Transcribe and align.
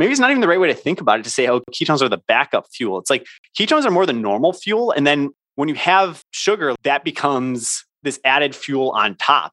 maybe 0.00 0.10
it's 0.10 0.20
not 0.20 0.30
even 0.30 0.40
the 0.40 0.48
right 0.48 0.58
way 0.58 0.68
to 0.68 0.74
think 0.74 1.00
about 1.00 1.20
it 1.20 1.24
to 1.24 1.30
say, 1.30 1.46
oh, 1.46 1.60
ketones 1.72 2.00
are 2.00 2.08
the 2.08 2.22
backup 2.26 2.66
fuel. 2.72 2.98
It's 2.98 3.10
like 3.10 3.26
ketones 3.56 3.84
are 3.84 3.90
more 3.90 4.06
the 4.06 4.14
normal 4.14 4.54
fuel. 4.54 4.90
And 4.90 5.06
then 5.06 5.30
when 5.56 5.68
you 5.68 5.74
have 5.74 6.24
sugar, 6.30 6.74
that 6.84 7.04
becomes 7.04 7.84
this 8.02 8.18
added 8.24 8.56
fuel 8.56 8.90
on 8.92 9.14
top. 9.16 9.52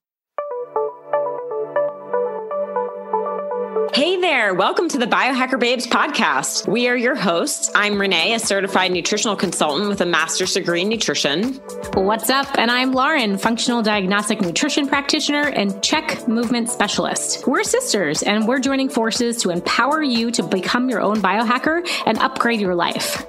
Hey 3.94 4.20
there, 4.20 4.54
welcome 4.54 4.90
to 4.90 4.98
the 4.98 5.06
Biohacker 5.06 5.60
Babes 5.60 5.88
podcast. 5.88 6.68
We 6.68 6.88
are 6.88 6.98
your 6.98 7.16
hosts. 7.16 7.72
I'm 7.74 8.00
Renee, 8.00 8.34
a 8.34 8.40
certified 8.40 8.92
nutritional 8.92 9.36
consultant 9.36 9.90
with 9.90 10.02
a 10.02 10.06
master's 10.06 10.54
degree 10.54 10.82
in 10.82 10.90
nutrition. 10.90 11.54
What's 11.94 12.30
up? 12.30 12.48
And 12.58 12.70
I'm 12.70 12.92
Lauren, 12.92 13.38
functional 13.38 13.82
diagnostic 13.82 14.42
nutrition 14.42 14.88
practitioner 14.88 15.48
and 15.48 15.82
CHEK 15.82 16.28
movement 16.28 16.70
specialist. 16.70 17.48
We're 17.48 17.64
sisters 17.64 18.24
and 18.24 18.48
we're 18.48 18.60
joining 18.60 18.90
forces 18.90 19.38
to 19.44 19.52
empower 19.52 20.04
you 20.04 20.32
to 20.32 20.44
become 20.44 20.90
your 20.90 21.02
own 21.02 21.22
biohacker 21.22 21.88
and 22.06 22.18
upgrade 22.20 22.60
your 22.60 22.76
life. 22.76 23.26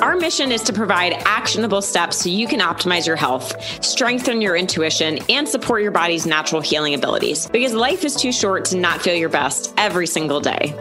Our 0.00 0.16
mission 0.16 0.50
is 0.52 0.62
to 0.62 0.72
provide 0.72 1.12
actionable 1.26 1.82
steps 1.82 2.18
so 2.18 2.28
you 2.28 2.46
can 2.46 2.60
optimize 2.60 3.06
your 3.06 3.16
health, 3.16 3.84
strengthen 3.84 4.40
your 4.40 4.56
intuition, 4.56 5.18
and 5.28 5.46
support 5.46 5.82
your 5.82 5.90
body's 5.90 6.24
natural 6.24 6.62
healing 6.62 6.94
abilities 6.94 7.46
because 7.48 7.74
life 7.74 8.04
is 8.04 8.16
too 8.16 8.32
short 8.32 8.64
to 8.66 8.76
not 8.76 9.02
feel 9.02 9.14
your 9.14 9.28
best 9.28 9.74
every 9.76 10.06
single 10.06 10.40
day. 10.40 10.74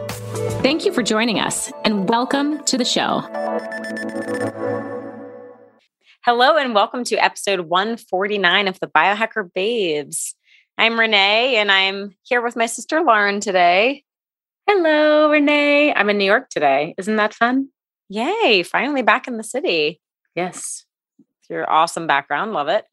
Thank 0.62 0.86
you 0.86 0.94
for 0.94 1.04
joining 1.04 1.40
us 1.40 1.72
and 1.84 2.08
welcome 2.08 2.64
to 2.66 2.78
the 2.78 2.86
show. 2.86 3.22
Hello, 6.24 6.56
and 6.58 6.74
welcome 6.74 7.04
to 7.06 7.16
episode 7.18 7.62
149 7.62 8.68
of 8.68 8.80
the 8.80 8.88
Biohacker 8.88 9.52
Babes. 9.54 10.36
I'm 10.78 11.00
Renee, 11.00 11.58
and 11.58 11.72
I'm 11.72 12.16
here 12.24 12.42
with 12.42 12.56
my 12.56 12.68
sister 12.68 13.02
Lauren 13.02 13.40
today. 13.40 14.04
Hello, 14.68 15.30
Renee. 15.30 15.94
I'm 15.94 16.10
in 16.10 16.18
New 16.18 16.26
York 16.26 16.50
today. 16.50 16.96
Isn't 16.98 17.18
that 17.18 17.34
fun? 17.34 17.70
Yay, 18.12 18.62
finally 18.64 19.02
back 19.02 19.26
in 19.26 19.38
the 19.38 19.44
city. 19.44 20.02
Yes. 20.36 20.84
Your 21.50 21.70
awesome 21.72 22.08
background. 22.08 22.52
Love 22.52 22.68
it. 22.68 22.86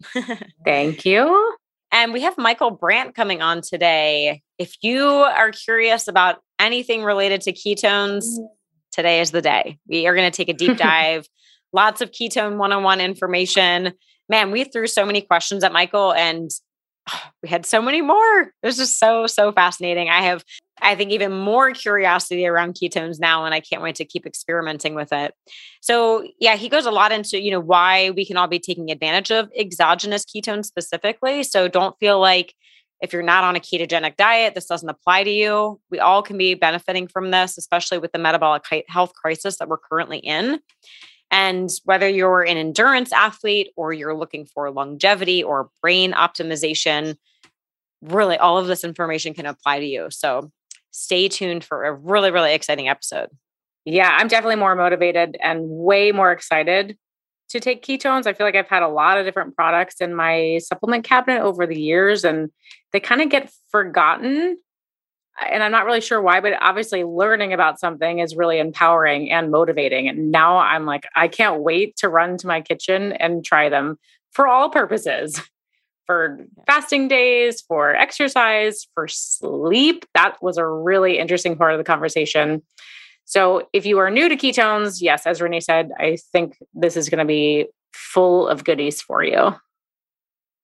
Thank 0.65 1.05
you. 1.05 1.57
And 1.91 2.13
we 2.13 2.21
have 2.21 2.39
Michael 2.39 2.71
Brandt 2.71 3.17
coming 3.17 3.43
on 3.43 3.61
today. 3.61 4.43
If 4.59 4.77
you 4.81 5.03
are 5.03 5.51
curious 5.51 6.07
about 6.07 6.37
anything 6.61 7.03
related 7.03 7.41
to 7.43 7.53
ketones, 7.53 8.27
mm. 8.27 8.47
today 8.93 9.21
is 9.21 9.33
the 9.33 9.43
day. 9.43 9.79
We 9.89 10.07
are 10.07 10.15
going 10.15 10.31
to 10.31 10.37
take 10.37 10.49
a 10.49 10.57
deep 10.57 10.77
dive, 10.77 11.27
lots 11.73 12.01
of 12.01 12.13
ketone 12.13 12.57
101 12.57 13.01
information. 13.01 13.95
Man, 14.29 14.53
we 14.53 14.63
threw 14.63 14.87
so 14.87 15.05
many 15.05 15.21
questions 15.21 15.65
at 15.65 15.73
Michael 15.73 16.13
and 16.13 16.49
oh, 17.13 17.23
we 17.43 17.49
had 17.49 17.67
so 17.67 17.83
many 17.83 18.03
more. 18.03 18.41
It 18.43 18.53
was 18.63 18.77
just 18.77 19.01
so, 19.01 19.27
so 19.27 19.51
fascinating. 19.51 20.11
I 20.11 20.23
have 20.23 20.45
I 20.81 20.95
think 20.95 21.11
even 21.11 21.33
more 21.33 21.73
curiosity 21.73 22.47
around 22.47 22.75
ketones 22.75 23.19
now, 23.21 23.45
and 23.45 23.55
I 23.55 23.61
can't 23.61 23.83
wait 23.83 23.97
to 23.97 24.05
keep 24.05 24.27
experimenting 24.27 24.95
with 24.95 25.13
it. 25.13 25.35
So, 25.81 26.27
yeah, 26.41 26.57
he 26.57 26.69
goes 26.69 26.87
a 26.87 26.91
lot 26.91 27.13
into 27.13 27.41
you 27.41 27.51
know 27.51 27.61
why 27.61 28.11
we 28.11 28.27
can 28.27 28.37
all 28.37 28.49
be 28.49 28.59
taking 28.59 28.91
advantage 28.91 29.31
of 29.31 29.51
exogenous 29.57 30.25
ketones 30.25 30.67
specifically. 30.67 31.43
So, 31.43 31.69
don't 31.69 31.99
feel 31.99 32.21
like 32.21 32.55
if 33.01 33.13
you're 33.13 33.23
not 33.23 33.45
on 33.45 33.57
a 33.57 33.61
ketogenic 33.61 34.17
diet, 34.17 34.55
this 34.55 34.67
doesn't 34.67 34.89
apply 34.89 35.25
to 35.25 35.31
you. 35.31 35.81
We 35.91 36.01
all 36.01 36.23
can 36.23 36.37
be 36.37 36.55
benefiting 36.55 37.07
from 37.07 37.31
this, 37.31 37.57
especially 37.57 37.99
with 37.99 38.13
the 38.13 38.19
metabolic 38.19 38.65
health 38.89 39.13
crisis 39.15 39.59
that 39.59 39.69
we're 39.69 39.79
currently 39.79 40.19
in. 40.19 40.61
And 41.31 41.71
whether 41.85 42.09
you're 42.09 42.43
an 42.43 42.57
endurance 42.57 43.13
athlete 43.13 43.71
or 43.77 43.93
you're 43.93 44.17
looking 44.17 44.47
for 44.47 44.71
longevity 44.71 45.43
or 45.43 45.71
brain 45.83 46.13
optimization, 46.13 47.17
really 48.03 48.39
all 48.39 48.59
of 48.59 48.67
this 48.67 48.83
information 48.85 49.35
can 49.35 49.47
apply 49.47 49.81
to 49.81 49.87
you. 49.87 50.09
So 50.11 50.51
stay 50.91 51.29
tuned 51.29 51.65
for 51.65 51.85
a 51.85 51.93
really, 51.93 52.31
really 52.31 52.55
exciting 52.55 52.89
episode. 52.89 53.29
Yeah, 53.85 54.17
I'm 54.19 54.29
definitely 54.29 54.57
more 54.57 54.75
motivated 54.75 55.37
and 55.43 55.63
way 55.69 56.13
more 56.13 56.33
excited 56.33 56.99
to 57.51 57.61
take 57.61 57.85
ketones. 57.85 58.27
I 58.27 58.35
feel 58.35 58.47
like 58.47 58.57
I've 58.57 58.69
had 58.69 58.83
a 58.83 58.89
lot 58.89 59.19
of 59.19 59.25
different 59.25 59.57
products 59.57 60.01
in 60.01 60.15
my 60.15 60.61
supplement 60.63 61.05
cabinet 61.05 61.41
over 61.41 61.67
the 61.67 61.81
years 61.81 62.25
and 62.25 62.51
they 62.93 63.01
kind 63.01 63.23
of 63.23 63.31
get 63.31 63.51
forgotten. 63.71 64.59
And 65.51 65.63
I'm 65.63 65.73
not 65.73 65.87
really 65.87 66.01
sure 66.01 66.21
why, 66.21 66.41
but 66.41 66.55
obviously 66.61 67.05
learning 67.05 67.53
about 67.53 67.81
something 67.81 68.19
is 68.19 68.37
really 68.37 68.59
empowering 68.59 69.31
and 69.31 69.51
motivating. 69.51 70.09
And 70.09 70.31
now 70.31 70.59
I'm 70.59 70.85
like, 70.85 71.07
I 71.15 71.29
can't 71.29 71.63
wait 71.63 71.97
to 71.97 72.09
run 72.09 72.37
to 72.39 72.47
my 72.47 72.61
kitchen 72.61 73.13
and 73.13 73.45
try 73.45 73.69
them 73.69 73.99
for 74.33 74.47
all 74.47 74.69
purposes 74.69 75.41
for 76.09 76.39
fasting 76.67 77.07
days, 77.07 77.61
for 77.61 77.95
exercise, 77.95 78.87
for 78.95 79.07
sleep. 79.07 80.07
That 80.15 80.43
was 80.43 80.57
a 80.57 80.67
really 80.67 81.19
interesting 81.19 81.55
part 81.55 81.73
of 81.73 81.79
the 81.79 81.85
conversation. 81.85 82.63
So, 83.27 83.69
if 83.75 83.85
you 83.85 83.99
are 83.99 84.11
new 84.11 84.31
to 84.31 84.37
ketones, 84.37 85.03
yes, 85.03 85.27
as 85.27 85.43
Renee 85.43 85.61
said, 85.61 85.91
I 85.99 86.17
think 86.33 86.57
this 86.73 86.97
is 86.97 87.11
going 87.11 87.19
to 87.19 87.27
be 87.27 87.67
full 87.93 88.49
of 88.49 88.65
goodies 88.65 89.03
for 89.03 89.23
you. 89.23 89.55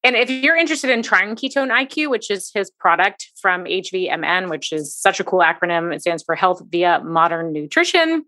And 0.02 0.16
if 0.16 0.30
you're 0.30 0.56
interested 0.56 0.88
in 0.90 1.02
trying 1.02 1.36
Ketone 1.36 1.70
IQ, 1.70 2.10
which 2.10 2.30
is 2.30 2.50
his 2.52 2.70
product 2.70 3.30
from 3.40 3.64
HVMN, 3.64 4.48
which 4.48 4.72
is 4.72 4.96
such 4.96 5.20
a 5.20 5.24
cool 5.24 5.40
acronym, 5.40 5.94
it 5.94 6.00
stands 6.00 6.22
for 6.22 6.34
Health 6.34 6.62
Via 6.70 7.00
Modern 7.04 7.52
Nutrition. 7.52 8.24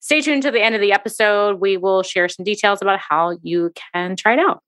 Stay 0.00 0.20
tuned 0.20 0.42
to 0.42 0.50
the 0.50 0.62
end 0.62 0.74
of 0.74 0.80
the 0.80 0.92
episode. 0.92 1.60
We 1.60 1.76
will 1.76 2.02
share 2.02 2.28
some 2.28 2.44
details 2.44 2.82
about 2.82 2.98
how 3.00 3.38
you 3.42 3.72
can 3.92 4.16
try 4.16 4.34
it 4.34 4.38
out. 4.40 4.62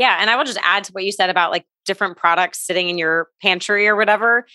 Yeah. 0.00 0.16
And 0.18 0.30
I 0.30 0.36
will 0.36 0.44
just 0.44 0.58
add 0.62 0.84
to 0.84 0.92
what 0.92 1.04
you 1.04 1.12
said 1.12 1.28
about 1.28 1.50
like 1.50 1.66
different 1.84 2.16
products 2.16 2.66
sitting 2.66 2.88
in 2.88 2.96
your 2.96 3.28
pantry 3.42 3.86
or 3.86 3.96
whatever. 3.96 4.46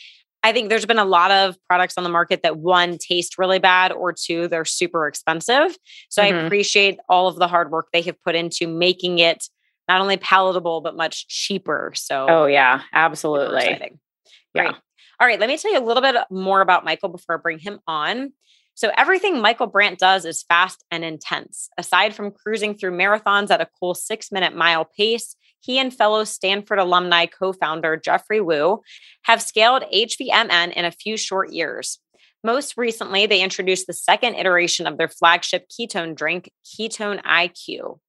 I 0.42 0.52
think 0.52 0.70
there's 0.70 0.88
been 0.88 0.98
a 0.98 1.06
lot 1.06 1.30
of 1.30 1.56
products 1.68 1.94
on 1.98 2.04
the 2.04 2.10
market 2.10 2.42
that 2.42 2.58
one 2.58 2.98
taste 2.98 3.38
really 3.38 3.60
bad 3.60 3.92
or 3.92 4.12
two 4.12 4.48
they're 4.48 4.66
super 4.66 5.08
expensive. 5.08 5.78
So 6.10 6.24
mm-hmm. 6.24 6.36
I 6.36 6.42
appreciate 6.42 7.00
all 7.08 7.28
of 7.28 7.36
the 7.36 7.48
hard 7.48 7.70
work 7.70 7.90
they 7.94 8.02
have 8.02 8.20
put 8.24 8.34
into 8.34 8.68
making 8.68 9.20
it 9.20 9.46
not 9.88 10.02
only 10.02 10.18
palatable 10.18 10.82
but 10.82 10.96
much 10.96 11.28
cheaper. 11.28 11.94
So 11.96 12.26
Oh 12.28 12.46
yeah, 12.48 12.82
absolutely. 12.92 13.66
Yeah. 13.66 13.88
Great. 14.56 14.76
All 15.20 15.28
right, 15.28 15.40
let 15.40 15.48
me 15.48 15.58
tell 15.58 15.72
you 15.72 15.80
a 15.80 15.86
little 15.86 16.02
bit 16.02 16.16
more 16.32 16.62
about 16.62 16.84
Michael 16.84 17.10
before 17.10 17.36
I 17.36 17.38
bring 17.38 17.60
him 17.60 17.80
on. 17.86 18.34
So 18.76 18.92
everything 18.98 19.42
Michael 19.42 19.68
Brandt 19.68 20.00
does 20.00 20.26
is 20.26 20.44
fast 20.44 20.84
and 20.92 21.04
intense. 21.04 21.70
Aside 21.78 22.14
from 22.14 22.32
cruising 22.32 22.76
through 22.76 22.98
marathons 22.98 23.50
at 23.50 23.62
a 23.62 23.70
cool 23.80 23.96
six 23.96 24.32
minute 24.34 24.54
mile 24.54 24.86
pace, 24.86 25.36
he 25.62 25.80
and 25.80 25.94
fellow 25.94 26.26
Stanford 26.26 26.78
alumni 26.78 27.26
co 27.26 27.54
founder 27.54 27.96
Geoffrey 27.98 28.42
Woo 28.42 28.82
have 29.24 29.42
scaled 29.42 29.84
HVMN 29.94 30.74
in 30.74 30.86
a 30.86 30.92
few 30.92 31.16
short 31.16 31.52
years. 31.52 32.00
Most 32.44 32.78
recently, 32.78 33.26
they 33.26 33.42
introduced 33.42 33.88
the 33.88 33.94
second 33.94 34.36
iteration 34.36 34.86
of 34.86 34.98
their 34.98 35.08
flagship 35.08 35.68
ketone 35.70 36.16
drink, 36.16 36.52
Ketone 36.64 37.24
IQ. 37.24 38.00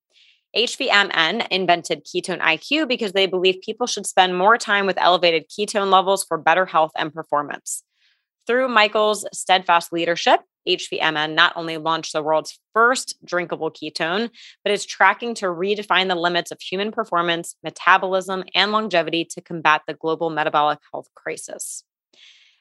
HVMN 0.54 1.46
invented 1.50 2.04
Ketone 2.04 2.40
IQ 2.40 2.88
because 2.88 3.12
they 3.12 3.26
believe 3.26 3.60
people 3.62 3.86
should 3.86 4.06
spend 4.06 4.36
more 4.36 4.58
time 4.58 4.84
with 4.84 4.98
elevated 4.98 5.46
ketone 5.48 5.90
levels 5.90 6.24
for 6.24 6.38
better 6.38 6.66
health 6.66 6.92
and 6.96 7.14
performance. 7.14 7.82
Through 8.46 8.68
Michael's 8.68 9.26
steadfast 9.32 9.92
leadership, 9.92 10.40
HVMN 10.68 11.34
not 11.34 11.52
only 11.56 11.78
launched 11.78 12.12
the 12.12 12.22
world's 12.22 12.58
first 12.72 13.16
drinkable 13.24 13.70
ketone, 13.70 14.30
but 14.64 14.72
is 14.72 14.84
tracking 14.84 15.34
to 15.36 15.46
redefine 15.46 16.08
the 16.08 16.14
limits 16.14 16.50
of 16.50 16.60
human 16.60 16.92
performance, 16.92 17.56
metabolism, 17.62 18.44
and 18.54 18.72
longevity 18.72 19.24
to 19.24 19.40
combat 19.40 19.82
the 19.86 19.94
global 19.94 20.30
metabolic 20.30 20.78
health 20.92 21.08
crisis. 21.14 21.84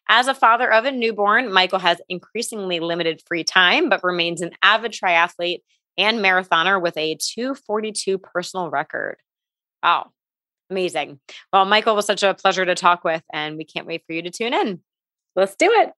As 0.07 0.27
a 0.27 0.35
father 0.35 0.71
of 0.71 0.85
a 0.85 0.91
newborn, 0.91 1.51
Michael 1.51 1.79
has 1.79 1.99
increasingly 2.09 2.79
limited 2.79 3.23
free 3.25 3.43
time, 3.43 3.89
but 3.89 4.03
remains 4.03 4.41
an 4.41 4.51
avid 4.61 4.91
triathlete 4.91 5.61
and 5.97 6.19
marathoner 6.19 6.81
with 6.81 6.95
a 6.97 7.17
242 7.19 8.19
personal 8.19 8.69
record. 8.69 9.17
Wow, 9.81 10.11
amazing. 10.69 11.19
Well, 11.51 11.65
Michael 11.65 11.95
was 11.95 12.05
such 12.05 12.21
a 12.21 12.35
pleasure 12.35 12.65
to 12.65 12.75
talk 12.75 13.03
with, 13.03 13.23
and 13.33 13.57
we 13.57 13.65
can't 13.65 13.87
wait 13.87 14.03
for 14.05 14.13
you 14.13 14.21
to 14.21 14.29
tune 14.29 14.53
in. 14.53 14.81
Let's 15.35 15.55
do 15.55 15.69
it. 15.69 15.91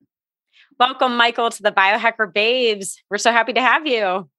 Welcome, 0.80 1.16
Michael, 1.18 1.50
to 1.50 1.64
the 1.64 1.72
Biohacker 1.72 2.34
Babes. 2.34 3.02
We're 3.10 3.18
so 3.18 3.32
happy 3.32 3.54
to 3.54 3.62
have 3.62 3.86
you. 3.86 4.30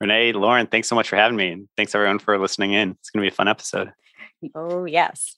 Renee, 0.00 0.32
Lauren, 0.32 0.66
thanks 0.66 0.88
so 0.88 0.94
much 0.94 1.08
for 1.08 1.16
having 1.16 1.36
me. 1.36 1.52
And 1.52 1.68
thanks 1.76 1.94
everyone 1.94 2.18
for 2.18 2.38
listening 2.38 2.72
in. 2.72 2.90
It's 2.92 3.10
going 3.10 3.22
to 3.22 3.30
be 3.30 3.32
a 3.32 3.36
fun 3.36 3.48
episode. 3.48 3.92
Oh, 4.54 4.86
yes. 4.86 5.36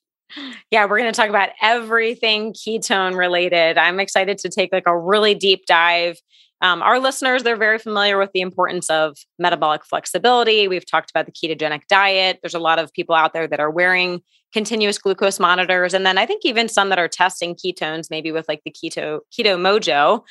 Yeah, 0.71 0.87
we're 0.87 0.99
going 0.99 1.13
to 1.13 1.17
talk 1.17 1.29
about 1.29 1.51
everything 1.61 2.55
ketone 2.55 3.17
related. 3.17 3.77
I'm 3.77 4.01
excited 4.01 4.39
to 4.39 4.49
take 4.49 4.73
like 4.73 4.87
a 4.87 4.97
really 4.97 5.35
deep 5.35 5.67
dive. 5.67 6.19
Um, 6.63 6.81
our 6.81 7.01
listeners, 7.01 7.43
they're 7.43 7.57
very 7.57 7.79
familiar 7.79 8.19
with 8.19 8.31
the 8.33 8.41
importance 8.41 8.89
of 8.89 9.17
metabolic 9.39 9.85
flexibility. 9.85 10.69
We've 10.69 10.87
talked 10.87 11.11
about 11.11 11.27
the 11.27 11.33
ketogenic 11.33 11.89
diet. 11.89 12.39
There's 12.41 12.55
a 12.55 12.61
lot 12.61 12.79
of 12.79 12.93
people 12.93 13.15
out 13.15 13.33
there 13.33 13.49
that 13.49 13.61
are 13.61 13.71
wearing 13.71 14.23
continuous 14.53 14.99
glucose 14.99 15.41
monitors. 15.41 15.95
And 15.95 16.05
then 16.05 16.19
I 16.19 16.27
think 16.27 16.45
even 16.45 16.69
some 16.69 16.89
that 16.91 16.99
are 16.99 17.09
testing 17.09 17.55
ketones, 17.55 18.11
maybe 18.11 18.33
with 18.33 18.47
like 18.49 18.63
the 18.65 18.71
keto, 18.71 19.21
Keto-Mojo. 19.33 20.23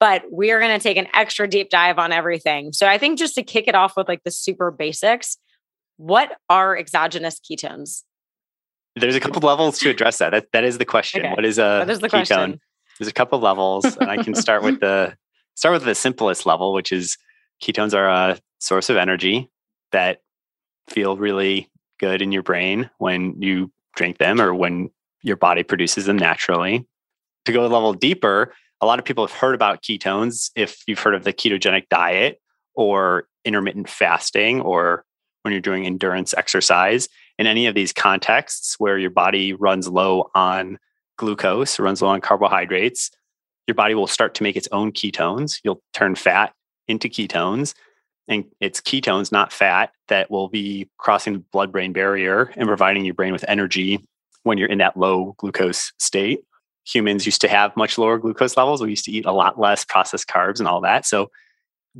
But 0.00 0.24
we 0.30 0.50
are 0.50 0.60
going 0.60 0.76
to 0.76 0.82
take 0.82 0.96
an 0.96 1.06
extra 1.14 1.48
deep 1.48 1.70
dive 1.70 1.98
on 1.98 2.12
everything. 2.12 2.72
So 2.72 2.86
I 2.86 2.98
think 2.98 3.18
just 3.18 3.36
to 3.36 3.42
kick 3.42 3.68
it 3.68 3.74
off 3.74 3.96
with 3.96 4.08
like 4.08 4.22
the 4.24 4.30
super 4.30 4.70
basics, 4.70 5.38
what 5.96 6.36
are 6.50 6.76
exogenous 6.76 7.40
ketones? 7.40 8.02
There's 8.96 9.14
a 9.14 9.20
couple 9.20 9.40
levels 9.40 9.78
to 9.80 9.90
address 9.90 10.18
that. 10.18 10.30
That, 10.30 10.46
that 10.52 10.64
is 10.64 10.78
the 10.78 10.84
question. 10.84 11.24
Okay. 11.24 11.34
What 11.34 11.44
is 11.44 11.58
a 11.58 11.80
what 11.80 11.90
is 11.90 12.00
the 12.00 12.08
ketone? 12.08 12.26
Question? 12.26 12.60
There's 12.98 13.08
a 13.08 13.12
couple 13.12 13.40
levels, 13.40 13.84
and 13.96 14.08
I 14.08 14.22
can 14.22 14.34
start 14.34 14.62
with 14.62 14.80
the 14.80 15.16
start 15.54 15.74
with 15.74 15.84
the 15.84 15.94
simplest 15.94 16.46
level, 16.46 16.72
which 16.72 16.92
is 16.92 17.16
ketones 17.62 17.94
are 17.94 18.08
a 18.08 18.38
source 18.58 18.90
of 18.90 18.96
energy 18.96 19.50
that 19.90 20.20
feel 20.88 21.16
really 21.16 21.70
good 21.98 22.22
in 22.22 22.32
your 22.32 22.42
brain 22.42 22.90
when 22.98 23.40
you 23.40 23.70
drink 23.96 24.18
them 24.18 24.40
or 24.40 24.54
when 24.54 24.90
your 25.22 25.36
body 25.36 25.62
produces 25.62 26.06
them 26.06 26.16
naturally. 26.16 26.86
To 27.46 27.52
go 27.52 27.64
a 27.64 27.68
level 27.68 27.92
deeper, 27.92 28.52
a 28.80 28.86
lot 28.86 28.98
of 28.98 29.04
people 29.04 29.26
have 29.26 29.36
heard 29.36 29.54
about 29.54 29.82
ketones 29.82 30.50
if 30.56 30.82
you've 30.86 30.98
heard 30.98 31.14
of 31.14 31.24
the 31.24 31.32
ketogenic 31.32 31.88
diet 31.88 32.40
or 32.74 33.28
intermittent 33.44 33.88
fasting 33.88 34.60
or 34.60 35.04
when 35.42 35.52
you're 35.52 35.60
doing 35.60 35.86
endurance 35.86 36.34
exercise. 36.36 37.08
In 37.38 37.46
any 37.46 37.66
of 37.66 37.74
these 37.74 37.92
contexts 37.92 38.76
where 38.78 38.98
your 38.98 39.10
body 39.10 39.52
runs 39.52 39.88
low 39.88 40.30
on 40.34 40.78
glucose, 41.16 41.78
runs 41.78 42.00
low 42.02 42.08
on 42.08 42.20
carbohydrates, 42.20 43.10
your 43.66 43.74
body 43.74 43.94
will 43.94 44.06
start 44.06 44.34
to 44.34 44.42
make 44.42 44.56
its 44.56 44.68
own 44.72 44.92
ketones. 44.92 45.60
You'll 45.64 45.82
turn 45.92 46.14
fat 46.14 46.52
into 46.86 47.08
ketones. 47.08 47.74
And 48.28 48.46
it's 48.60 48.80
ketones, 48.80 49.30
not 49.30 49.52
fat, 49.52 49.92
that 50.08 50.30
will 50.30 50.48
be 50.48 50.88
crossing 50.98 51.34
the 51.34 51.38
blood 51.52 51.72
brain 51.72 51.92
barrier 51.92 52.52
and 52.56 52.66
providing 52.66 53.04
your 53.04 53.14
brain 53.14 53.32
with 53.32 53.44
energy 53.48 54.00
when 54.44 54.58
you're 54.58 54.68
in 54.68 54.78
that 54.78 54.96
low 54.96 55.34
glucose 55.38 55.92
state. 55.98 56.40
Humans 56.86 57.26
used 57.26 57.40
to 57.42 57.48
have 57.48 57.76
much 57.76 57.98
lower 57.98 58.18
glucose 58.18 58.56
levels. 58.56 58.82
We 58.82 58.90
used 58.90 59.04
to 59.06 59.12
eat 59.12 59.26
a 59.26 59.32
lot 59.32 59.58
less 59.58 59.84
processed 59.84 60.28
carbs 60.28 60.58
and 60.58 60.68
all 60.68 60.80
that. 60.82 61.06
So, 61.06 61.30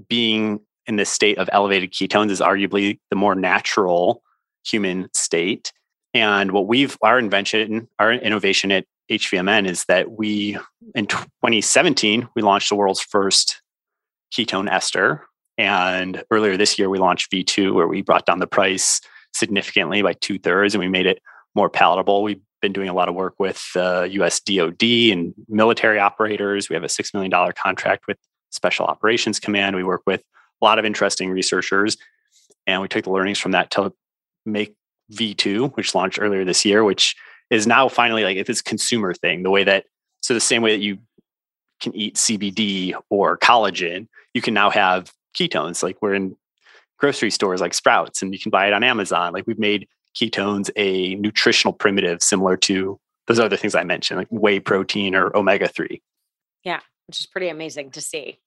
being 0.08 0.60
in 0.86 0.96
this 0.96 1.10
state 1.10 1.38
of 1.38 1.48
elevated 1.52 1.92
ketones 1.92 2.30
is 2.30 2.40
arguably 2.40 2.98
the 3.10 3.16
more 3.16 3.34
natural 3.34 4.22
human 4.66 5.08
state. 5.14 5.72
And 6.12 6.52
what 6.52 6.66
we've, 6.66 6.96
our 7.02 7.18
invention, 7.18 7.88
our 7.98 8.12
innovation 8.12 8.70
at 8.72 8.86
HVMN 9.10 9.68
is 9.68 9.84
that 9.86 10.12
we, 10.12 10.58
in 10.94 11.06
2017, 11.06 12.28
we 12.34 12.42
launched 12.42 12.68
the 12.68 12.76
world's 12.76 13.00
first 13.00 13.62
ketone 14.32 14.70
ester. 14.70 15.26
And 15.56 16.22
earlier 16.30 16.56
this 16.56 16.78
year, 16.78 16.88
we 16.88 16.98
launched 16.98 17.30
V2, 17.30 17.74
where 17.74 17.86
we 17.86 18.02
brought 18.02 18.26
down 18.26 18.40
the 18.40 18.46
price 18.46 19.00
significantly 19.32 20.02
by 20.02 20.14
two 20.14 20.38
thirds 20.38 20.74
and 20.74 20.80
we 20.80 20.88
made 20.88 21.06
it 21.06 21.20
more 21.54 21.68
palatable. 21.68 22.22
We've 22.22 22.40
been 22.60 22.72
doing 22.72 22.88
a 22.88 22.94
lot 22.94 23.08
of 23.08 23.14
work 23.14 23.34
with 23.38 23.64
uh, 23.76 24.06
US 24.10 24.40
DoD 24.40 24.82
and 24.82 25.34
military 25.48 25.98
operators. 25.98 26.68
We 26.68 26.74
have 26.74 26.84
a 26.84 26.88
$6 26.88 27.14
million 27.14 27.52
contract 27.52 28.06
with 28.08 28.16
Special 28.50 28.86
Operations 28.86 29.38
Command. 29.38 29.76
We 29.76 29.84
work 29.84 30.02
with 30.06 30.22
a 30.62 30.64
lot 30.64 30.78
of 30.78 30.84
interesting 30.84 31.30
researchers. 31.30 31.96
And 32.66 32.80
we 32.80 32.88
took 32.88 33.04
the 33.04 33.10
learnings 33.10 33.38
from 33.38 33.52
that 33.52 33.70
to 33.72 33.92
make 34.46 34.74
V2, 35.12 35.76
which 35.76 35.94
launched 35.94 36.18
earlier 36.20 36.44
this 36.44 36.64
year, 36.64 36.82
which 36.82 37.14
is 37.50 37.66
now 37.66 37.88
finally 37.88 38.24
like 38.24 38.36
it's 38.36 38.62
consumer 38.62 39.12
thing, 39.12 39.42
the 39.42 39.50
way 39.50 39.64
that 39.64 39.84
so 40.22 40.32
the 40.32 40.40
same 40.40 40.62
way 40.62 40.74
that 40.74 40.82
you 40.82 40.98
can 41.80 41.94
eat 41.94 42.14
CBD 42.14 42.94
or 43.10 43.36
collagen, 43.36 44.08
you 44.32 44.40
can 44.40 44.54
now 44.54 44.70
have 44.70 45.12
ketones. 45.34 45.82
Like 45.82 45.98
we're 46.00 46.14
in 46.14 46.36
grocery 46.98 47.30
stores 47.30 47.60
like 47.60 47.74
Sprouts 47.74 48.22
and 48.22 48.32
you 48.32 48.40
can 48.40 48.50
buy 48.50 48.66
it 48.66 48.72
on 48.72 48.84
Amazon. 48.84 49.32
Like 49.32 49.46
we've 49.46 49.58
made 49.58 49.88
ketones 50.16 50.70
a 50.76 51.16
nutritional 51.16 51.72
primitive 51.72 52.22
similar 52.22 52.56
to 52.56 52.98
those 53.26 53.40
other 53.40 53.56
things 53.56 53.74
I 53.74 53.84
mentioned, 53.84 54.18
like 54.18 54.28
whey 54.30 54.60
protein 54.60 55.14
or 55.14 55.36
omega 55.36 55.68
3. 55.68 56.00
Yeah, 56.62 56.80
which 57.06 57.20
is 57.20 57.26
pretty 57.26 57.48
amazing 57.48 57.90
to 57.92 58.00
see. 58.00 58.38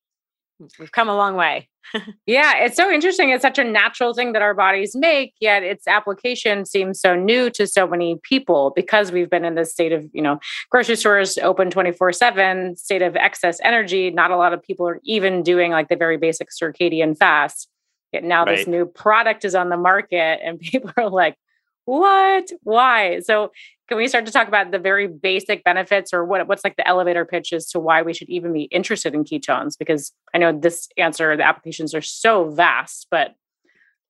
We've 0.80 0.92
come 0.92 1.08
a 1.08 1.16
long 1.16 1.36
way. 1.36 1.70
yeah, 2.26 2.58
it's 2.58 2.76
so 2.76 2.92
interesting. 2.92 3.30
It's 3.30 3.44
such 3.44 3.60
a 3.60 3.64
natural 3.64 4.14
thing 4.14 4.34
that 4.34 4.42
our 4.42 4.54
bodies 4.54 4.96
make, 4.96 5.34
yet 5.40 5.64
its 5.64 5.88
application 5.88 6.66
seems 6.66 7.00
so 7.00 7.16
new 7.16 7.50
to 7.52 7.68
so 7.68 7.88
many 7.88 8.20
people 8.24 8.74
because 8.76 9.12
we've 9.12 9.30
been 9.30 9.46
in 9.46 9.56
this 9.56 9.72
state 9.72 9.92
of, 9.92 10.10
you 10.14 10.22
know, 10.22 10.40
grocery 10.70 10.96
stores 10.96 11.38
open 11.38 11.70
24 11.70 12.12
7, 12.12 12.76
state 12.76 13.02
of 13.02 13.16
excess 13.16 13.60
energy. 13.64 14.10
Not 14.10 14.32
a 14.32 14.38
lot 14.38 14.54
of 14.54 14.62
people 14.62 14.88
are 14.88 15.00
even 15.04 15.44
doing 15.44 15.72
like 15.72 15.90
the 15.90 15.96
very 15.96 16.18
basic 16.18 16.50
circadian 16.50 17.18
fast. 17.18 17.70
Yet 18.12 18.24
now 18.24 18.46
right. 18.46 18.58
this 18.58 18.68
new 18.68 18.86
product 18.86 19.46
is 19.46 19.56
on 19.56 19.70
the 19.70 19.78
market 19.78 20.40
and 20.44 20.60
people 20.60 20.92
are 20.98 21.10
like, 21.10 21.38
what? 21.86 22.52
Why? 22.64 23.20
So 23.22 23.52
can 23.88 23.98
we 23.98 24.08
start 24.08 24.26
to 24.26 24.32
talk 24.32 24.48
about 24.48 24.72
the 24.72 24.80
very 24.80 25.08
basic 25.08 25.64
benefits 25.64 26.14
or 26.14 26.26
what 26.26 26.48
what's 26.48 26.64
like 26.64 26.76
the 26.76 26.88
elevator 26.88 27.26
pitch 27.26 27.54
as 27.54 27.68
to 27.70 27.80
why 27.80 28.02
we 28.02 28.14
should 28.14 28.30
even 28.30 28.52
be 28.52 28.64
interested 28.64 29.14
in 29.14 29.24
ketones? 29.24 29.78
Because 29.78 30.12
I 30.34 30.38
know 30.38 30.58
this 30.58 30.90
answer, 30.98 31.38
the 31.38 31.48
applications 31.48 31.96
are 31.96 32.02
so 32.02 32.50
vast, 32.50 33.08
but 33.10 33.36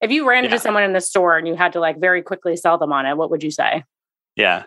if 0.01 0.11
you 0.11 0.27
ran 0.27 0.43
yeah. 0.43 0.49
into 0.49 0.59
someone 0.59 0.83
in 0.83 0.93
the 0.93 1.01
store 1.01 1.37
and 1.37 1.47
you 1.47 1.55
had 1.55 1.73
to 1.73 1.79
like 1.79 1.99
very 1.99 2.21
quickly 2.21 2.55
sell 2.55 2.77
them 2.77 2.91
on 2.91 3.05
it, 3.05 3.17
what 3.17 3.29
would 3.29 3.43
you 3.43 3.51
say? 3.51 3.83
Yeah. 4.35 4.63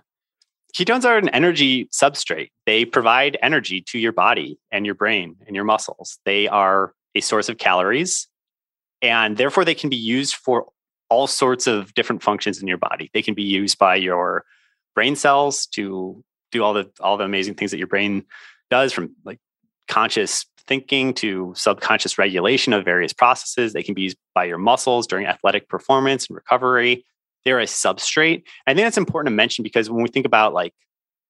Ketones 0.76 1.04
are 1.04 1.18
an 1.18 1.28
energy 1.30 1.86
substrate. 1.86 2.50
They 2.66 2.84
provide 2.84 3.36
energy 3.42 3.82
to 3.88 3.98
your 3.98 4.12
body 4.12 4.58
and 4.70 4.86
your 4.86 4.94
brain 4.94 5.36
and 5.46 5.56
your 5.56 5.64
muscles. 5.64 6.18
They 6.24 6.46
are 6.46 6.94
a 7.16 7.20
source 7.20 7.48
of 7.48 7.58
calories 7.58 8.28
and 9.02 9.36
therefore 9.36 9.64
they 9.64 9.74
can 9.74 9.90
be 9.90 9.96
used 9.96 10.36
for 10.36 10.66
all 11.08 11.26
sorts 11.26 11.66
of 11.66 11.92
different 11.94 12.22
functions 12.22 12.62
in 12.62 12.68
your 12.68 12.78
body. 12.78 13.10
They 13.12 13.22
can 13.22 13.34
be 13.34 13.42
used 13.42 13.78
by 13.78 13.96
your 13.96 14.44
brain 14.94 15.16
cells 15.16 15.66
to 15.66 16.22
do 16.52 16.62
all 16.62 16.75
the 16.75 16.90
all 17.00 17.16
the 17.16 17.25
amazing 17.25 17.54
things 17.54 17.70
that 17.70 17.78
your 17.78 17.87
brain 17.87 18.25
does 18.70 18.92
from 18.92 19.14
like 19.25 19.38
conscious 19.88 20.46
thinking 20.66 21.12
to 21.14 21.52
subconscious 21.56 22.16
regulation 22.19 22.72
of 22.72 22.84
various 22.84 23.12
processes. 23.12 23.72
They 23.72 23.82
can 23.82 23.94
be 23.94 24.02
used 24.02 24.16
by 24.34 24.44
your 24.44 24.58
muscles 24.58 25.06
during 25.06 25.26
athletic 25.26 25.69
performance 25.69 26.28
and 26.28 26.37
recovery. 26.37 27.04
They're 27.44 27.58
a 27.58 27.64
substrate. 27.64 28.44
I 28.66 28.75
think 28.75 28.84
that's 28.84 28.98
important 28.98 29.32
to 29.32 29.37
mention 29.37 29.62
because 29.62 29.90
when 29.90 30.02
we 30.02 30.08
think 30.08 30.26
about 30.26 30.52
like 30.52 30.75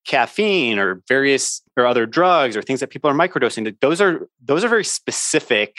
caffeine 0.05 0.77
or 0.77 1.01
various 1.07 1.61
or 1.77 1.85
other 1.85 2.05
drugs 2.05 2.57
or 2.57 2.61
things 2.61 2.81
that 2.81 2.89
people 2.89 3.09
are 3.09 3.15
microdosing, 3.15 3.75
those 3.79 4.01
are 4.01 4.27
those 4.43 4.63
are 4.63 4.69
very 4.69 4.83
specific 4.83 5.75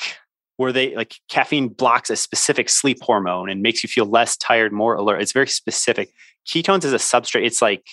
where 0.63 0.73
they 0.73 0.95
like 0.95 1.17
caffeine 1.29 1.67
blocks 1.67 2.09
a 2.09 2.15
specific 2.15 2.69
sleep 2.69 3.03
hormone 3.03 3.51
and 3.51 3.63
makes 3.63 3.83
you 3.83 3.89
feel 3.89 4.07
less 4.07 4.37
tired, 4.37 4.73
more 4.73 4.95
alert. 4.95 5.21
It's 5.21 5.33
very 5.33 5.49
specific. 5.49 6.11
Ketones 6.47 6.85
is 6.85 6.93
a 6.93 6.99
substrate. 6.99 7.45
It's 7.45 7.61
like, 7.61 7.85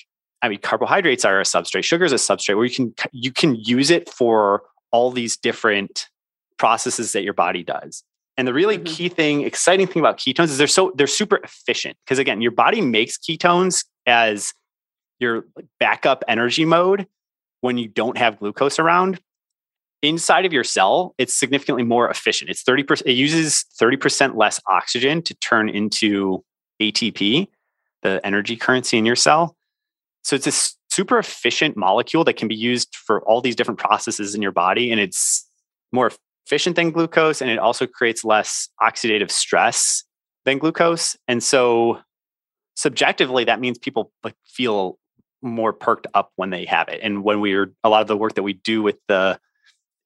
I 0.44 0.50
mean, 0.50 0.60
carbohydrates 0.60 1.26
are 1.26 1.40
a 1.40 1.46
substrate, 1.46 1.84
sugar 1.84 2.06
is 2.06 2.12
a 2.12 2.18
substrate 2.18 2.56
where 2.58 2.66
you 2.66 2.72
can 2.72 2.94
you 3.12 3.32
can 3.32 3.56
use 3.56 3.90
it 3.90 4.08
for 4.08 4.62
all 4.92 5.10
these 5.10 5.36
different 5.36 6.10
processes 6.58 7.12
that 7.14 7.24
your 7.24 7.34
body 7.34 7.64
does. 7.64 8.04
And 8.38 8.48
the 8.48 8.54
really 8.54 8.78
mm-hmm. 8.78 8.94
key 8.94 9.10
thing, 9.10 9.42
exciting 9.42 9.88
thing 9.88 10.00
about 10.00 10.20
ketones 10.20 10.46
is 10.46 10.60
they're 10.60 10.68
so 10.68 10.94
they're 10.96 11.08
super 11.08 11.38
efficient 11.38 11.98
because 12.06 12.20
again, 12.20 12.40
your 12.40 12.52
body 12.52 12.82
makes 12.82 13.18
ketones 13.18 13.84
as 14.06 14.54
your 15.20 15.46
backup 15.80 16.24
energy 16.28 16.66
mode 16.66 17.08
when 17.62 17.80
you 17.80 17.88
don't 17.88 18.18
have 18.20 18.38
glucose 18.38 18.78
around 18.78 19.20
inside 20.02 20.46
of 20.46 20.54
your 20.54 20.64
cell, 20.64 21.14
it's 21.18 21.34
significantly 21.34 21.84
more 21.84 22.10
efficient. 22.10 22.50
It's 22.50 22.64
30%, 22.64 23.04
it 23.06 23.14
uses 23.14 23.66
30% 23.82 24.36
less 24.36 24.60
oxygen 24.68 25.22
to 25.24 25.34
turn 25.36 25.70
into 25.70 26.44
ATP, 26.82 27.48
the 28.02 28.26
energy 28.26 28.56
currency 28.56 28.98
in 28.98 29.06
your 29.06 29.16
cell. 29.16 29.56
So 30.24 30.36
it's 30.36 30.48
a 30.48 30.94
super 30.94 31.20
efficient 31.20 31.78
molecule 31.78 32.24
that 32.26 32.34
can 32.34 32.48
be 32.48 32.56
used 32.56 32.96
for 32.96 33.22
all 33.24 33.42
these 33.42 33.56
different 33.56 33.80
processes 33.80 34.36
in 34.36 34.42
your 34.42 34.52
body. 34.52 34.92
And 34.92 35.00
it's 35.00 35.50
more 35.92 36.12
efficient 36.46 36.76
than 36.76 36.92
glucose. 36.92 37.42
And 37.42 37.50
it 37.50 37.60
also 37.60 37.86
creates 37.86 38.24
less 38.24 38.70
oxidative 38.82 39.32
stress 39.32 40.04
than 40.46 40.58
glucose. 40.58 41.18
And 41.28 41.44
so 41.44 42.00
subjectively, 42.76 43.44
that 43.46 43.60
means 43.60 43.78
people 43.78 44.12
like 44.24 44.36
feel 44.46 44.98
more 45.42 45.74
perked 45.74 46.08
up 46.14 46.32
when 46.36 46.50
they 46.50 46.66
have 46.66 46.90
it. 46.90 47.00
And 47.02 47.24
when 47.24 47.40
we're 47.40 47.74
a 47.84 47.90
lot 47.90 48.02
of 48.02 48.08
the 48.08 48.18
work 48.18 48.36
that 48.36 48.44
we 48.44 48.54
do 48.54 48.82
with 48.82 48.98
the 49.08 49.40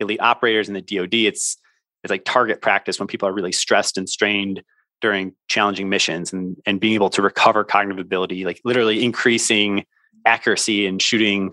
elite 0.04 0.22
operators 0.22 0.68
in 0.68 0.74
the 0.74 0.82
DoD, 0.82 1.14
it's 1.14 1.58
it's 2.04 2.12
like 2.12 2.26
target 2.26 2.62
practice 2.62 3.00
when 3.00 3.08
people 3.08 3.28
are 3.28 3.34
really 3.34 3.52
stressed 3.52 3.98
and 3.98 4.10
strained 4.10 4.62
during 5.02 5.34
challenging 5.48 5.90
missions 5.90 6.32
and 6.32 6.58
and 6.66 6.80
being 6.80 6.94
able 6.94 7.10
to 7.10 7.22
recover 7.22 7.64
cognitive 7.64 8.04
ability, 8.04 8.46
like 8.46 8.62
literally 8.64 9.04
increasing 9.04 9.86
accuracy 10.26 10.86
and 10.86 11.02
shooting 11.02 11.52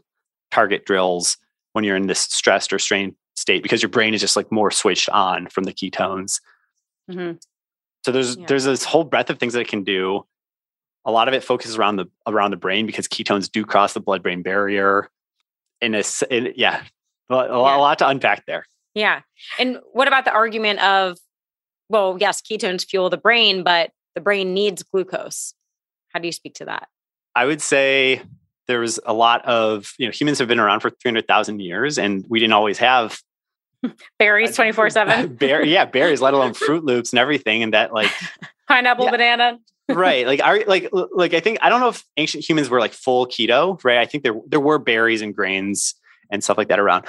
target 0.50 0.84
drills 0.84 1.36
when 1.72 1.84
you're 1.84 1.96
in 1.96 2.06
this 2.06 2.20
stressed 2.20 2.72
or 2.72 2.78
strained 2.78 3.14
state 3.36 3.62
because 3.62 3.82
your 3.82 3.88
brain 3.88 4.14
is 4.14 4.20
just 4.20 4.36
like 4.36 4.50
more 4.52 4.70
switched 4.70 5.08
on 5.10 5.48
from 5.48 5.64
the 5.64 5.72
ketones. 5.72 6.40
Mm-hmm. 7.10 7.32
So 8.04 8.12
there's 8.12 8.36
yeah. 8.36 8.46
there's 8.46 8.64
this 8.64 8.84
whole 8.84 9.04
breadth 9.04 9.30
of 9.30 9.38
things 9.38 9.52
that 9.54 9.60
it 9.60 9.68
can 9.68 9.84
do. 9.84 10.26
A 11.04 11.10
lot 11.10 11.28
of 11.28 11.34
it 11.34 11.44
focuses 11.44 11.76
around 11.76 11.96
the 11.96 12.06
around 12.26 12.50
the 12.50 12.56
brain 12.56 12.86
because 12.86 13.08
ketones 13.08 13.50
do 13.50 13.64
cross 13.64 13.94
the 13.94 14.00
blood 14.00 14.22
brain 14.22 14.42
barrier. 14.42 15.08
And 15.80 15.94
it's 15.94 16.22
yeah, 16.30 16.82
a, 17.30 17.34
a, 17.34 17.46
yeah. 17.46 17.76
lot 17.76 17.98
to 17.98 18.08
unpack 18.08 18.44
there. 18.46 18.64
Yeah. 18.94 19.20
And 19.58 19.78
what 19.92 20.08
about 20.08 20.24
the 20.24 20.32
argument 20.32 20.80
of, 20.80 21.18
well, 21.88 22.16
yes, 22.20 22.40
ketones 22.40 22.84
fuel 22.84 23.10
the 23.10 23.16
brain, 23.16 23.62
but 23.62 23.90
the 24.14 24.20
brain 24.20 24.52
needs 24.52 24.82
glucose? 24.82 25.54
How 26.12 26.20
do 26.20 26.26
you 26.26 26.32
speak 26.32 26.54
to 26.54 26.64
that? 26.66 26.88
I 27.34 27.46
would 27.46 27.62
say 27.62 28.22
there 28.66 28.80
was 28.80 28.98
a 29.06 29.12
lot 29.12 29.44
of, 29.44 29.92
you 29.98 30.06
know, 30.06 30.12
humans 30.12 30.38
have 30.40 30.48
been 30.48 30.60
around 30.60 30.80
for 30.80 30.90
300,000 30.90 31.60
years 31.60 31.98
and 31.98 32.24
we 32.28 32.40
didn't 32.40 32.52
always 32.52 32.78
have 32.78 33.20
berries 34.18 34.54
24 34.56 34.90
7. 34.90 35.38
yeah, 35.40 35.84
berries, 35.84 36.20
let 36.20 36.34
alone 36.34 36.54
Fruit 36.54 36.84
Loops 36.84 37.12
and 37.12 37.20
everything. 37.20 37.62
And 37.62 37.74
that, 37.74 37.92
like, 37.92 38.10
pineapple, 38.68 39.04
yeah. 39.04 39.10
banana. 39.12 39.58
right. 39.88 40.26
Like, 40.26 40.42
are 40.42 40.60
like, 40.66 40.90
like, 40.92 41.34
I 41.34 41.40
think, 41.40 41.58
I 41.62 41.68
don't 41.68 41.80
know 41.80 41.88
if 41.88 42.04
ancient 42.16 42.48
humans 42.48 42.68
were 42.68 42.80
like 42.80 42.92
full 42.92 43.26
keto, 43.26 43.82
right? 43.84 43.98
I 43.98 44.06
think 44.06 44.24
there, 44.24 44.34
there 44.46 44.60
were 44.60 44.78
berries 44.78 45.22
and 45.22 45.34
grains 45.34 45.94
and 46.30 46.42
stuff 46.42 46.58
like 46.58 46.68
that 46.68 46.78
around. 46.78 47.06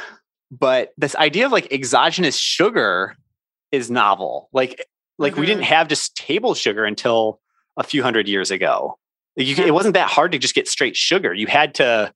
But 0.51 0.93
this 0.97 1.15
idea 1.15 1.45
of 1.45 1.51
like 1.51 1.71
exogenous 1.71 2.37
sugar 2.37 3.15
is 3.71 3.89
novel. 3.89 4.49
Like 4.51 4.85
like 5.17 5.33
mm-hmm. 5.33 5.41
we 5.41 5.45
didn't 5.45 5.63
mm-hmm. 5.63 5.73
have 5.73 5.87
just 5.87 6.15
table 6.15 6.53
sugar 6.53 6.83
until 6.83 7.39
a 7.77 7.83
few 7.83 8.03
hundred 8.03 8.27
years 8.27 8.51
ago. 8.51 8.97
You, 9.37 9.55
it 9.63 9.73
wasn't 9.73 9.93
that 9.93 10.09
hard 10.09 10.33
to 10.33 10.37
just 10.37 10.55
get 10.55 10.67
straight 10.67 10.95
sugar. 10.97 11.33
You 11.33 11.47
had 11.47 11.75
to 11.75 12.13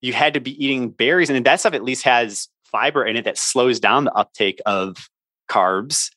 you 0.00 0.12
had 0.12 0.34
to 0.34 0.40
be 0.40 0.62
eating 0.62 0.90
berries, 0.90 1.30
and 1.30 1.46
that 1.46 1.60
stuff 1.60 1.74
at 1.74 1.84
least 1.84 2.04
has 2.04 2.48
fiber 2.64 3.04
in 3.04 3.16
it 3.16 3.24
that 3.24 3.38
slows 3.38 3.80
down 3.80 4.04
the 4.04 4.12
uptake 4.12 4.60
of 4.66 5.08
carbs. 5.48 6.10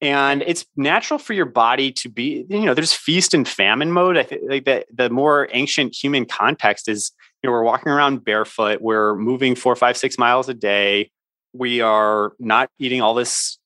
And 0.00 0.42
it's 0.42 0.66
natural 0.76 1.18
for 1.18 1.32
your 1.32 1.46
body 1.46 1.90
to 1.92 2.08
be, 2.08 2.44
you 2.48 2.60
know, 2.60 2.74
there's 2.74 2.92
feast 2.92 3.32
and 3.32 3.48
famine 3.48 3.90
mode. 3.90 4.18
I 4.18 4.22
think 4.24 4.42
like 4.46 4.64
that 4.64 4.86
the 4.92 5.08
more 5.08 5.48
ancient 5.52 5.94
human 5.94 6.26
context 6.26 6.88
is, 6.88 7.12
know, 7.46 7.52
we're 7.52 7.64
walking 7.64 7.90
around 7.90 8.24
barefoot, 8.24 8.80
we're 8.80 9.14
moving 9.16 9.54
four, 9.54 9.76
five, 9.76 9.96
six 9.96 10.18
miles 10.18 10.48
a 10.48 10.54
day. 10.54 11.10
We 11.52 11.80
are 11.80 12.32
not 12.38 12.68
eating 12.78 13.00
all 13.00 13.14
this 13.14 13.58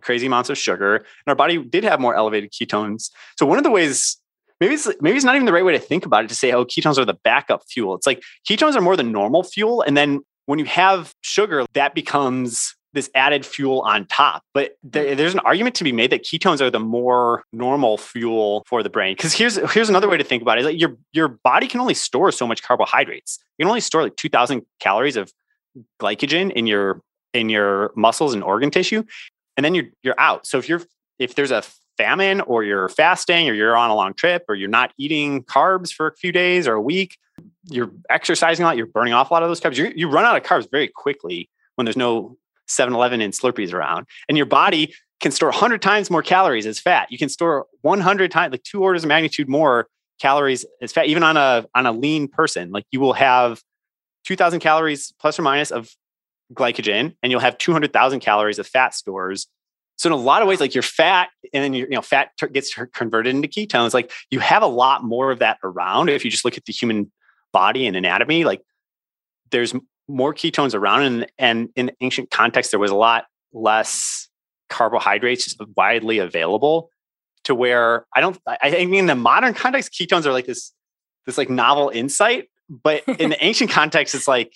crazy 0.00 0.26
amounts 0.26 0.50
of 0.50 0.58
sugar, 0.58 0.96
and 0.96 1.04
our 1.26 1.34
body 1.34 1.62
did 1.62 1.84
have 1.84 2.00
more 2.00 2.14
elevated 2.14 2.52
ketones. 2.52 3.10
So 3.38 3.46
one 3.46 3.58
of 3.58 3.64
the 3.64 3.70
ways 3.70 4.18
maybe 4.60 4.74
it's 4.74 4.88
maybe 5.00 5.16
it's 5.16 5.24
not 5.24 5.34
even 5.34 5.46
the 5.46 5.52
right 5.52 5.64
way 5.64 5.72
to 5.72 5.78
think 5.78 6.06
about 6.06 6.24
it 6.24 6.28
to 6.28 6.34
say 6.34 6.52
oh 6.52 6.64
ketones 6.64 6.98
are 6.98 7.04
the 7.04 7.18
backup 7.24 7.62
fuel 7.68 7.94
it's 7.94 8.06
like 8.06 8.22
ketones 8.48 8.74
are 8.74 8.80
more 8.80 8.96
than 8.96 9.12
normal 9.12 9.42
fuel 9.42 9.82
and 9.82 9.96
then 9.96 10.20
when 10.46 10.58
you 10.58 10.64
have 10.64 11.14
sugar 11.20 11.64
that 11.74 11.94
becomes 11.94 12.75
this 12.96 13.10
added 13.14 13.46
fuel 13.46 13.80
on 13.82 14.04
top 14.06 14.42
but 14.52 14.76
there, 14.82 15.04
mm. 15.06 15.16
there's 15.16 15.34
an 15.34 15.40
argument 15.40 15.74
to 15.74 15.84
be 15.84 15.92
made 15.92 16.10
that 16.10 16.24
ketones 16.24 16.60
are 16.60 16.70
the 16.70 16.80
more 16.80 17.44
normal 17.52 17.96
fuel 17.96 18.64
for 18.66 18.82
the 18.82 18.90
brain 18.90 19.14
because 19.14 19.32
here's 19.32 19.56
here's 19.72 19.88
another 19.88 20.08
way 20.08 20.16
to 20.16 20.24
think 20.24 20.42
about 20.42 20.58
it 20.58 20.64
like 20.64 20.80
your 20.80 20.96
your 21.12 21.28
body 21.28 21.68
can 21.68 21.80
only 21.80 21.94
store 21.94 22.32
so 22.32 22.46
much 22.46 22.62
carbohydrates 22.62 23.38
you 23.58 23.64
can 23.64 23.68
only 23.68 23.80
store 23.80 24.02
like 24.02 24.16
2000 24.16 24.62
calories 24.80 25.16
of 25.16 25.32
glycogen 26.00 26.50
in 26.52 26.66
your 26.66 27.00
in 27.32 27.48
your 27.48 27.92
muscles 27.94 28.34
and 28.34 28.42
organ 28.42 28.70
tissue 28.70 29.04
and 29.56 29.64
then 29.64 29.74
you're 29.74 29.86
you're 30.02 30.18
out 30.18 30.46
so 30.46 30.58
if 30.58 30.68
you're 30.68 30.82
if 31.18 31.34
there's 31.34 31.50
a 31.50 31.62
famine 31.96 32.40
or 32.42 32.62
you're 32.62 32.88
fasting 32.88 33.48
or 33.48 33.54
you're 33.54 33.76
on 33.76 33.90
a 33.90 33.94
long 33.94 34.14
trip 34.14 34.44
or 34.48 34.54
you're 34.54 34.68
not 34.68 34.92
eating 34.98 35.42
carbs 35.44 35.92
for 35.92 36.06
a 36.06 36.14
few 36.14 36.32
days 36.32 36.68
or 36.68 36.74
a 36.74 36.80
week, 36.80 37.18
you're 37.68 37.90
exercising 38.10 38.64
a 38.64 38.68
lot, 38.68 38.76
you're 38.76 38.86
burning 38.86 39.12
off 39.12 39.30
a 39.30 39.34
lot 39.34 39.42
of 39.42 39.48
those 39.48 39.60
carbs. 39.60 39.76
You, 39.76 39.92
you 39.94 40.08
run 40.08 40.24
out 40.24 40.36
of 40.36 40.42
carbs 40.42 40.70
very 40.70 40.88
quickly 40.88 41.50
when 41.74 41.84
there's 41.84 41.96
no 41.96 42.36
7 42.66 42.94
Eleven 42.94 43.20
and 43.20 43.32
Slurpees 43.32 43.72
around. 43.72 44.06
And 44.28 44.36
your 44.36 44.46
body 44.46 44.94
can 45.20 45.32
store 45.32 45.48
100 45.48 45.80
times 45.80 46.10
more 46.10 46.22
calories 46.22 46.66
as 46.66 46.78
fat. 46.78 47.10
You 47.10 47.18
can 47.18 47.28
store 47.28 47.66
100 47.82 48.30
times, 48.30 48.52
like 48.52 48.62
two 48.62 48.82
orders 48.82 49.04
of 49.04 49.08
magnitude 49.08 49.48
more 49.48 49.88
calories 50.20 50.66
as 50.80 50.92
fat, 50.92 51.06
even 51.06 51.22
on 51.22 51.36
a, 51.36 51.66
on 51.74 51.86
a 51.86 51.92
lean 51.92 52.28
person. 52.28 52.70
Like 52.70 52.84
you 52.90 53.00
will 53.00 53.14
have 53.14 53.62
2000 54.24 54.60
calories 54.60 55.12
plus 55.18 55.38
or 55.38 55.42
minus 55.42 55.70
of 55.70 55.90
glycogen 56.54 57.14
and 57.22 57.32
you'll 57.32 57.40
have 57.40 57.58
200,000 57.58 58.20
calories 58.20 58.58
of 58.58 58.66
fat 58.66 58.94
stores 58.94 59.46
so 59.96 60.08
in 60.08 60.12
a 60.12 60.16
lot 60.16 60.42
of 60.42 60.48
ways, 60.48 60.60
like 60.60 60.74
your 60.74 60.82
fat 60.82 61.30
and 61.52 61.64
then 61.64 61.74
your, 61.74 61.88
you 61.88 61.94
know, 61.94 62.02
fat 62.02 62.30
gets 62.52 62.74
converted 62.92 63.34
into 63.34 63.48
ketones. 63.48 63.94
Like 63.94 64.12
you 64.30 64.40
have 64.40 64.62
a 64.62 64.66
lot 64.66 65.02
more 65.02 65.30
of 65.30 65.38
that 65.38 65.58
around. 65.64 66.10
If 66.10 66.24
you 66.24 66.30
just 66.30 66.44
look 66.44 66.58
at 66.58 66.66
the 66.66 66.72
human 66.72 67.10
body 67.52 67.86
and 67.86 67.96
anatomy, 67.96 68.44
like 68.44 68.62
there's 69.50 69.74
more 70.08 70.34
ketones 70.34 70.74
around. 70.74 71.02
And, 71.02 71.26
and 71.38 71.68
in 71.76 71.92
ancient 72.00 72.30
context, 72.30 72.70
there 72.70 72.80
was 72.80 72.90
a 72.90 72.96
lot 72.96 73.26
less 73.52 74.28
carbohydrates 74.68 75.56
widely 75.76 76.18
available 76.18 76.90
to 77.44 77.54
where 77.54 78.06
I 78.14 78.20
don't, 78.20 78.38
I 78.46 78.70
think 78.70 78.92
in 78.92 79.06
the 79.06 79.14
modern 79.14 79.54
context, 79.54 79.92
ketones 79.92 80.26
are 80.26 80.32
like 80.32 80.46
this, 80.46 80.72
this 81.26 81.38
like 81.38 81.50
novel 81.50 81.90
insight. 81.90 82.48
But 82.68 83.04
in 83.20 83.30
the 83.30 83.44
ancient 83.44 83.70
context, 83.70 84.14
it's 84.14 84.28
like, 84.28 84.52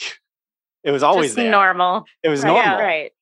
it 0.83 0.91
was 0.91 1.03
always 1.03 1.37
normal. 1.37 2.05
It 2.23 2.29
was 2.29 2.43
normal. 2.43 2.63
Yeah, 2.63 2.81
right. 2.81 3.13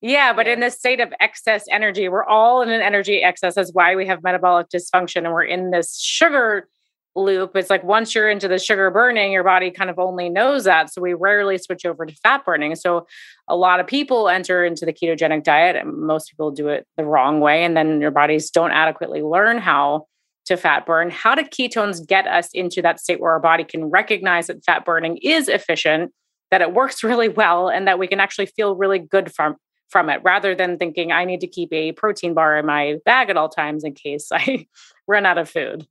Yeah, 0.00 0.32
but 0.32 0.46
in 0.46 0.60
this 0.60 0.74
state 0.74 1.00
of 1.00 1.12
excess 1.20 1.64
energy, 1.70 2.08
we're 2.08 2.24
all 2.24 2.62
in 2.62 2.70
an 2.70 2.80
energy 2.80 3.22
excess. 3.22 3.54
That's 3.54 3.72
why 3.72 3.96
we 3.96 4.06
have 4.06 4.22
metabolic 4.22 4.68
dysfunction 4.68 5.24
and 5.24 5.32
we're 5.32 5.42
in 5.42 5.70
this 5.70 5.98
sugar 5.98 6.68
loop. 7.16 7.56
It's 7.56 7.70
like 7.70 7.82
once 7.82 8.14
you're 8.14 8.28
into 8.28 8.48
the 8.48 8.58
sugar 8.58 8.90
burning, 8.90 9.32
your 9.32 9.44
body 9.44 9.70
kind 9.70 9.90
of 9.90 9.98
only 9.98 10.28
knows 10.28 10.64
that. 10.64 10.92
So 10.92 11.00
we 11.00 11.14
rarely 11.14 11.58
switch 11.58 11.84
over 11.84 12.06
to 12.06 12.14
fat 12.16 12.44
burning. 12.44 12.74
So 12.74 13.06
a 13.48 13.56
lot 13.56 13.80
of 13.80 13.86
people 13.86 14.28
enter 14.28 14.64
into 14.64 14.84
the 14.84 14.92
ketogenic 14.92 15.42
diet, 15.42 15.76
and 15.76 15.96
most 15.96 16.30
people 16.30 16.50
do 16.50 16.68
it 16.68 16.86
the 16.96 17.04
wrong 17.04 17.40
way. 17.40 17.64
And 17.64 17.76
then 17.76 18.00
your 18.00 18.10
bodies 18.10 18.50
don't 18.50 18.70
adequately 18.70 19.22
learn 19.22 19.58
how 19.58 20.06
to 20.46 20.56
fat 20.56 20.86
burn. 20.86 21.10
How 21.10 21.34
do 21.34 21.42
ketones 21.42 22.06
get 22.06 22.26
us 22.26 22.48
into 22.52 22.80
that 22.82 23.00
state 23.00 23.20
where 23.20 23.32
our 23.32 23.40
body 23.40 23.64
can 23.64 23.86
recognize 23.86 24.46
that 24.46 24.64
fat 24.64 24.84
burning 24.84 25.18
is 25.18 25.48
efficient? 25.48 26.12
That 26.50 26.60
it 26.60 26.74
works 26.74 27.02
really 27.04 27.28
well 27.28 27.68
and 27.68 27.88
that 27.88 27.98
we 27.98 28.06
can 28.06 28.20
actually 28.20 28.46
feel 28.46 28.76
really 28.76 28.98
good 28.98 29.34
from 29.34 29.56
from 29.88 30.10
it 30.10 30.20
rather 30.24 30.52
than 30.52 30.78
thinking 30.78 31.12
I 31.12 31.24
need 31.24 31.40
to 31.42 31.46
keep 31.46 31.72
a 31.72 31.92
protein 31.92 32.34
bar 32.34 32.58
in 32.58 32.66
my 32.66 32.96
bag 33.04 33.30
at 33.30 33.36
all 33.36 33.48
times 33.48 33.84
in 33.84 33.94
case 33.94 34.30
I 34.32 34.66
run 35.06 35.26
out 35.26 35.38
of 35.38 35.48
food. 35.48 35.86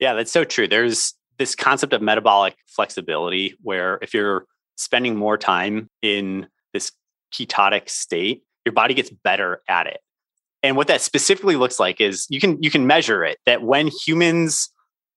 Yeah, 0.00 0.14
that's 0.14 0.32
so 0.32 0.44
true. 0.44 0.68
There's 0.68 1.14
this 1.38 1.54
concept 1.54 1.92
of 1.92 2.02
metabolic 2.02 2.56
flexibility 2.66 3.56
where 3.62 3.98
if 4.02 4.14
you're 4.14 4.46
spending 4.76 5.16
more 5.16 5.36
time 5.38 5.88
in 6.02 6.46
this 6.72 6.92
ketotic 7.32 7.88
state, 7.88 8.42
your 8.64 8.72
body 8.72 8.94
gets 8.94 9.10
better 9.10 9.62
at 9.68 9.86
it. 9.86 10.00
And 10.62 10.76
what 10.76 10.88
that 10.88 11.00
specifically 11.00 11.56
looks 11.56 11.78
like 11.78 12.00
is 12.00 12.26
you 12.28 12.40
can 12.40 12.60
you 12.62 12.70
can 12.70 12.86
measure 12.86 13.24
it 13.24 13.38
that 13.46 13.62
when 13.62 13.86
humans 13.88 14.70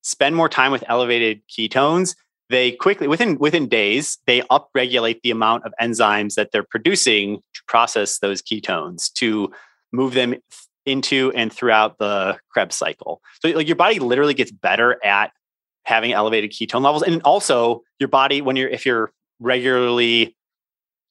spend 0.04 0.36
more 0.36 0.50
time 0.50 0.72
with 0.72 0.84
elevated 0.88 1.42
ketones, 1.48 2.16
they 2.50 2.72
quickly 2.72 3.08
within 3.08 3.38
within 3.40 3.68
days 3.68 4.20
they 4.28 4.42
upregulate 4.42 5.22
the 5.24 5.32
amount 5.32 5.66
of 5.66 5.74
enzymes 5.82 6.36
that 6.36 6.52
they're 6.52 6.64
producing 6.70 7.38
to 7.38 7.62
process 7.68 8.20
those 8.20 8.42
ketones 8.42 9.12
to 9.14 9.52
move 9.92 10.14
them 10.14 10.36
into 10.86 11.32
and 11.36 11.52
throughout 11.52 11.98
the 12.00 12.38
Krebs 12.52 12.76
cycle. 12.76 13.22
So 13.42 13.50
like 13.50 13.68
your 13.68 13.76
body 13.76 14.00
literally 14.00 14.34
gets 14.34 14.52
better 14.52 15.04
at 15.04 15.32
having 15.84 16.14
elevated 16.14 16.52
ketone 16.52 16.82
levels 16.82 17.04
and 17.04 17.22
also 17.24 17.82
your 18.00 18.10
body 18.10 18.42
when 18.42 18.56
you're 18.56 18.70
if 18.70 18.86
you're 18.86 19.12
regularly 19.40 20.36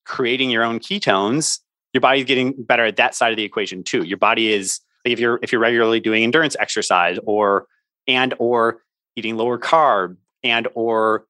creating 0.04 0.50
your 0.50 0.64
own 0.64 0.78
ketones, 0.78 1.60
your 1.92 2.00
body's 2.00 2.24
getting 2.24 2.54
better 2.58 2.84
at 2.84 2.96
that 2.96 3.14
side 3.14 3.32
of 3.32 3.36
the 3.36 3.44
equation 3.44 3.82
too. 3.82 4.02
Your 4.02 4.18
body 4.18 4.52
is 4.52 4.80
like 5.04 5.12
if 5.12 5.20
you're 5.20 5.38
if 5.42 5.52
you're 5.52 5.60
regularly 5.60 6.00
doing 6.00 6.22
endurance 6.22 6.56
exercise 6.58 7.18
or 7.24 7.66
and 8.06 8.34
or 8.38 8.82
eating 9.16 9.36
lower 9.36 9.58
carb 9.58 10.16
and 10.42 10.68
or 10.74 11.26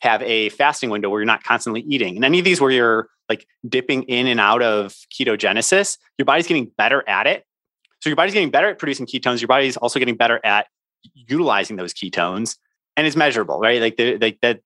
have 0.00 0.22
a 0.22 0.48
fasting 0.50 0.90
window 0.90 1.10
where 1.10 1.20
you're 1.20 1.26
not 1.26 1.44
constantly 1.44 1.82
eating. 1.82 2.16
And 2.16 2.24
any 2.24 2.38
of 2.38 2.44
these 2.44 2.60
where 2.60 2.70
you're 2.70 3.08
like 3.28 3.46
dipping 3.68 4.04
in 4.04 4.26
and 4.26 4.40
out 4.40 4.62
of 4.62 4.94
ketogenesis, 5.12 5.98
your 6.18 6.24
body's 6.24 6.46
getting 6.46 6.70
better 6.76 7.06
at 7.08 7.26
it. 7.26 7.44
So 8.00 8.08
your 8.08 8.16
body's 8.16 8.34
getting 8.34 8.50
better 8.50 8.68
at 8.68 8.78
producing 8.78 9.06
ketones. 9.06 9.40
Your 9.40 9.48
body's 9.48 9.76
also 9.76 9.98
getting 9.98 10.16
better 10.16 10.40
at 10.44 10.66
utilizing 11.14 11.76
those 11.76 11.92
ketones, 11.92 12.56
and 12.96 13.06
it's 13.06 13.16
measurable, 13.16 13.60
right? 13.60 13.80
Like 13.80 13.96
the, 13.96 14.18
like 14.18 14.38
that, 14.42 14.60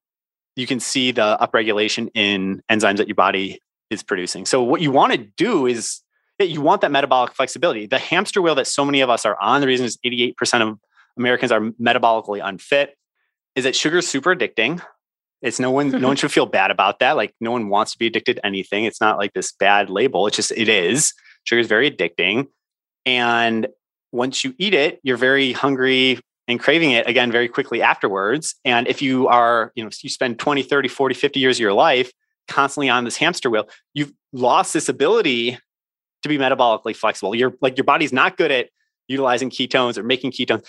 you 0.56 0.66
can 0.66 0.80
see 0.80 1.10
the 1.10 1.36
upregulation 1.40 2.08
in 2.14 2.62
enzymes 2.70 2.98
that 2.98 3.08
your 3.08 3.16
body 3.16 3.60
is 3.90 4.02
producing. 4.02 4.46
So 4.46 4.62
what 4.62 4.80
you 4.80 4.90
want 4.90 5.12
to 5.12 5.18
do 5.18 5.66
is 5.66 6.00
that 6.38 6.48
you 6.48 6.60
want 6.60 6.80
that 6.80 6.90
metabolic 6.90 7.32
flexibility. 7.34 7.86
The 7.86 7.98
hamster 7.98 8.40
wheel 8.40 8.54
that 8.56 8.66
so 8.66 8.84
many 8.84 9.00
of 9.00 9.10
us 9.10 9.24
are 9.24 9.36
on. 9.40 9.60
The 9.60 9.66
reason 9.66 9.86
is 9.86 9.98
88% 10.04 10.62
of 10.62 10.78
Americans 11.16 11.52
are 11.52 11.60
metabolically 11.60 12.40
unfit. 12.42 12.96
Is 13.54 13.64
that 13.64 13.76
sugar 13.76 13.98
is 13.98 14.08
super 14.08 14.34
addicting 14.34 14.80
it's 15.44 15.60
no 15.60 15.70
one, 15.70 15.90
no 15.90 16.08
one 16.08 16.16
should 16.16 16.32
feel 16.32 16.46
bad 16.46 16.70
about 16.70 16.98
that. 17.00 17.12
Like 17.12 17.34
no 17.38 17.52
one 17.52 17.68
wants 17.68 17.92
to 17.92 17.98
be 17.98 18.06
addicted 18.06 18.36
to 18.36 18.46
anything. 18.46 18.84
It's 18.84 19.00
not 19.00 19.18
like 19.18 19.34
this 19.34 19.52
bad 19.52 19.90
label. 19.90 20.26
It's 20.26 20.36
just, 20.36 20.52
it 20.52 20.68
is. 20.68 21.12
Sugar 21.44 21.60
is 21.60 21.68
very 21.68 21.90
addicting. 21.90 22.46
And 23.06 23.66
once 24.12 24.44
you 24.44 24.54
eat 24.58 24.74
it, 24.74 25.00
you're 25.02 25.16
very 25.16 25.52
hungry 25.52 26.20
and 26.46 26.60
craving 26.60 26.92
it 26.92 27.08
again 27.08 27.32
very 27.32 27.48
quickly 27.48 27.82
afterwards. 27.82 28.54
And 28.64 28.86
if 28.86 29.02
you 29.02 29.28
are, 29.28 29.72
you 29.74 29.84
know, 29.84 29.90
you 30.02 30.10
spend 30.10 30.38
20, 30.38 30.62
30, 30.62 30.88
40, 30.88 31.14
50 31.14 31.40
years 31.40 31.56
of 31.56 31.60
your 31.60 31.72
life 31.72 32.12
constantly 32.48 32.88
on 32.90 33.04
this 33.04 33.16
hamster 33.16 33.50
wheel, 33.50 33.68
you've 33.94 34.12
lost 34.32 34.72
this 34.72 34.88
ability 34.88 35.58
to 36.22 36.28
be 36.28 36.38
metabolically 36.38 36.94
flexible. 36.94 37.34
You're 37.34 37.54
like 37.60 37.76
your 37.76 37.84
body's 37.84 38.12
not 38.12 38.36
good 38.36 38.50
at 38.50 38.68
utilizing 39.08 39.50
ketones 39.50 39.98
or 39.98 40.02
making 40.02 40.32
ketones 40.32 40.64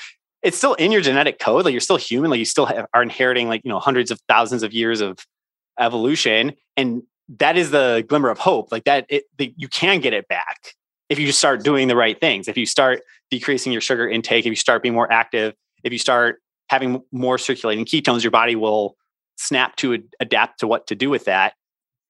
it's 0.46 0.56
still 0.56 0.76
in 0.76 0.92
your 0.92 1.02
genetic 1.02 1.40
code. 1.40 1.66
Like 1.66 1.72
you're 1.72 1.82
still 1.82 1.98
human. 1.98 2.30
Like 2.30 2.38
you 2.38 2.46
still 2.46 2.68
have, 2.68 2.86
are 2.94 3.02
inheriting 3.02 3.50
like, 3.50 3.62
you 3.66 3.70
know, 3.70 3.80
hundreds 3.80 4.12
of 4.12 4.22
thousands 4.30 4.62
of 4.62 4.74
years 4.74 5.02
of 5.02 5.18
evolution. 5.80 6.54
And 6.78 7.02
that 7.40 7.58
is 7.58 7.72
the 7.72 8.06
glimmer 8.08 8.30
of 8.30 8.38
hope. 8.38 8.72
Like 8.72 8.84
that, 8.84 9.08
it, 9.10 9.24
the, 9.38 9.54
you 9.58 9.68
can 9.68 10.02
get 10.02 10.14
it 10.14 10.28
back 10.28 10.76
if 11.10 11.20
you 11.20 11.28
just 11.28 11.40
start 11.40 11.64
doing 11.64 11.88
the 11.88 11.96
right 11.96 12.20
things. 12.20 12.48
If 12.48 12.58
you 12.58 12.66
start 12.66 13.02
decreasing 13.30 13.72
your 13.72 13.82
sugar 13.82 14.08
intake, 14.08 14.46
if 14.46 14.50
you 14.50 14.56
start 14.56 14.82
being 14.82 14.96
more 14.96 15.12
active, 15.12 15.54
if 15.84 15.94
you 15.94 16.00
start 16.00 16.42
having 16.70 17.02
more 17.12 17.38
circulating 17.38 17.86
ketones, 17.86 18.24
your 18.24 18.32
body 18.32 18.56
will 18.56 18.96
snap 19.38 19.76
to 19.78 20.04
adapt 20.20 20.62
to 20.62 20.68
what 20.68 20.88
to 20.88 20.96
do 20.96 21.10
with 21.10 21.26
that. 21.26 21.54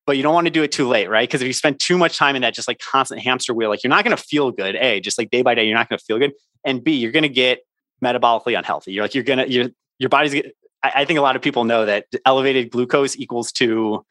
But 0.06 0.18
you 0.18 0.24
don't 0.24 0.36
want 0.36 0.46
to 0.46 0.52
do 0.52 0.62
it 0.62 0.72
too 0.72 0.88
late, 0.88 1.10
right? 1.10 1.28
Because 1.28 1.42
if 1.42 1.48
you 1.48 1.54
spend 1.54 1.80
too 1.80 1.98
much 1.98 2.18
time 2.18 2.36
in 2.36 2.44
that 2.44 2.54
just 2.54 2.68
like 2.68 2.80
constant 2.80 3.22
hamster 3.22 3.54
wheel, 3.54 3.70
like 3.70 3.84
you're 3.84 3.90
not 3.90 4.04
going 4.04 4.16
to 4.16 4.22
feel 4.22 4.52
good. 4.52 4.76
A, 4.76 5.00
just 5.00 5.18
like 5.18 5.32
day 5.32 5.42
by 5.42 5.56
day, 5.56 5.66
you're 5.66 5.76
not 5.76 5.90
going 5.90 5.98
to 5.98 6.06
feel 6.06 6.20
good. 6.20 6.34
And 6.64 6.84
B, 6.84 6.94
you're 6.94 7.12
going 7.12 7.24
to 7.24 7.30
get 7.30 7.62
metabolically 8.04 8.58
unhealthy. 8.58 8.94
You're 8.94 9.04
like 9.04 9.16
you're 9.16 9.24
gonna 9.24 9.46
your 9.46 9.70
your 10.00 10.10
body's. 10.10 10.36
I, 10.84 10.92
I 10.96 11.06
think 11.06 11.20
a 11.20 11.22
lot 11.22 11.36
of 11.36 11.42
people 11.42 11.64
know 11.64 11.86
that 11.86 12.06
elevated 12.26 12.70
glucose 12.70 13.18
equals 13.18 13.52
to 13.54 14.06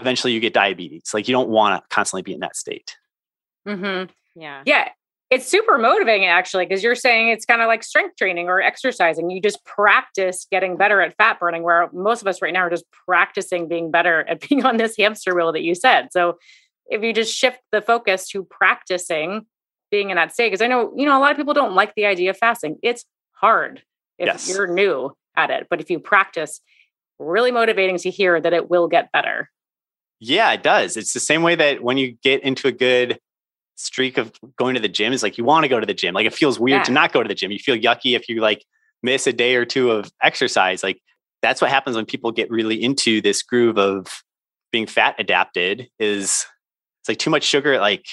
eventually 0.00 0.32
you 0.32 0.40
get 0.40 0.52
diabetes. 0.52 1.10
Like 1.12 1.28
you 1.28 1.32
don't 1.32 1.48
want 1.48 1.82
to 1.82 1.94
constantly 1.94 2.22
be 2.22 2.34
in 2.34 2.40
that 2.40 2.56
state. 2.56 2.96
Mm-hmm. 3.66 4.10
Yeah. 4.34 4.62
Yeah. 4.66 4.88
It's 5.30 5.46
super 5.46 5.76
motivating 5.76 6.26
actually, 6.26 6.64
because 6.64 6.82
you're 6.82 6.94
saying 6.94 7.28
it's 7.28 7.44
kind 7.44 7.60
of 7.60 7.66
like 7.66 7.82
strength 7.82 8.16
training 8.16 8.48
or 8.48 8.62
exercising. 8.62 9.28
You 9.28 9.42
just 9.42 9.62
practice 9.64 10.46
getting 10.50 10.72
mm-hmm. 10.72 10.78
better 10.78 11.00
at 11.02 11.16
fat 11.16 11.38
burning, 11.38 11.62
where 11.62 11.90
most 11.92 12.22
of 12.22 12.28
us 12.28 12.40
right 12.40 12.52
now 12.52 12.60
are 12.60 12.70
just 12.70 12.86
practicing 13.06 13.68
being 13.68 13.90
better 13.90 14.26
at 14.28 14.40
being 14.48 14.64
on 14.64 14.78
this 14.78 14.96
hamster 14.96 15.34
wheel 15.34 15.52
that 15.52 15.62
you 15.62 15.74
said. 15.74 16.08
So 16.12 16.38
if 16.86 17.02
you 17.02 17.12
just 17.12 17.34
shift 17.34 17.60
the 17.72 17.82
focus 17.82 18.28
to 18.30 18.44
practicing 18.44 19.46
being 19.90 20.10
in 20.10 20.16
that 20.16 20.32
state, 20.32 20.48
because 20.48 20.62
I 20.62 20.66
know, 20.66 20.92
you 20.96 21.04
know, 21.04 21.18
a 21.18 21.20
lot 21.20 21.30
of 21.30 21.36
people 21.36 21.54
don't 21.54 21.74
like 21.74 21.94
the 21.94 22.06
idea 22.06 22.30
of 22.30 22.38
fasting. 22.38 22.78
It's 22.82 23.04
hard 23.32 23.82
if 24.18 24.26
Yes. 24.26 24.48
you're 24.48 24.66
new 24.66 25.14
at 25.36 25.50
it. 25.50 25.66
But 25.68 25.80
if 25.80 25.90
you 25.90 26.00
practice, 26.00 26.60
really 27.18 27.50
motivating 27.50 27.98
to 27.98 28.10
hear 28.10 28.40
that 28.40 28.52
it 28.52 28.70
will 28.70 28.88
get 28.88 29.12
better. 29.12 29.50
Yeah, 30.20 30.52
it 30.52 30.62
does. 30.62 30.96
It's 30.96 31.12
the 31.12 31.20
same 31.20 31.42
way 31.42 31.54
that 31.54 31.82
when 31.82 31.96
you 31.96 32.16
get 32.22 32.42
into 32.42 32.66
a 32.66 32.72
good 32.72 33.20
streak 33.78 34.18
of 34.18 34.32
going 34.56 34.74
to 34.74 34.80
the 34.80 34.88
gym, 34.88 35.12
is 35.12 35.22
like 35.22 35.38
you 35.38 35.44
want 35.44 35.64
to 35.64 35.68
go 35.68 35.78
to 35.80 35.86
the 35.86 35.94
gym. 35.94 36.14
Like 36.14 36.26
it 36.26 36.34
feels 36.34 36.58
weird 36.58 36.84
to 36.84 36.92
not 36.92 37.12
go 37.12 37.22
to 37.22 37.28
the 37.28 37.34
gym. 37.34 37.50
You 37.52 37.58
feel 37.58 37.76
yucky 37.76 38.16
if 38.16 38.28
you 38.28 38.40
like 38.40 38.64
miss 39.02 39.26
a 39.26 39.32
day 39.32 39.54
or 39.54 39.64
two 39.64 39.90
of 39.92 40.10
exercise. 40.22 40.82
Like 40.82 41.00
that's 41.42 41.60
what 41.60 41.70
happens 41.70 41.94
when 41.96 42.04
people 42.04 42.32
get 42.32 42.50
really 42.50 42.82
into 42.82 43.20
this 43.20 43.42
groove 43.42 43.78
of 43.78 44.22
being 44.72 44.86
fat 44.86 45.14
adapted 45.18 45.88
is 45.98 46.44
it's 47.00 47.08
like 47.08 47.18
too 47.18 47.30
much 47.30 47.44
sugar, 47.44 47.78
like 47.78 48.04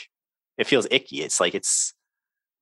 it 0.57 0.67
feels 0.67 0.87
icky. 0.91 1.21
It's 1.21 1.39
like 1.39 1.55
it's 1.55 1.93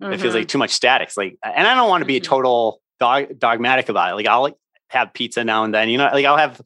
it 0.02 0.20
feels 0.20 0.34
like 0.34 0.48
too 0.48 0.58
much 0.58 0.72
statics. 0.72 1.18
Like 1.18 1.38
and 1.44 1.68
I 1.68 1.76
don't 1.76 1.90
want 1.90 2.02
to 2.02 2.06
be 2.06 2.18
a 2.18 2.22
Mhm. 2.22 2.26
total 2.26 2.82
dog 3.00 3.38
dogmatic 3.38 3.90
about 3.90 4.12
it. 4.12 4.16
Like 4.16 4.28
I'll 4.28 4.42
like 4.42 4.56
have 4.90 5.14
pizza 5.14 5.44
now 5.44 5.66
and 5.66 5.74
then, 5.74 5.90
you 5.90 5.98
know, 5.98 6.10
like 6.14 6.26
I'll 6.26 6.38
have 6.38 6.62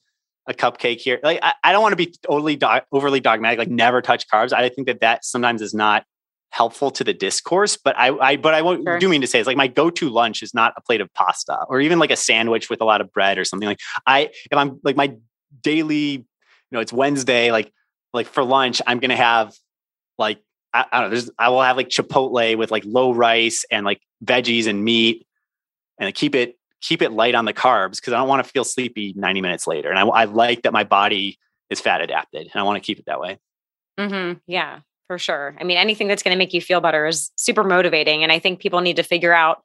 a 0.48 0.54
cupcake 0.54 1.00
here. 1.00 1.20
Like 1.24 1.40
I, 1.42 1.54
I 1.64 1.72
don't 1.72 1.82
want 1.82 1.94
to 1.94 1.98
be 1.98 2.14
totally 2.22 2.56
do- 2.56 2.82
overly 2.92 3.20
dogmatic, 3.20 3.58
like 3.60 3.70
never 3.70 4.02
touch 4.02 4.28
carbs. 4.28 4.54
I 4.54 4.70
think 4.70 4.88
that 4.88 5.02
that 5.02 5.26
sometimes 5.26 5.62
is 5.62 5.74
not 5.74 6.06
helpful 6.50 6.92
to 6.92 7.04
the 7.04 7.14
discourse. 7.14 7.78
But 7.78 7.98
I, 7.98 8.16
I 8.18 8.36
but 8.38 8.54
I 8.54 8.62
won't 8.62 8.84
Sure. 8.84 9.00
do 9.00 9.10
mean 9.10 9.22
to 9.22 9.28
say 9.28 9.40
it's 9.40 9.48
like 9.48 9.58
my 9.58 9.68
go-to 9.68 10.10
lunch 10.10 10.42
is 10.44 10.54
not 10.54 10.74
a 10.78 10.82
plate 10.82 11.02
of 11.02 11.14
pasta 11.14 11.58
or 11.68 11.82
even 11.82 12.00
like 12.00 12.12
a 12.12 12.16
sandwich 12.16 12.70
with 12.70 12.82
a 12.82 12.86
lot 12.86 13.02
of 13.02 13.12
bread 13.12 13.38
or 13.38 13.46
something. 13.46 13.68
Like 13.68 13.80
I 14.06 14.30
if 14.50 14.58
I'm 14.58 14.80
like 14.84 14.96
my 14.96 15.16
daily, 15.62 15.96
you 15.96 16.26
know, 16.72 16.80
it's 16.80 16.94
Wednesday, 16.94 17.52
like 17.52 17.72
like 18.14 18.28
for 18.28 18.44
lunch, 18.44 18.82
I'm 18.88 19.00
gonna 19.00 19.16
have 19.16 19.54
like 20.18 20.40
I, 20.74 20.86
I 20.92 21.02
don't 21.02 21.10
know, 21.10 21.16
there's 21.16 21.30
I 21.38 21.50
will 21.50 21.62
have 21.62 21.78
like 21.78 21.90
Chipotle 21.90 22.58
with 22.58 22.72
like 22.72 22.84
low 22.86 23.14
rice 23.14 23.66
and 23.72 23.86
like 23.86 24.02
veggies 24.24 24.68
and 24.68 24.84
meat 24.84 25.28
and 26.00 26.14
keep 26.14 26.36
it 26.36 26.58
keep 26.82 27.02
it 27.02 27.12
light 27.12 27.36
on 27.36 27.46
the 27.46 27.54
carbs 27.54 27.96
because 27.96 28.14
I 28.14 28.18
don't 28.18 28.28
want 28.28 28.46
to 28.46 28.50
feel 28.52 28.64
sleepy 28.64 29.14
90 29.16 29.42
minutes 29.42 29.66
later. 29.68 29.90
And 29.90 29.98
I, 29.98 30.04
I 30.04 30.24
like 30.26 30.62
that 30.62 30.74
my 30.74 30.84
body 30.84 31.40
is 31.70 31.80
fat 31.82 32.02
adapted 32.02 32.48
and 32.52 32.60
I 32.60 32.64
want 32.64 32.82
to 32.82 32.86
keep 32.86 33.00
it 33.00 33.06
that 33.08 33.20
way. 33.20 33.40
Mm-hmm. 34.00 34.38
Yeah, 34.46 34.80
for 35.08 35.18
sure. 35.18 35.56
I 35.60 35.64
mean, 35.64 35.78
anything 35.78 36.08
that's 36.08 36.22
going 36.22 36.36
to 36.36 36.38
make 36.38 36.54
you 36.54 36.62
feel 36.62 36.82
better 36.82 37.06
is 37.08 37.32
super 37.38 37.64
motivating. 37.64 38.24
And 38.24 38.32
I 38.32 38.40
think 38.40 38.60
people 38.60 38.82
need 38.82 38.98
to 38.98 39.04
figure 39.04 39.34
out 39.34 39.64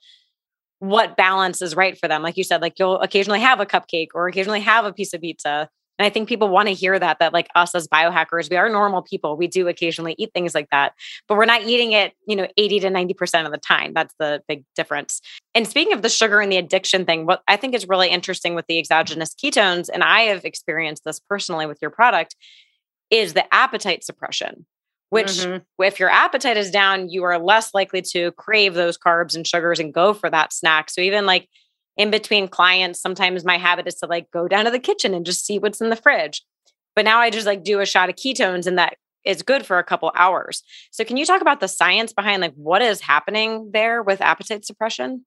what 0.78 1.16
balance 1.16 1.62
is 1.62 1.76
right 1.76 1.99
for 1.99 2.08
them. 2.08 2.22
Like 2.22 2.37
you 2.37 2.44
said, 2.44 2.62
like 2.62 2.78
you'll 2.78 3.00
occasionally 3.00 3.40
have 3.40 3.61
a 3.61 3.66
cupcake 3.66 4.08
or 4.14 4.26
occasionally 4.28 4.61
have 4.61 4.84
a 4.84 4.92
piece 4.92 5.12
of 5.12 5.20
pizza. 5.20 5.68
And 5.99 6.06
I 6.06 6.11
think 6.11 6.28
people 6.28 6.49
want 6.49 6.68
to 6.68 6.75
hear 6.75 6.99
that, 6.99 7.18
that 7.18 7.32
like 7.32 7.49
us 7.54 7.75
as 7.75 7.87
biohackers, 7.87 8.50
we 8.50 8.56
are 8.56 8.68
normal 8.68 9.02
people. 9.02 9.37
We 9.37 9.46
do 9.46 9.68
occasionally 9.68 10.14
eat 10.18 10.30
things 10.34 10.54
like 10.54 10.68
that, 10.70 10.94
but 11.28 11.37
we're 11.37 11.44
not 11.44 11.62
eating 11.62 11.92
it, 11.92 12.14
you 12.26 12.34
know, 12.34 12.49
80 12.56 12.80
to 12.80 12.88
90% 12.88 13.46
of 13.46 13.52
the 13.52 13.58
time. 13.58 13.92
That's 13.94 14.14
the 14.18 14.42
big 14.49 14.64
difference. 14.75 15.20
And 15.54 15.68
speaking 15.68 15.92
of 15.92 16.02
the 16.02 16.08
sugar 16.08 16.40
and 16.40 16.50
the 16.50 16.56
addiction 16.56 17.04
thing, 17.04 17.26
what 17.26 17.42
I 17.46 17.56
think 17.56 17.75
is 17.75 17.88
really 17.88 18.08
interesting 18.08 18.54
with 18.54 18.66
the 18.66 18.78
exogenous 18.78 19.34
ketones, 19.34 19.88
and 19.92 20.02
I 20.02 20.22
have 20.22 20.44
experienced 20.44 21.04
this 21.04 21.20
personally 21.20 21.66
with 21.66 21.78
your 21.80 21.90
product, 21.90 22.34
is 23.11 23.34
the 23.34 23.54
appetite 23.54 24.02
suppression 24.02 24.66
which 25.12 25.45
Mhm. 25.45 25.62
if 25.81 26.00
your 26.00 26.09
appetite 26.09 26.57
is 26.57 26.71
down, 26.71 27.11
you 27.11 27.23
are 27.25 27.38
less 27.38 27.75
likely 27.75 28.00
to 28.00 28.33
crave 28.33 28.73
those 28.73 28.97
carbs 28.97 29.35
and 29.35 29.47
sugars 29.47 29.78
and 29.78 29.92
go 29.92 30.15
for 30.15 30.30
that 30.30 30.54
snack. 30.54 30.89
So 30.89 31.02
even 31.02 31.26
like 31.26 31.50
in 31.99 32.10
between 32.10 32.49
clients, 32.49 32.99
sometimes 33.02 33.45
my 33.45 33.58
habit 33.58 33.86
is 33.86 33.97
to 33.97 34.06
like 34.06 34.30
go 34.30 34.49
down 34.49 34.65
to 34.65 34.71
the 34.71 34.78
kitchen 34.78 35.13
and 35.13 35.26
just 35.26 35.45
see 35.45 35.58
what's 35.58 35.82
in 35.82 35.91
the 35.91 35.97
fridge. 35.97 36.43
But 36.97 37.04
now 37.04 37.19
I 37.19 37.28
just 37.28 37.47
like 37.47 37.63
do 37.63 37.80
a 37.80 37.84
shot 37.84 38.08
of 38.08 38.15
ketones 38.15 38.67
and 38.67 38.78
that 38.78 38.97
is 39.23 39.43
good 39.43 39.67
for 39.67 39.78
a 39.78 39.84
couple 39.84 40.10
hours. 40.15 40.63
So 40.91 41.04
can 41.04 41.19
you 41.19 41.26
talk 41.26 41.43
about 41.43 41.60
the 41.60 41.69
science 41.69 42.15
behind 42.15 42.41
like 42.41 42.54
what 42.54 42.80
is 42.80 43.02
happening 43.02 43.71
there 43.71 44.02
with 44.02 44.23
appetite 44.23 44.65
suppression? 44.65 45.26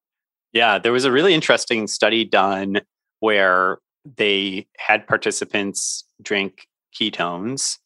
Yeah, 0.52 0.80
there 0.80 0.94
was 0.94 1.06
a 1.06 1.12
really 1.12 1.36
interesting 1.36 1.86
study 1.86 2.26
done 2.26 2.82
where 3.20 3.78
they 4.18 4.66
had 4.80 5.06
participants 5.06 6.06
drink 6.24 6.68
ketones. 7.00 7.78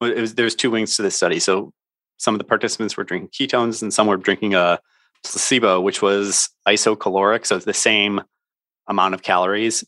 Was, 0.00 0.34
there 0.34 0.44
was 0.44 0.54
two 0.54 0.70
wings 0.70 0.96
to 0.96 1.02
this 1.02 1.16
study. 1.16 1.40
So 1.40 1.72
some 2.18 2.34
of 2.34 2.38
the 2.38 2.44
participants 2.44 2.96
were 2.96 3.04
drinking 3.04 3.30
ketones 3.30 3.82
and 3.82 3.92
some 3.92 4.06
were 4.06 4.16
drinking 4.16 4.54
a 4.54 4.78
placebo, 5.24 5.80
which 5.80 6.02
was 6.02 6.48
isocaloric. 6.68 7.46
So 7.46 7.56
it's 7.56 7.64
the 7.64 7.74
same 7.74 8.20
amount 8.86 9.14
of 9.14 9.22
calories, 9.22 9.84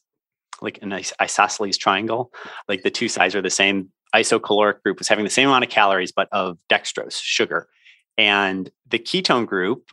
like 0.61 0.79
an 0.83 0.93
isosceles 0.93 1.77
triangle. 1.77 2.33
Like 2.69 2.83
the 2.83 2.91
two 2.91 3.09
sides 3.09 3.35
are 3.35 3.43
the 3.43 3.51
same. 3.51 3.91
Isocaloric 4.15 4.83
group 4.83 4.99
was 4.99 5.09
having 5.09 5.25
the 5.25 5.31
same 5.31 5.49
amount 5.49 5.65
of 5.65 5.71
calories, 5.71 6.13
but 6.13 6.29
of 6.33 6.59
dextrose, 6.71 7.21
sugar. 7.23 7.69
And 8.17 8.71
the 8.89 8.99
ketone 8.99 9.47
group, 9.47 9.91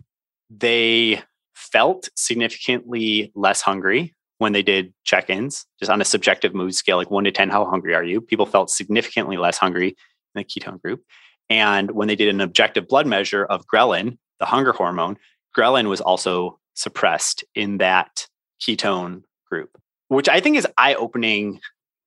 they 0.50 1.22
felt 1.54 2.10
significantly 2.16 3.32
less 3.36 3.62
hungry 3.62 4.15
when 4.38 4.54
they 4.54 4.64
did 4.64 4.94
check-ins 5.04 5.66
just 5.80 5.90
on 5.90 6.02
a 6.02 6.06
subjective 6.06 6.54
mood 6.54 6.76
scale 6.76 6.98
like 6.98 7.12
1 7.12 7.24
to 7.24 7.32
10 7.32 7.50
how 7.50 7.66
hungry 7.66 7.96
are 7.96 8.04
you? 8.04 8.22
People 8.22 8.46
felt 8.46 8.70
significantly 8.70 9.38
less 9.38 9.58
hungry 9.58 9.90
in 9.90 9.96
the 10.36 10.44
ketone 10.44 10.82
group. 10.82 11.02
And 11.50 11.92
when 11.92 12.08
they 12.08 12.16
did 12.16 12.30
an 12.30 12.42
objective 12.42 12.88
blood 12.88 13.08
measure 13.08 13.46
of 13.46 13.66
ghrelin 13.68 14.18
the 14.40 14.46
hunger 14.46 14.74
hormone 14.74 15.18
ghrelin 15.58 15.88
was 15.88 16.02
also 16.02 16.60
suppressed 16.74 17.44
in 17.56 17.78
that 17.78 18.28
ketone 18.62 19.24
group 19.50 19.70
which 20.10 20.28
i 20.28 20.42
think 20.42 20.58
is 20.58 20.68
eye-opening 20.78 21.60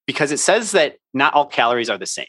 because 0.06 0.30
it 0.30 0.38
says 0.38 0.72
that 0.72 0.96
not 1.14 1.34
all 1.34 1.46
calories 1.46 1.90
are 1.90 1.98
the 1.98 2.06
same. 2.06 2.26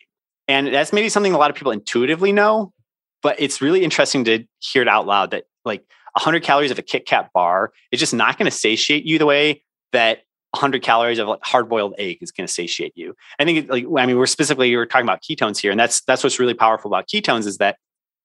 And 0.48 0.68
that's 0.68 0.92
maybe 0.92 1.10
something 1.10 1.34
a 1.34 1.38
lot 1.38 1.50
of 1.50 1.56
people 1.56 1.72
intuitively 1.72 2.32
know 2.32 2.74
but 3.22 3.40
it's 3.40 3.62
really 3.62 3.84
interesting 3.84 4.24
to 4.26 4.46
hear 4.60 4.82
it 4.82 4.88
out 4.88 5.06
loud 5.06 5.32
that 5.32 5.46
like 5.66 5.82
100 6.14 6.44
calories 6.44 6.72
of 6.72 6.80
a 6.80 6.82
Kit 6.82 7.06
Kat 7.06 7.30
bar 7.34 7.72
is 7.92 8.00
just 8.00 8.14
not 8.14 8.38
going 8.38 8.50
to 8.50 8.56
satiate 8.56 9.06
you 9.06 9.18
the 9.18 9.26
way 9.26 9.64
that 9.93 10.19
100 10.52 10.82
calories 10.82 11.19
of 11.19 11.28
like 11.28 11.39
hard 11.43 11.69
boiled 11.69 11.93
egg 11.97 12.17
is 12.21 12.32
going 12.32 12.47
to 12.47 12.52
satiate 12.52 12.93
you. 12.95 13.15
I 13.38 13.45
think 13.45 13.69
like 13.69 13.86
I 13.97 14.06
mean 14.06 14.17
we're 14.17 14.25
specifically 14.25 14.75
we're 14.75 14.86
talking 14.86 15.06
about 15.06 15.21
ketones 15.21 15.60
here, 15.60 15.71
and 15.71 15.80
that's 15.80 16.02
that's 16.02 16.23
what's 16.23 16.39
really 16.39 16.54
powerful 16.56 16.89
about 16.89 17.08
ketones 17.08 17.45
is 17.45 17.58
that 17.58 17.78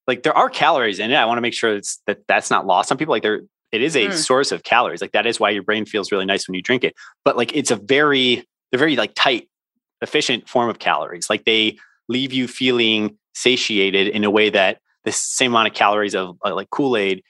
like 0.07 0.23
there 0.23 0.35
are 0.37 0.49
calories 0.49 0.99
in 0.99 1.11
it. 1.11 1.15
I 1.15 1.25
want 1.25 1.37
to 1.37 1.41
make 1.41 1.53
sure 1.53 1.75
it's, 1.75 2.01
that 2.07 2.19
that's 2.27 2.49
not 2.49 2.65
lost 2.65 2.91
on 2.91 2.97
people. 2.97 3.11
Like 3.11 3.23
there, 3.23 3.41
it 3.71 3.81
is 3.81 3.95
a 3.95 4.07
Mm. 4.07 4.13
source 4.13 4.51
of 4.51 4.63
calories. 4.63 5.01
Like 5.01 5.11
that 5.13 5.25
is 5.25 5.39
why 5.39 5.49
your 5.49 5.63
brain 5.63 5.85
feels 5.85 6.11
really 6.11 6.25
nice 6.25 6.47
when 6.47 6.55
you 6.55 6.61
drink 6.61 6.83
it. 6.83 6.95
But 7.23 7.37
like 7.37 7.55
it's 7.55 7.71
a 7.71 7.75
very 7.75 8.45
they're 8.71 8.79
very 8.79 8.95
like 8.95 9.13
tight, 9.15 9.47
efficient 10.01 10.49
form 10.49 10.69
of 10.69 10.79
calories. 10.79 11.29
Like 11.29 11.45
they 11.45 11.77
leave 12.07 12.33
you 12.33 12.47
feeling 12.47 13.17
satiated 13.33 14.07
in 14.07 14.23
a 14.23 14.29
way 14.31 14.49
that 14.49 14.79
the 15.03 15.11
same 15.11 15.51
amount 15.51 15.67
of 15.67 15.73
calories 15.73 16.15
of 16.15 16.37
uh, 16.43 16.53
like 16.55 16.69
Kool 16.71 16.97
Aid 16.97 17.23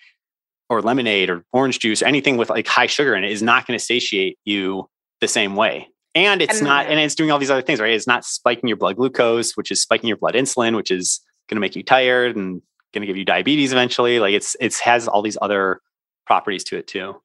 or 0.69 0.81
lemonade 0.81 1.29
or 1.29 1.43
orange 1.53 1.79
juice, 1.79 2.01
anything 2.01 2.37
with 2.37 2.49
like 2.49 2.67
high 2.67 2.87
sugar 2.87 3.15
in 3.15 3.23
it 3.23 3.31
is 3.31 3.41
not 3.41 3.67
going 3.67 3.77
to 3.77 3.83
satiate 3.83 4.37
you 4.45 4.89
the 5.21 5.27
same 5.27 5.55
way. 5.55 5.87
And 6.15 6.41
it's 6.41 6.59
And- 6.59 6.67
not, 6.67 6.87
and 6.87 6.99
it's 6.99 7.15
doing 7.15 7.29
all 7.31 7.39
these 7.39 7.51
other 7.51 7.61
things, 7.61 7.79
right? 7.79 7.91
It's 7.93 8.07
not 8.07 8.25
spiking 8.25 8.67
your 8.67 8.77
blood 8.77 8.95
glucose, 8.95 9.53
which 9.53 9.69
is 9.71 9.81
spiking 9.81 10.07
your 10.07 10.17
blood 10.17 10.33
insulin, 10.33 10.75
which 10.75 10.89
is 10.91 11.19
going 11.49 11.57
to 11.57 11.61
make 11.61 11.75
you 11.75 11.83
tired 11.83 12.35
and 12.35 12.61
going 12.93 13.01
to 13.01 13.05
give 13.07 13.17
you 13.17 13.25
diabetes 13.25 13.71
eventually. 13.71 14.19
Like 14.19 14.33
it's, 14.33 14.55
it's 14.59 14.79
has 14.79 15.07
all 15.07 15.21
these 15.21 15.37
other 15.41 15.81
properties 16.25 16.63
to 16.65 16.77
it 16.77 16.87
too. 16.87 17.15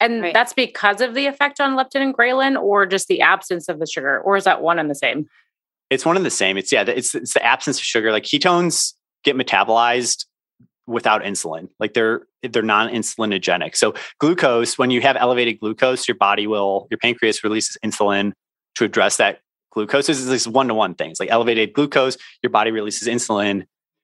And 0.00 0.22
Right. 0.22 0.34
that's 0.34 0.52
because 0.52 1.00
of 1.00 1.14
the 1.14 1.26
effect 1.26 1.60
on 1.60 1.76
leptin 1.76 2.00
and 2.00 2.14
ghrelin, 2.16 2.60
or 2.60 2.86
just 2.86 3.06
the 3.08 3.20
absence 3.20 3.68
of 3.68 3.78
the 3.78 3.86
sugar, 3.86 4.20
or 4.20 4.36
is 4.36 4.44
that 4.44 4.62
one 4.62 4.78
and 4.78 4.90
the 4.90 4.94
same? 4.94 5.26
It's 5.90 6.06
one 6.06 6.16
and 6.16 6.24
the 6.24 6.30
same. 6.30 6.56
It's 6.56 6.72
yeah, 6.72 6.84
it's 6.86 7.14
it's 7.14 7.34
the 7.34 7.44
absence 7.44 7.76
of 7.78 7.84
sugar. 7.84 8.10
Like 8.10 8.22
ketones 8.22 8.94
get 9.24 9.36
metabolized 9.36 10.24
without 10.90 11.22
insulin. 11.22 11.68
Like 11.78 11.94
they're 11.94 12.26
they're 12.42 12.62
non-insulinogenic. 12.62 13.76
So 13.76 13.94
glucose, 14.18 14.76
when 14.76 14.90
you 14.90 15.00
have 15.00 15.16
elevated 15.16 15.60
glucose, 15.60 16.08
your 16.08 16.16
body 16.16 16.46
will 16.46 16.88
your 16.90 16.98
pancreas 16.98 17.44
releases 17.44 17.76
insulin 17.84 18.32
to 18.74 18.84
address 18.84 19.16
that 19.18 19.40
glucose. 19.72 20.06
This 20.06 20.18
is 20.18 20.26
this 20.26 20.46
one-to-one 20.46 20.94
things. 20.96 21.20
Like 21.20 21.30
elevated 21.30 21.72
glucose, 21.72 22.16
your 22.42 22.50
body 22.50 22.70
releases 22.70 23.08
insulin. 23.08 23.50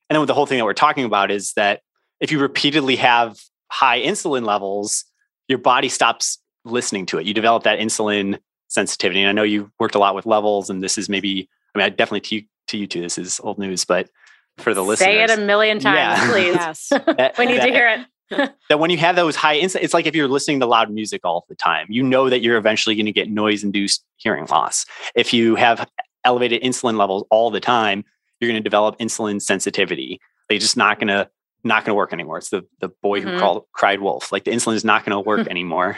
And 0.08 0.16
then 0.16 0.24
the 0.26 0.34
whole 0.34 0.46
thing 0.46 0.58
that 0.58 0.64
we're 0.64 0.74
talking 0.74 1.04
about 1.04 1.30
is 1.30 1.52
that 1.54 1.80
if 2.20 2.30
you 2.30 2.38
repeatedly 2.38 2.96
have 2.96 3.36
high 3.70 4.00
insulin 4.00 4.44
levels, 4.46 5.04
your 5.48 5.58
body 5.58 5.88
stops 5.88 6.38
listening 6.64 7.06
to 7.06 7.18
it. 7.18 7.26
You 7.26 7.34
develop 7.34 7.64
that 7.64 7.80
insulin 7.80 8.38
sensitivity. 8.68 9.20
And 9.20 9.28
I 9.28 9.32
know 9.32 9.42
you 9.42 9.72
worked 9.80 9.96
a 9.96 9.98
lot 9.98 10.14
with 10.14 10.26
levels, 10.26 10.70
and 10.70 10.82
this 10.82 10.98
is 10.98 11.08
maybe, 11.08 11.48
I 11.74 11.78
mean, 11.78 11.84
I 11.86 11.88
definitely 11.88 12.20
to 12.20 12.34
you, 12.36 12.42
to 12.68 12.78
you 12.78 12.86
two, 12.86 13.00
this 13.00 13.18
is 13.18 13.40
old 13.42 13.58
news, 13.58 13.84
but 13.84 14.08
for 14.58 14.74
the 14.74 14.82
listeners, 14.82 15.06
Say 15.06 15.22
it 15.22 15.30
a 15.30 15.36
million 15.38 15.78
times, 15.78 16.18
Yeah. 16.18 16.30
please. 16.30 16.54
Yes. 16.54 16.88
that, 16.88 17.34
we 17.38 17.46
need 17.46 17.60
that- 17.60 17.66
to 17.66 17.72
hear 17.72 17.88
it. 17.88 18.06
that 18.68 18.80
when 18.80 18.90
you 18.90 18.98
have 18.98 19.14
those 19.14 19.36
high 19.36 19.60
insulin, 19.60 19.82
it's 19.82 19.94
like 19.94 20.06
if 20.06 20.14
you're 20.16 20.26
listening 20.26 20.58
to 20.58 20.66
loud 20.66 20.90
music 20.90 21.20
all 21.24 21.44
the 21.48 21.54
time, 21.54 21.86
you 21.88 22.02
know 22.02 22.28
that 22.28 22.40
you're 22.40 22.56
eventually 22.56 22.96
going 22.96 23.06
to 23.06 23.12
get 23.12 23.30
noise 23.30 23.62
induced 23.62 24.04
hearing 24.16 24.44
loss. 24.46 24.84
If 25.14 25.32
you 25.32 25.54
have 25.54 25.88
elevated 26.24 26.60
insulin 26.62 26.96
levels 26.96 27.24
all 27.30 27.50
the 27.52 27.60
time, 27.60 28.04
you're 28.40 28.50
going 28.50 28.60
to 28.60 28.68
develop 28.68 28.98
insulin 28.98 29.40
sensitivity. 29.40 30.20
They're 30.48 30.58
just 30.58 30.76
not 30.76 30.98
going 30.98 31.08
to 31.08 31.30
not 31.62 31.84
going 31.84 31.90
to 31.90 31.94
work 31.94 32.12
anymore. 32.12 32.38
It's 32.38 32.50
the 32.50 32.66
the 32.80 32.88
boy 32.88 33.20
who 33.20 33.28
mm-hmm. 33.28 33.38
crawled, 33.38 33.64
cried 33.72 34.00
wolf. 34.00 34.32
Like 34.32 34.44
the 34.44 34.50
insulin 34.50 34.74
is 34.74 34.84
not 34.84 35.04
going 35.04 35.12
to 35.12 35.20
work 35.20 35.46
anymore. 35.48 35.96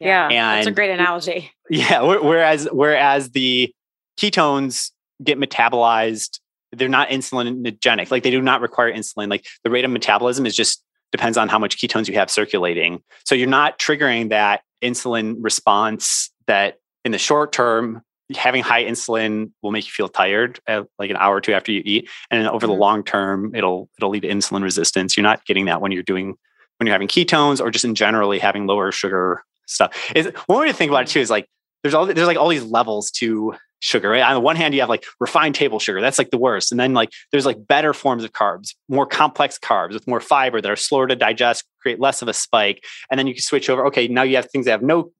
Yeah. 0.00 0.28
And 0.28 0.58
That's 0.58 0.66
a 0.66 0.72
great 0.72 0.90
analogy. 0.90 1.50
yeah, 1.70 2.02
whereas 2.02 2.68
whereas 2.70 3.30
the 3.30 3.72
ketones 4.18 4.90
get 5.22 5.38
metabolized, 5.38 6.40
they're 6.74 6.88
not 6.88 7.08
insulinogenic. 7.08 8.10
Like 8.10 8.22
they 8.22 8.30
do 8.30 8.42
not 8.42 8.60
require 8.60 8.92
insulin. 8.92 9.28
Like 9.30 9.46
the 9.62 9.70
rate 9.70 9.84
of 9.84 9.90
metabolism 9.90 10.46
is 10.46 10.56
just 10.56 10.82
depends 11.12 11.38
on 11.38 11.48
how 11.48 11.58
much 11.58 11.76
ketones 11.78 12.08
you 12.08 12.14
have 12.14 12.30
circulating. 12.30 13.02
So 13.24 13.34
you're 13.34 13.48
not 13.48 13.78
triggering 13.78 14.30
that 14.30 14.62
insulin 14.82 15.36
response 15.40 16.30
that 16.46 16.78
in 17.04 17.12
the 17.12 17.18
short 17.18 17.52
term 17.52 18.02
having 18.36 18.62
high 18.62 18.82
insulin 18.84 19.50
will 19.62 19.70
make 19.70 19.84
you 19.86 19.92
feel 19.92 20.08
tired 20.08 20.58
uh, 20.66 20.82
like 20.98 21.10
an 21.10 21.16
hour 21.16 21.36
or 21.36 21.40
two 21.42 21.52
after 21.52 21.70
you 21.72 21.82
eat 21.84 22.08
and 22.30 22.40
then 22.40 22.48
over 22.50 22.66
the 22.66 22.72
Mhm. 22.72 22.78
long 22.78 23.04
term 23.04 23.54
it'll 23.54 23.88
it'll 23.98 24.08
lead 24.10 24.20
to 24.20 24.28
insulin 24.28 24.62
resistance 24.62 25.14
you're 25.16 25.22
not 25.22 25.44
getting 25.44 25.66
that 25.66 25.82
when 25.82 25.92
you're 25.92 26.02
doing 26.02 26.34
when 26.78 26.86
you're 26.86 26.94
having 26.94 27.06
ketones 27.06 27.60
or 27.60 27.70
just 27.70 27.84
in 27.84 27.94
generally 27.94 28.38
having 28.38 28.66
lower 28.66 28.90
sugar 28.90 29.42
stuff 29.66 30.10
is 30.16 30.26
one 30.46 30.60
way 30.60 30.66
to 30.68 30.72
think 30.72 30.90
about 30.90 31.02
it 31.02 31.08
too 31.08 31.20
is 31.20 31.28
like 31.30 31.46
there's 31.82 31.92
all 31.94 32.06
there's 32.06 32.26
like 32.26 32.38
all 32.38 32.48
these 32.48 32.64
levels 32.64 33.10
to 33.10 33.54
sugar 33.84 34.08
right? 34.08 34.22
On 34.22 34.32
the 34.32 34.40
one 34.40 34.56
hand 34.56 34.72
you 34.72 34.80
have 34.80 34.88
like 34.88 35.04
refined 35.20 35.54
table 35.54 35.78
sugar 35.78 36.00
that's 36.00 36.16
like 36.16 36.30
the 36.30 36.38
worst. 36.38 36.72
And 36.72 36.80
then 36.80 36.94
like 36.94 37.10
there's 37.30 37.44
like 37.44 37.66
better 37.66 37.92
forms 37.92 38.24
of 38.24 38.32
carbs 38.32 38.74
more 38.88 39.04
complex 39.04 39.58
carbs 39.58 39.92
with 39.92 40.06
more 40.08 40.20
fiber 40.20 40.62
that 40.62 40.70
are 40.70 40.76
slower 40.76 41.06
to 41.06 41.14
digest 41.14 41.64
create 41.82 42.00
less 42.00 42.22
of 42.22 42.28
a 42.28 42.32
spike. 42.32 42.82
And 43.10 43.18
then 43.18 43.26
you 43.26 43.34
can 43.34 43.42
switch 43.42 43.68
over 43.68 43.84
okay 43.88 44.08
now 44.08 44.22
you 44.22 44.36
have 44.36 44.50
things 44.50 44.64
that 44.64 44.70
have 44.72 44.82
no 44.82 45.10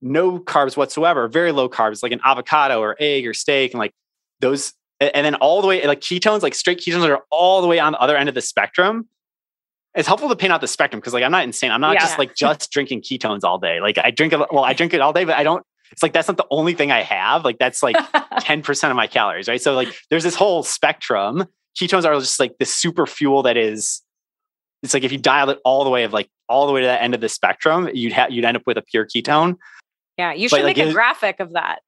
no 0.00 0.38
carbs 0.38 0.76
whatsoever 0.76 1.26
very 1.26 1.50
low 1.50 1.68
carbs 1.68 2.00
like 2.02 2.12
an 2.12 2.20
avocado 2.24 2.80
or 2.80 2.94
egg 3.00 3.26
or 3.26 3.34
steak 3.34 3.72
and 3.72 3.80
like 3.80 3.92
those 4.40 4.72
and 5.00 5.26
then 5.26 5.34
all 5.34 5.60
the 5.60 5.66
way 5.66 5.84
like 5.86 6.00
ketones 6.00 6.42
like 6.42 6.54
straight 6.54 6.78
ketones 6.78 7.08
are 7.08 7.22
all 7.32 7.60
the 7.60 7.66
way 7.66 7.80
on 7.80 7.90
the 7.92 7.98
other 7.98 8.16
end 8.16 8.28
of 8.28 8.34
the 8.36 8.40
spectrum. 8.42 9.08
It's 9.96 10.06
helpful 10.06 10.28
to 10.28 10.36
paint 10.36 10.52
out 10.52 10.60
the 10.60 10.68
spectrum 10.68 11.00
because 11.00 11.12
like 11.12 11.24
i'm 11.24 11.32
not 11.32 11.42
insane. 11.42 11.72
I'm 11.72 11.80
not 11.80 11.94
Yeah. 11.94 12.00
just 12.02 12.18
like 12.20 12.36
just 12.36 12.70
drinking 12.70 13.02
ketones 13.02 13.42
all 13.42 13.58
day. 13.58 13.80
Like 13.80 13.98
i 13.98 14.12
drink 14.12 14.32
well 14.32 14.62
i 14.64 14.74
drink 14.74 14.94
it 14.94 15.00
all 15.00 15.12
day 15.12 15.24
but 15.24 15.36
i 15.36 15.42
don't 15.42 15.64
it's 15.92 16.02
like 16.02 16.12
that's 16.12 16.28
not 16.28 16.36
the 16.36 16.46
only 16.50 16.74
thing 16.74 16.90
i 16.90 17.02
have 17.02 17.44
like 17.44 17.58
that's 17.58 17.82
like 17.82 17.96
10% 18.36 18.90
of 18.90 18.96
my 18.96 19.06
calories, 19.06 19.48
right? 19.48 19.60
So 19.60 19.74
like 19.74 19.88
there's 20.10 20.22
this 20.24 20.34
whole 20.34 20.62
spectrum. 20.62 21.46
Ketones 21.80 22.04
are 22.04 22.14
just 22.20 22.38
like 22.38 22.56
this 22.58 22.72
super 22.74 23.06
fuel 23.06 23.42
that 23.44 23.56
is 23.56 24.02
it's 24.82 24.94
like 24.94 25.04
if 25.04 25.10
you 25.12 25.18
dial 25.18 25.50
it 25.50 25.58
all 25.64 25.84
the 25.84 25.90
way 25.90 26.04
of 26.04 26.12
like 26.12 26.28
all 26.48 26.66
the 26.66 26.72
way 26.72 26.80
to 26.82 26.86
that 26.86 27.02
end 27.02 27.14
of 27.14 27.20
the 27.20 27.28
spectrum, 27.28 27.88
you'd 27.92 28.12
have 28.12 28.30
you'd 28.30 28.44
end 28.44 28.56
up 28.56 28.62
with 28.66 28.76
a 28.78 28.82
pure 28.82 29.06
ketone 29.06 29.56
Yeah. 30.18 30.32
You 30.32 30.48
But, 30.48 30.58
should 30.58 30.64
like, 30.64 30.76
make 30.76 30.88
a 30.88 30.92
graphic 30.92 31.40
of 31.40 31.52
that. 31.54 31.80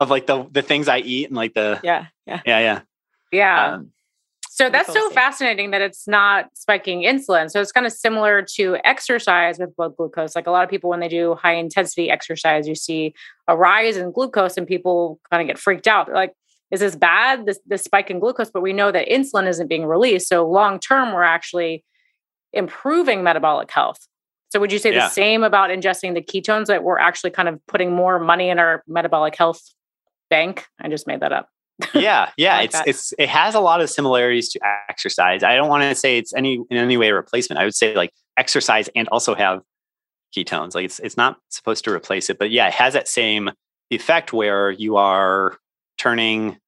of 0.00 0.10
like 0.10 0.26
the 0.26 0.46
the 0.50 0.62
things 0.62 0.88
I 0.88 0.98
eat 0.98 1.26
and 1.26 1.36
like 1.36 1.54
the 1.54 1.80
Yeah. 1.82 2.06
Yeah. 2.26 2.40
yeah, 2.46 2.58
yeah. 2.60 2.80
yeah. 3.32 3.72
Um, 3.74 3.92
So 4.56 4.70
that's 4.70 4.90
so 4.90 5.10
fascinating 5.10 5.70
that 5.72 5.82
it's 5.82 6.08
not 6.08 6.48
spiking 6.54 7.02
insulin. 7.02 7.50
So 7.50 7.60
it's 7.60 7.72
kind 7.72 7.84
of 7.84 7.92
similar 7.92 8.40
to 8.54 8.78
exercise 8.84 9.58
with 9.58 9.76
blood 9.76 9.94
glucose. 9.98 10.34
Like 10.34 10.46
a 10.46 10.50
lot 10.50 10.64
of 10.64 10.70
people, 10.70 10.88
when 10.88 11.00
they 11.00 11.08
do 11.08 11.34
high 11.34 11.56
intensity 11.56 12.08
exercise, 12.10 12.66
you 12.66 12.74
see 12.74 13.12
a 13.48 13.54
rise 13.54 13.98
in 13.98 14.12
glucose 14.12 14.56
and 14.56 14.66
people 14.66 15.20
kind 15.30 15.42
of 15.42 15.46
get 15.46 15.58
freaked 15.58 15.86
out. 15.86 16.06
They're 16.06 16.14
like, 16.14 16.32
is 16.70 16.80
this 16.80 16.96
bad? 16.96 17.44
This, 17.44 17.60
this 17.66 17.84
spike 17.84 18.10
in 18.10 18.18
glucose, 18.18 18.50
but 18.50 18.62
we 18.62 18.72
know 18.72 18.90
that 18.90 19.08
insulin 19.10 19.46
isn't 19.46 19.66
being 19.68 19.84
released. 19.84 20.26
So 20.26 20.48
long 20.48 20.80
term, 20.80 21.12
we're 21.12 21.22
actually 21.22 21.84
improving 22.54 23.22
metabolic 23.22 23.70
health. 23.70 23.98
So 24.48 24.58
would 24.58 24.72
you 24.72 24.78
say 24.78 24.90
Yeah. 24.90 25.00
the 25.00 25.10
same 25.10 25.44
about 25.44 25.68
ingesting 25.68 26.14
the 26.14 26.22
ketones 26.22 26.68
that 26.68 26.82
we're 26.82 26.98
actually 26.98 27.32
kind 27.32 27.50
of 27.50 27.60
putting 27.66 27.92
more 27.94 28.18
money 28.18 28.48
in 28.48 28.58
our 28.58 28.82
metabolic 28.86 29.36
health 29.36 29.60
bank? 30.30 30.64
I 30.80 30.88
just 30.88 31.06
made 31.06 31.20
that 31.20 31.32
up. 31.32 31.50
Yeah, 31.94 32.30
yeah. 32.36 32.56
like 32.56 32.64
it's 32.66 32.74
that. 32.74 32.88
it's 32.88 33.14
it 33.18 33.28
has 33.28 33.54
a 33.54 33.60
lot 33.60 33.80
of 33.80 33.90
similarities 33.90 34.48
to 34.50 34.60
exercise. 34.88 35.42
I 35.42 35.56
don't 35.56 35.68
want 35.68 35.82
to 35.82 35.94
say 35.94 36.18
it's 36.18 36.34
any 36.34 36.54
in 36.70 36.76
any 36.76 36.96
way 36.96 37.08
a 37.08 37.14
replacement. 37.14 37.60
I 37.60 37.64
would 37.64 37.74
say 37.74 37.94
like 37.94 38.12
exercise 38.36 38.88
and 38.94 39.08
also 39.08 39.34
have 39.34 39.62
ketones. 40.36 40.74
Like 40.74 40.84
it's 40.86 40.98
it's 41.00 41.16
not 41.16 41.38
supposed 41.50 41.84
to 41.84 41.92
replace 41.92 42.30
it, 42.30 42.38
but 42.38 42.50
yeah, 42.50 42.66
it 42.68 42.74
has 42.74 42.94
that 42.94 43.08
same 43.08 43.50
effect 43.90 44.32
where 44.32 44.70
you 44.70 44.96
are 44.96 45.56
turning 45.98 46.58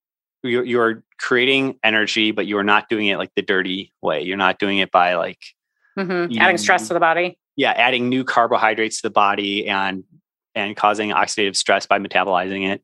you're, 0.45 0.65
you're 0.65 1.03
creating 1.19 1.79
energy, 1.83 2.31
but 2.31 2.47
you 2.47 2.57
are 2.59 2.65
not 2.65 2.89
doing 2.89 3.09
it 3.09 3.17
like 3.19 3.31
the 3.35 3.43
dirty 3.43 3.93
way. 4.03 4.23
You're 4.23 4.37
not 4.37 4.59
doing 4.59 4.79
it 4.79 4.91
by 4.93 5.15
like 5.17 5.41
Mhm. 5.99 6.39
Adding 6.39 6.59
stress 6.59 6.87
to 6.89 6.95
the 6.95 7.01
body. 7.01 7.37
yeah, 7.57 7.73
adding 7.73 8.09
new 8.09 8.23
carbohydrates 8.23 8.99
to 8.99 9.03
the 9.09 9.11
body 9.13 9.67
and 9.67 10.05
and 10.55 10.77
causing 10.77 11.11
oxidative 11.11 11.57
stress 11.57 11.87
by 11.87 11.99
metabolizing 11.99 12.69
it. 12.69 12.83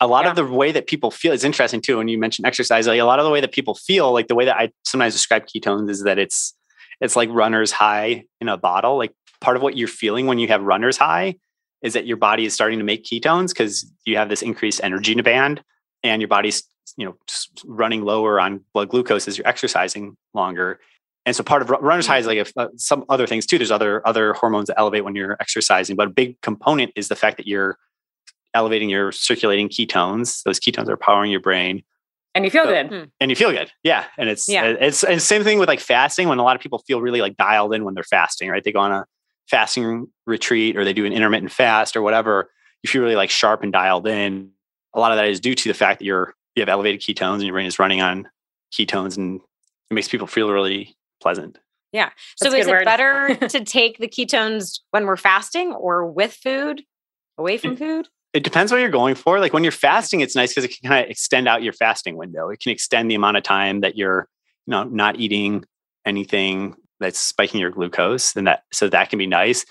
A 0.00 0.06
lot 0.06 0.24
Yeah. 0.24 0.30
of 0.30 0.36
the 0.36 0.44
way 0.44 0.72
that 0.72 0.86
people 0.86 1.10
feel 1.10 1.32
is 1.32 1.42
interesting 1.44 1.80
too. 1.80 1.96
When 1.98 2.08
you 2.08 2.18
mention 2.18 2.44
exercise, 2.44 2.86
like 2.86 3.00
a 3.00 3.04
lot 3.04 3.18
of 3.18 3.24
the 3.24 3.30
way 3.30 3.40
that 3.40 3.52
people 3.52 3.74
feel, 3.74 4.12
like 4.12 4.28
the 4.28 4.34
way 4.34 4.44
that 4.44 4.56
I 4.56 4.70
sometimes 4.84 5.14
describe 5.14 5.46
ketones 5.46 5.88
is 5.90 6.02
that 6.02 6.18
it's 6.18 6.54
it's 7.00 7.16
like 7.16 7.28
runner's 7.30 7.72
high 7.72 8.24
in 8.40 8.48
a 8.48 8.56
bottle. 8.56 8.96
Like 8.98 9.12
part 9.40 9.56
of 9.56 9.62
what 9.62 9.76
you're 9.76 9.88
feeling 9.88 10.26
when 10.26 10.38
you 10.38 10.48
have 10.48 10.62
runner's 10.62 10.96
high 10.96 11.36
is 11.82 11.92
that 11.94 12.06
your 12.06 12.16
body 12.16 12.44
is 12.46 12.54
starting 12.54 12.78
to 12.78 12.84
make 12.84 13.04
ketones 13.04 13.48
because 13.48 13.90
you 14.06 14.16
have 14.16 14.28
this 14.28 14.42
increased 14.42 14.80
energy 14.82 15.14
demand 15.14 15.62
and 16.02 16.20
your 16.22 16.28
body's 16.28 16.62
you 16.96 17.04
know 17.04 17.16
running 17.64 18.02
lower 18.02 18.38
on 18.40 18.60
blood 18.72 18.88
glucose 18.88 19.26
as 19.28 19.36
you're 19.36 19.46
exercising 19.46 20.16
longer 20.34 20.78
and 21.26 21.34
so 21.36 21.42
part 21.42 21.60
of 21.60 21.68
runner's 21.68 22.06
high 22.06 22.18
is 22.18 22.26
like 22.26 22.48
uh, 22.56 22.68
some 22.76 23.04
other 23.08 23.26
things 23.26 23.44
too 23.44 23.58
there's 23.58 23.70
other 23.72 24.06
other 24.06 24.32
hormones 24.34 24.68
that 24.68 24.78
elevate 24.78 25.04
when 25.04 25.14
you're 25.14 25.36
exercising 25.40 25.96
but 25.96 26.06
a 26.06 26.10
big 26.10 26.40
component 26.42 26.92
is 26.96 27.08
the 27.08 27.16
fact 27.16 27.36
that 27.36 27.46
you're 27.46 27.76
elevating 28.56 28.88
your 28.88 29.12
circulating 29.12 29.68
ketones 29.68 30.42
those 30.44 30.58
ketones 30.58 30.88
are 30.88 30.96
powering 30.96 31.30
your 31.30 31.40
brain 31.40 31.82
And 32.34 32.44
you 32.44 32.50
feel 32.50 32.64
So- 32.64 32.70
good. 32.70 32.88
Hmm. 32.88 33.04
and 33.20 33.30
you 33.30 33.36
feel 33.36 33.52
good 33.52 33.70
yeah 33.84 34.04
and 34.18 34.28
it's 34.28 34.48
Yeah. 34.48 34.64
it's 34.80 35.04
and 35.04 35.20
same 35.22 35.44
thing 35.44 35.58
with 35.58 35.68
like 35.68 35.80
fasting 35.80 36.28
when 36.28 36.38
a 36.38 36.42
lot 36.42 36.56
of 36.56 36.62
people 36.62 36.78
feel 36.86 37.00
really 37.00 37.20
like 37.20 37.36
dialed 37.36 37.74
in 37.74 37.84
when 37.84 37.94
they're 37.94 38.04
fasting 38.04 38.48
right 38.50 38.64
they 38.64 38.72
go 38.72 38.80
on 38.80 38.92
a 38.92 39.04
fasting 39.48 40.08
retreat 40.26 40.76
or 40.76 40.84
they 40.84 40.92
do 40.92 41.04
an 41.06 41.12
intermittent 41.12 41.52
fast 41.52 41.96
or 41.96 42.02
whatever 42.02 42.50
you 42.82 42.88
feel 42.88 43.02
really 43.02 43.14
like 43.16 43.30
sharp 43.30 43.62
and 43.62 43.72
dialed 43.72 44.06
in 44.06 44.50
a 44.94 44.98
lot 45.00 45.12
of 45.12 45.16
that 45.18 45.26
is 45.26 45.40
due 45.40 45.54
to 45.54 45.68
the 45.68 45.74
fact 45.74 45.98
that 46.00 46.04
you're 46.04 46.34
you 46.56 46.62
have 46.62 46.68
elevated 46.68 47.00
ketones 47.00 47.34
and 47.34 47.44
your 47.44 47.52
brain 47.52 47.66
is 47.66 47.78
running 47.78 48.00
on 48.00 48.28
ketones 48.72 49.16
and 49.16 49.40
it 49.90 49.94
makes 49.94 50.08
people 50.08 50.26
feel 50.26 50.50
really 50.50 50.96
pleasant 51.22 51.58
Yeah. 51.92 52.10
So 52.36 52.50
That's 52.50 52.54
a 52.54 52.58
is 52.58 52.66
good 52.66 52.72
it 52.72 52.76
word. 52.78 52.84
better 52.84 53.34
to 53.48 53.64
take 53.64 53.98
the 53.98 54.08
ketones 54.08 54.80
when 54.90 55.06
we're 55.06 55.16
fasting 55.16 55.72
or 55.72 56.04
with 56.10 56.32
food, 56.34 56.82
away 57.38 57.56
from 57.58 57.76
mm. 57.76 57.78
food? 57.78 58.08
It 58.32 58.44
depends 58.44 58.70
what 58.70 58.78
you're 58.80 58.90
going 58.90 59.14
for. 59.14 59.40
Like 59.40 59.52
when 59.52 59.62
you're 59.62 59.72
fasting, 59.72 60.20
it's 60.20 60.36
nice 60.36 60.50
because 60.50 60.64
it 60.64 60.76
can 60.78 60.88
kind 60.88 61.04
of 61.04 61.10
extend 61.10 61.48
out 61.48 61.62
your 61.62 61.72
fasting 61.72 62.16
window. 62.16 62.50
It 62.50 62.60
can 62.60 62.72
extend 62.72 63.10
the 63.10 63.14
amount 63.14 63.36
of 63.36 63.42
time 63.42 63.80
that 63.80 63.96
you're, 63.96 64.28
you 64.66 64.72
know, 64.72 64.84
not 64.84 65.18
eating 65.18 65.64
anything 66.04 66.74
that's 67.00 67.18
spiking 67.18 67.60
your 67.60 67.70
glucose, 67.70 68.34
and 68.36 68.46
that 68.46 68.62
so 68.72 68.88
that 68.88 69.10
can 69.10 69.18
be 69.18 69.26
nice. 69.26 69.64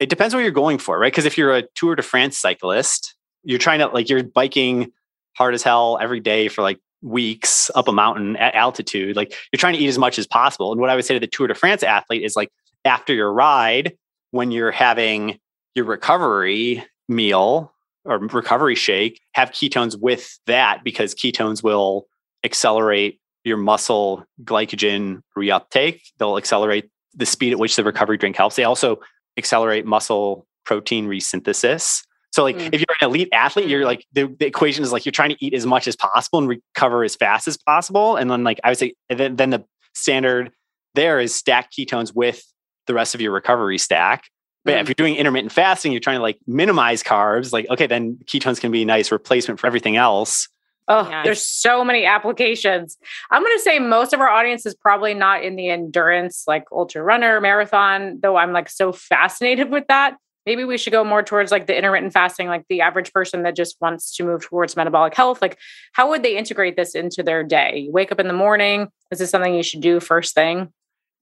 It 0.00 0.08
depends 0.08 0.34
what 0.34 0.40
you're 0.40 0.50
going 0.52 0.78
for, 0.78 0.98
right? 0.98 1.12
Because 1.12 1.24
if 1.24 1.36
you're 1.36 1.56
a 1.56 1.64
Tour 1.74 1.96
de 1.96 2.02
France 2.02 2.38
cyclist, 2.38 3.14
you're 3.42 3.58
trying 3.58 3.80
to 3.80 3.86
like 3.88 4.08
you're 4.08 4.22
biking 4.22 4.92
hard 5.36 5.54
as 5.54 5.62
hell 5.62 5.98
every 6.00 6.20
day 6.20 6.48
for 6.48 6.62
like 6.62 6.78
weeks 7.02 7.70
up 7.74 7.88
a 7.88 7.92
mountain 7.92 8.36
at 8.36 8.54
altitude. 8.54 9.16
Like 9.16 9.34
you're 9.52 9.58
trying 9.58 9.74
to 9.74 9.80
eat 9.80 9.88
as 9.88 9.98
much 9.98 10.18
as 10.18 10.26
possible. 10.26 10.72
And 10.72 10.80
what 10.80 10.90
I 10.90 10.96
would 10.96 11.04
say 11.04 11.14
to 11.14 11.20
the 11.20 11.26
Tour 11.26 11.46
de 11.46 11.54
France 11.54 11.82
athlete 11.82 12.24
is 12.24 12.36
like 12.36 12.50
after 12.84 13.14
your 13.14 13.32
ride, 13.32 13.96
when 14.30 14.50
you're 14.50 14.70
having 14.70 15.38
your 15.74 15.84
recovery 15.84 16.84
meal 17.08 17.72
or 18.08 18.18
recovery 18.18 18.74
shake, 18.74 19.20
have 19.32 19.50
ketones 19.50 19.96
with 20.00 20.38
that 20.46 20.82
because 20.82 21.14
ketones 21.14 21.62
will 21.62 22.06
accelerate 22.44 23.20
your 23.44 23.56
muscle 23.56 24.24
glycogen 24.44 25.20
reuptake. 25.36 26.00
They'll 26.18 26.38
accelerate 26.38 26.90
the 27.14 27.26
speed 27.26 27.52
at 27.52 27.58
which 27.58 27.76
the 27.76 27.84
recovery 27.84 28.16
drink 28.16 28.36
helps. 28.36 28.56
They 28.56 28.64
also 28.64 28.98
accelerate 29.36 29.86
muscle 29.86 30.46
protein 30.64 31.06
resynthesis. 31.06 32.02
So, 32.30 32.42
like, 32.42 32.56
Mm. 32.56 32.74
if 32.74 32.80
you're 32.80 32.96
an 33.00 33.08
elite 33.08 33.28
athlete, 33.32 33.68
you're 33.68 33.84
like 33.84 34.04
the, 34.12 34.26
the 34.38 34.46
equation 34.46 34.82
is 34.84 34.92
like 34.92 35.06
you're 35.06 35.12
trying 35.12 35.30
to 35.30 35.44
eat 35.44 35.54
as 35.54 35.64
much 35.64 35.88
as 35.88 35.96
possible 35.96 36.38
and 36.40 36.48
recover 36.48 37.02
as 37.04 37.16
fast 37.16 37.48
as 37.48 37.56
possible. 37.56 38.16
And 38.16 38.30
then, 38.30 38.44
like, 38.44 38.60
I 38.64 38.70
would 38.70 38.78
say, 38.78 38.94
then, 39.08 39.36
then 39.36 39.50
the 39.50 39.64
standard 39.94 40.50
there 40.94 41.20
is 41.20 41.34
stack 41.34 41.70
ketones 41.72 42.14
with 42.14 42.42
the 42.86 42.94
rest 42.94 43.14
of 43.14 43.20
your 43.20 43.32
recovery 43.32 43.78
stack. 43.78 44.24
But 44.68 44.74
yeah, 44.74 44.80
if 44.82 44.88
you're 44.88 44.94
doing 44.94 45.16
intermittent 45.16 45.50
fasting, 45.50 45.92
you're 45.92 46.00
trying 46.00 46.18
to 46.18 46.22
like 46.22 46.38
minimize 46.46 47.02
carbs. 47.02 47.54
Like, 47.54 47.66
okay, 47.70 47.86
then 47.86 48.18
ketones 48.26 48.60
can 48.60 48.70
be 48.70 48.82
a 48.82 48.84
nice 48.84 49.10
replacement 49.10 49.58
for 49.58 49.66
everything 49.66 49.96
else. 49.96 50.46
Oh, 50.88 51.08
Yeah. 51.08 51.22
there's 51.22 51.42
so 51.42 51.82
many 51.84 52.04
applications. 52.04 52.98
I'm 53.30 53.42
going 53.42 53.56
to 53.56 53.62
say 53.62 53.78
most 53.78 54.12
of 54.12 54.20
our 54.20 54.28
audience 54.28 54.66
is 54.66 54.74
probably 54.74 55.14
not 55.14 55.42
in 55.42 55.56
the 55.56 55.70
endurance, 55.70 56.44
like 56.46 56.64
ultra 56.70 57.02
runner, 57.02 57.40
marathon, 57.40 58.18
though 58.20 58.36
I'm 58.36 58.52
like 58.52 58.68
so 58.68 58.92
fascinated 58.92 59.70
with 59.70 59.86
that. 59.88 60.16
Maybe 60.44 60.64
we 60.64 60.76
should 60.78 60.92
go 60.92 61.02
more 61.04 61.22
towards 61.22 61.50
like 61.50 61.66
the 61.66 61.76
intermittent 61.76 62.12
fasting, 62.12 62.48
like 62.48 62.64
the 62.68 62.82
average 62.82 63.12
person 63.12 63.42
that 63.44 63.56
just 63.56 63.76
wants 63.80 64.14
to 64.16 64.24
move 64.24 64.42
towards 64.42 64.76
metabolic 64.76 65.14
health. 65.14 65.40
Like, 65.42 65.58
how 65.92 66.08
would 66.10 66.22
they 66.22 66.36
integrate 66.36 66.76
this 66.76 66.94
into 66.94 67.22
their 67.22 67.42
day? 67.42 67.78
You 67.86 67.92
wake 67.92 68.12
up 68.12 68.20
in 68.20 68.28
the 68.28 68.34
morning. 68.34 68.88
Is 69.10 69.18
this 69.18 69.30
something 69.30 69.54
you 69.54 69.62
should 69.62 69.80
do 69.82 70.00
first 70.00 70.34
thing? 70.34 70.72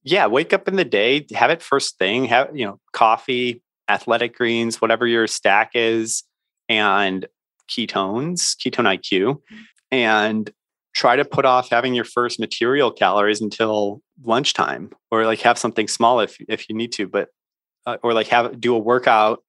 Yeah, 0.03 0.27
wake 0.27 0.53
up 0.53 0.67
in 0.67 0.75
the 0.75 0.85
day, 0.85 1.25
have 1.33 1.49
it 1.49 1.61
first 1.61 1.97
thing, 1.97 2.25
have, 2.25 2.55
you 2.55 2.65
know, 2.65 2.79
coffee, 2.93 3.61
athletic 3.89 4.35
greens, 4.37 4.79
whatever 4.81 5.05
your 5.05 5.27
stack 5.27 5.71
is, 5.73 6.23
and 6.69 7.25
ketones, 7.69 8.55
ketone 8.55 8.97
IQ. 8.97 9.41
and 9.91 10.51
try 10.97 11.15
to 11.15 11.23
put 11.23 11.45
off 11.45 11.69
having 11.69 11.93
your 11.93 12.03
first 12.03 12.39
material 12.39 12.91
calories 12.91 13.39
until 13.39 14.01
lunchtime 14.23 14.89
or 15.11 15.25
like 15.25 15.39
have 15.41 15.57
something 15.57 15.87
small 15.87 16.19
if 16.19 16.37
if 16.49 16.67
you 16.67 16.75
need 16.75 16.91
to 16.91 17.07
but 17.07 17.29
uh, 17.85 17.97
or 18.01 18.13
like 18.13 18.27
have 18.27 18.59
do 18.59 18.73
a 18.73 18.79
workout 18.79 19.43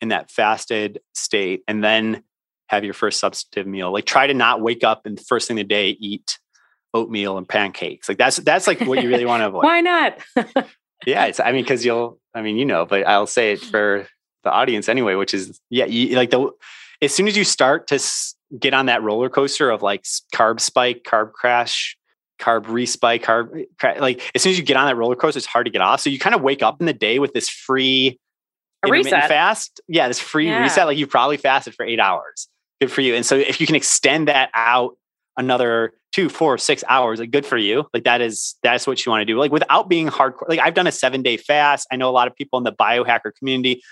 in 0.00 0.08
that 0.08 0.30
fasted 0.30 1.00
state 1.12 1.62
and 1.66 1.82
then 1.82 2.22
have 2.68 2.84
your 2.84 2.94
first 2.94 3.18
substantive 3.18 3.66
meal 3.66 3.92
like 3.92 4.04
try 4.04 4.28
to 4.28 4.34
not 4.34 4.60
wake 4.60 4.84
up 4.84 5.06
and 5.06 5.20
first 5.26 5.48
thing 5.48 5.56
the 5.56 5.64
day 5.64 5.90
eat 5.98 6.38
oatmeal 6.96 7.36
and 7.38 7.48
pancakes. 7.48 8.08
Like 8.08 8.18
that's 8.18 8.36
that's 8.38 8.66
like 8.66 8.80
what 8.80 9.02
you 9.02 9.08
really 9.08 9.24
want 9.26 9.42
to 9.42 9.46
avoid. 9.52 9.64
Why 9.64 9.80
not? 9.80 10.18
Yeah 11.06 11.26
it's 11.26 11.38
i 11.40 11.52
mean 11.52 11.62
because 11.62 11.84
you'll 11.84 12.18
i 12.34 12.40
mean 12.40 12.56
you 12.56 12.64
know 12.64 12.86
but 12.86 13.06
i'll 13.06 13.26
say 13.26 13.52
it 13.52 13.60
for 13.60 14.06
the 14.44 14.50
audience 14.50 14.88
anyway 14.88 15.14
which 15.14 15.34
is 15.34 15.60
yeah 15.68 15.84
you, 15.84 16.16
like 16.16 16.30
the 16.30 16.50
as 17.02 17.12
soon 17.14 17.28
as 17.28 17.36
you 17.36 17.44
start 17.44 17.86
to 17.88 17.96
s- 17.96 18.34
get 18.58 18.72
on 18.72 18.86
that 18.86 19.02
roller 19.02 19.28
coaster 19.28 19.68
of 19.68 19.82
like 19.82 20.04
carb 20.34 20.58
spike 20.58 21.02
carb 21.06 21.32
crash 21.32 21.98
carb 22.40 22.64
respike 22.64 23.22
carb 23.22 23.66
eh, 23.84 24.00
like 24.00 24.22
as 24.34 24.42
soon 24.42 24.52
as 24.52 24.58
you 24.58 24.64
get 24.64 24.78
on 24.78 24.86
that 24.86 24.96
roller 24.96 25.14
coaster 25.16 25.36
it's 25.36 25.46
hard 25.46 25.66
to 25.66 25.70
get 25.70 25.82
off. 25.82 26.00
So 26.00 26.08
you 26.08 26.18
kind 26.18 26.34
of 26.34 26.40
wake 26.40 26.62
up 26.62 26.80
in 26.80 26.86
the 26.86 26.94
day 26.94 27.18
with 27.18 27.34
this 27.34 27.50
free 27.50 28.18
a 28.82 28.88
reset. 28.90 29.28
fast. 29.28 29.82
Yeah 29.86 30.08
this 30.08 30.18
free 30.18 30.46
Yeah. 30.46 30.62
reset 30.62 30.86
like 30.86 30.96
you 30.96 31.06
probably 31.06 31.36
fasted 31.36 31.74
for 31.74 31.84
eight 31.84 32.00
hours. 32.00 32.48
Good 32.80 32.90
for 32.90 33.02
you. 33.02 33.14
And 33.14 33.24
so 33.24 33.36
if 33.36 33.60
you 33.60 33.66
can 33.66 33.76
extend 33.76 34.28
that 34.28 34.48
out 34.54 34.96
another 35.36 35.92
two 36.12 36.28
four 36.28 36.56
six 36.56 36.82
hours 36.88 37.20
like 37.20 37.30
good 37.30 37.46
for 37.46 37.56
you. 37.58 37.86
Like 37.92 38.04
that 38.04 38.20
is 38.20 38.54
that's 38.62 38.86
what 38.86 39.04
you 39.04 39.10
want 39.10 39.22
to 39.22 39.26
do. 39.26 39.38
Like 39.38 39.52
without 39.52 39.88
being 39.88 40.08
hardcore 40.08 40.48
like 40.48 40.60
i've 40.60 40.74
done 40.74 40.86
a 40.86 40.92
seven 40.92 41.22
day 41.22 41.36
fast. 41.36 41.86
I 41.90 41.96
know 41.96 42.08
a 42.08 42.12
lot 42.12 42.28
of 42.28 42.34
people 42.36 42.58
in 42.58 42.64
the 42.64 42.72
biohacker 42.72 43.34
community 43.38 43.82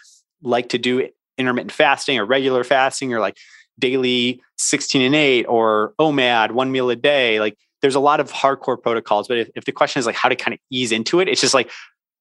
like 0.43 0.71
to 0.71 0.79
do 0.79 1.09
intermittent 1.39 1.73
fasting 1.73 2.19
or 2.19 2.25
regular 2.25 2.65
fasting 2.65 3.13
or 3.13 3.21
like 3.21 3.37
daily 3.79 4.41
16 4.59 5.03
and 5.03 5.15
8 5.15 5.45
or 5.47 5.95
omad 5.99 6.53
one 6.53 6.71
meal 6.71 6.89
a 6.91 6.97
day. 6.97 7.41
Like 7.41 7.57
there's 7.85 7.95
a 7.95 8.01
lot 8.01 8.19
of 8.19 8.33
hardcore 8.33 8.83
protocols 8.83 9.29
but 9.29 9.37
if, 9.37 9.51
if 9.55 9.67
the 9.67 9.73
question 9.73 10.01
is 10.01 10.07
like 10.07 10.15
how 10.15 10.31
to 10.31 10.37
kind 10.37 10.55
of 10.55 10.61
ease 10.71 10.91
into 10.91 11.21
it 11.21 11.29
it's 11.29 11.43
just 11.43 11.53
like 11.53 11.71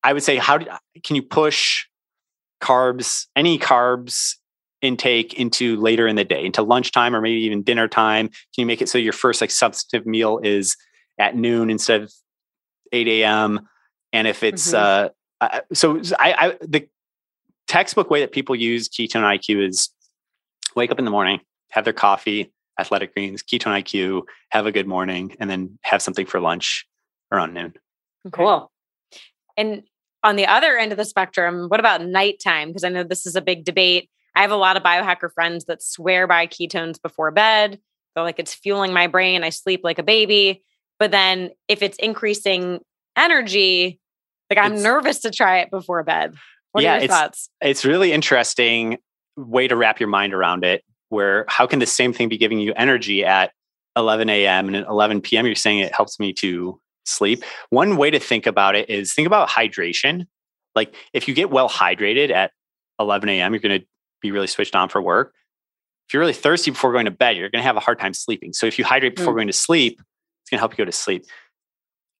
i 0.03 0.11
would 0.11 0.21
say 0.21 0.35
how 0.35 0.57
do, 0.57 0.65
can 1.05 1.15
you 1.15 1.23
push 1.23 1.85
carbs 2.61 3.27
any 3.33 3.57
carbs 3.57 4.35
intake 4.83 5.33
into 5.33 5.77
later 5.77 6.07
in 6.07 6.15
the 6.17 6.25
day 6.25 6.43
into 6.45 6.61
lunchtime 6.61 7.15
or 7.15 7.21
maybe 7.21 7.39
even 7.41 7.63
dinner 7.63 7.87
time 7.87 8.27
can 8.27 8.35
you 8.57 8.65
make 8.65 8.81
it 8.81 8.89
so 8.89 8.97
your 8.97 9.13
first 9.13 9.39
like 9.41 9.49
substantive 9.49 10.05
meal 10.05 10.39
is 10.43 10.75
at 11.17 11.35
noon 11.35 11.69
instead 11.69 12.01
of 12.01 12.13
8 12.91 13.07
a.m 13.07 13.67
and 14.11 14.27
if 14.27 14.43
it's 14.43 14.71
Mhm. 14.71 14.75
uh 14.75 15.09
uh, 15.41 15.61
so 15.73 15.99
I, 16.19 16.33
I 16.33 16.57
the 16.61 16.87
textbook 17.67 18.09
way 18.09 18.19
that 18.19 18.31
people 18.33 18.55
use 18.55 18.89
ketone 18.89 19.23
iq 19.37 19.67
is 19.67 19.89
wake 20.75 20.91
up 20.91 20.99
in 20.99 21.05
the 21.05 21.11
morning 21.11 21.39
have 21.71 21.85
their 21.85 21.93
coffee 21.93 22.51
athletic 22.77 23.13
greens 23.13 23.41
ketone 23.41 23.81
iq 23.83 24.21
have 24.49 24.65
a 24.65 24.71
good 24.71 24.87
morning 24.87 25.35
and 25.39 25.49
then 25.49 25.79
have 25.83 26.01
something 26.01 26.25
for 26.25 26.39
lunch 26.41 26.85
around 27.31 27.53
noon 27.53 27.73
cool 28.33 28.69
And 29.57 29.83
on 30.23 30.35
the 30.37 30.47
other 30.47 30.77
end 30.77 30.91
of 30.93 30.97
the 30.97 31.03
spectrum, 31.03 31.67
what 31.67 31.81
about 31.81 32.01
nighttime? 32.05 32.69
Because 32.69 32.85
I 32.85 32.89
know 32.89 33.03
this 33.03 33.25
is 33.25 33.35
a 33.35 33.41
big 33.41 33.65
debate. 33.65 34.09
I 34.35 34.41
have 34.41 34.51
a 34.51 34.55
lot 34.55 34.77
of 34.77 34.83
biohacker 34.83 35.31
friends 35.33 35.65
that 35.65 35.83
swear 35.83 36.27
by 36.27 36.47
ketones 36.47 37.01
before 37.01 37.31
bed. 37.31 37.79
They're 38.15 38.23
like, 38.23 38.39
it's 38.39 38.53
fueling 38.53 38.93
my 38.93 39.07
brain. 39.07 39.43
I 39.43 39.49
sleep 39.49 39.81
like 39.83 39.99
a 39.99 40.03
baby. 40.03 40.63
But 40.99 41.11
then 41.11 41.51
if 41.67 41.81
it's 41.81 41.97
increasing 41.97 42.79
energy, 43.15 43.99
like 44.49 44.59
I'm 44.59 44.73
It's- 44.73 44.83
nervous 44.83 45.19
to 45.21 45.31
try 45.31 45.59
it 45.59 45.71
before 45.71 46.03
bed. 46.03 46.35
What 46.71 46.83
Yeah, 46.83 46.93
are 46.93 46.95
your 46.97 47.03
it's- 47.05 47.19
thoughts? 47.19 47.49
it's 47.61 47.85
really 47.85 48.11
interesting 48.11 48.97
way 49.35 49.67
to 49.67 49.75
wrap 49.75 49.99
your 49.99 50.09
mind 50.09 50.33
around 50.33 50.63
it 50.63 50.83
where 51.09 51.45
how 51.47 51.65
can 51.67 51.79
the 51.79 51.85
same 51.85 52.13
thing 52.13 52.29
be 52.29 52.37
giving 52.37 52.59
you 52.59 52.73
energy 52.75 53.25
at 53.25 53.51
11 53.95 54.29
a.m 54.29 54.67
and 54.67 54.75
at 54.77 54.87
11 54.87 55.21
p.m 55.21 55.45
you're 55.47 55.55
saying 55.55 55.79
it 55.79 55.93
helps 55.95 56.19
me 56.19 56.33
to 56.33 56.79
sleep 57.05 57.43
one 57.71 57.97
way 57.97 58.11
to 58.11 58.19
think 58.19 58.45
about 58.45 58.75
it 58.75 58.89
is 58.91 59.11
think 59.13 59.25
about 59.25 59.49
hydration 59.49 60.25
like 60.75 60.95
if 61.13 61.27
you 61.27 61.33
get 61.33 61.49
well 61.49 61.67
hydrated 61.67 62.29
at 62.31 62.51
11 62.99 63.27
a.m 63.29 63.53
you're 63.53 63.59
going 63.59 63.79
to 63.81 63.85
be 64.23 64.31
really 64.31 64.47
switched 64.47 64.75
on 64.75 64.89
for 64.89 65.01
work. 65.01 65.33
If 66.07 66.13
you're 66.13 66.21
really 66.21 66.33
thirsty 66.33 66.71
before 66.71 66.91
going 66.91 67.05
to 67.05 67.11
bed 67.11 67.37
you're 67.37 67.49
going 67.49 67.61
to 67.61 67.67
have 67.67 67.77
a 67.77 67.81
hard 67.81 67.99
time 67.99 68.13
sleeping. 68.13 68.53
So 68.53 68.65
if 68.65 68.79
you 68.79 68.85
hydrate 68.85 69.15
before 69.15 69.33
Mm. 69.33 69.37
going 69.37 69.47
to 69.47 69.53
sleep 69.53 70.01
it's 70.41 70.49
going 70.49 70.57
to 70.57 70.61
help 70.61 70.73
you 70.73 70.77
go 70.77 70.85
to 70.85 70.91
sleep. 70.91 71.25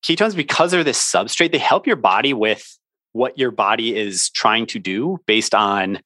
Ketones 0.06 0.36
because 0.36 0.72
they're 0.72 0.84
this 0.84 1.02
substrate 1.02 1.52
they 1.52 1.58
help 1.58 1.88
your 1.88 1.96
body 1.96 2.34
with 2.34 2.78
what 3.14 3.38
your 3.38 3.52
body 3.52 3.96
is 3.96 4.30
trying 4.30 4.66
to 4.68 4.80
do 4.80 5.20
based 5.26 5.56
on 5.56 6.00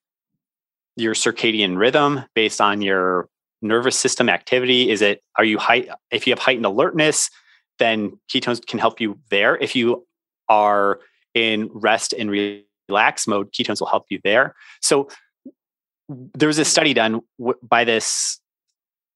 your 0.96 1.14
circadian 1.14 1.78
rhythm 1.78 2.24
based 2.36 2.62
on 2.62 2.82
your 2.82 3.28
nervous 3.62 3.98
system 3.98 4.30
activity. 4.30 4.90
Is 4.90 5.02
it 5.02 5.24
are 5.38 5.44
you 5.44 5.58
high? 5.58 5.88
if 6.12 6.28
you 6.28 6.32
have 6.32 6.40
heightened 6.40 6.66
alertness 6.66 7.30
then 7.80 8.18
ketones 8.32 8.66
can 8.66 8.80
help 8.80 9.00
you 9.00 9.20
there. 9.30 9.56
If 9.58 9.76
you 9.76 10.06
are 10.50 11.00
in 11.34 11.70
rest 11.74 12.14
and 12.14 12.32
relax 12.90 13.28
mode 13.28 13.52
ketones 13.54 13.80
will 13.80 13.88
help 13.88 14.06
you 14.10 14.20
there. 14.24 14.56
So 14.82 15.10
there 16.10 16.48
was 16.48 16.60
a 16.60 16.65
study 16.65 16.93
done 16.93 17.22
w- 17.39 17.58
by 17.62 17.84
this 17.84 18.39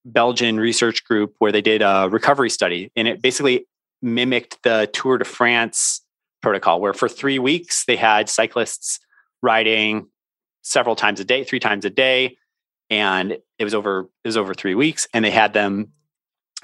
belgian 0.04 0.60
research 0.60 1.04
group 1.04 1.36
where 1.40 1.52
they 1.52 1.62
did 1.62 1.82
a 1.82 2.08
recovery 2.10 2.50
study 2.50 2.92
and 2.96 3.08
it 3.08 3.22
basically 3.22 3.68
mimicked 4.02 4.58
the 4.64 4.90
tour 4.94 5.18
de 5.18 5.26
france 5.26 6.02
protocol 6.42 6.82
where 6.82 6.94
for 6.94 7.08
three 7.08 7.40
weeks 7.40 7.86
they 7.86 7.96
had 7.96 8.28
cyclists 8.30 9.00
riding 9.42 10.08
several 10.62 10.96
times 10.96 11.20
a 11.20 11.26
day, 11.26 11.44
three 11.44 11.60
times 11.60 11.86
a 11.86 11.90
day, 11.90 12.38
and 12.90 13.38
it 13.58 13.64
was 13.64 13.74
over 13.74 14.10
it 14.24 14.28
was 14.28 14.38
over 14.38 14.54
three 14.54 14.76
weeks. 14.76 15.08
And 15.14 15.24
they 15.24 15.32
had 15.32 15.54
them. 15.54 15.92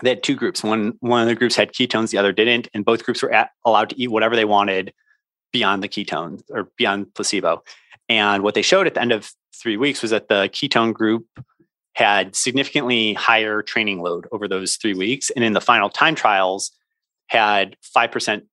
They 0.04 0.10
had 0.10 0.24
two 0.24 0.36
groups. 0.36 0.64
One 0.64 0.94
one 1.00 1.22
of 1.22 1.28
the 1.28 1.36
groups 1.36 1.56
had 1.56 1.74
ketones, 1.74 2.12
the 2.12 2.18
other 2.18 2.32
didn't, 2.32 2.68
and 2.74 2.86
both 2.86 3.04
groups 3.04 3.24
were 3.24 3.34
at, 3.34 3.52
allowed 3.66 3.90
to 3.92 4.02
eat 4.02 4.10
whatever 4.10 4.36
they 4.36 4.46
wanted 4.46 4.94
beyond 5.52 5.82
the 5.82 5.90
ketones 5.90 6.44
or 6.50 6.70
beyond 6.78 7.14
placebo. 7.14 7.64
And 8.10 8.44
what 8.44 8.54
they 8.54 8.62
showed 8.62 8.88
at 8.88 8.94
the 8.94 9.02
end 9.02 9.12
of 9.12 9.32
three 9.62 9.78
weeks 9.78 10.02
was 10.02 10.12
that 10.12 10.28
the 10.28 10.50
ketone 10.50 10.94
group 10.94 11.26
had 11.94 12.36
significantly 12.36 13.14
higher 13.14 13.62
training 13.62 14.02
load 14.02 14.28
over 14.32 14.48
those 14.48 14.76
three 14.76 14.94
weeks, 14.94 15.30
and 15.32 15.44
in 15.44 15.54
the 15.54 15.62
final 15.62 15.90
time 15.90 16.16
trials, 16.16 16.72
had 17.28 17.76
five 17.82 18.12
percent 18.12 18.46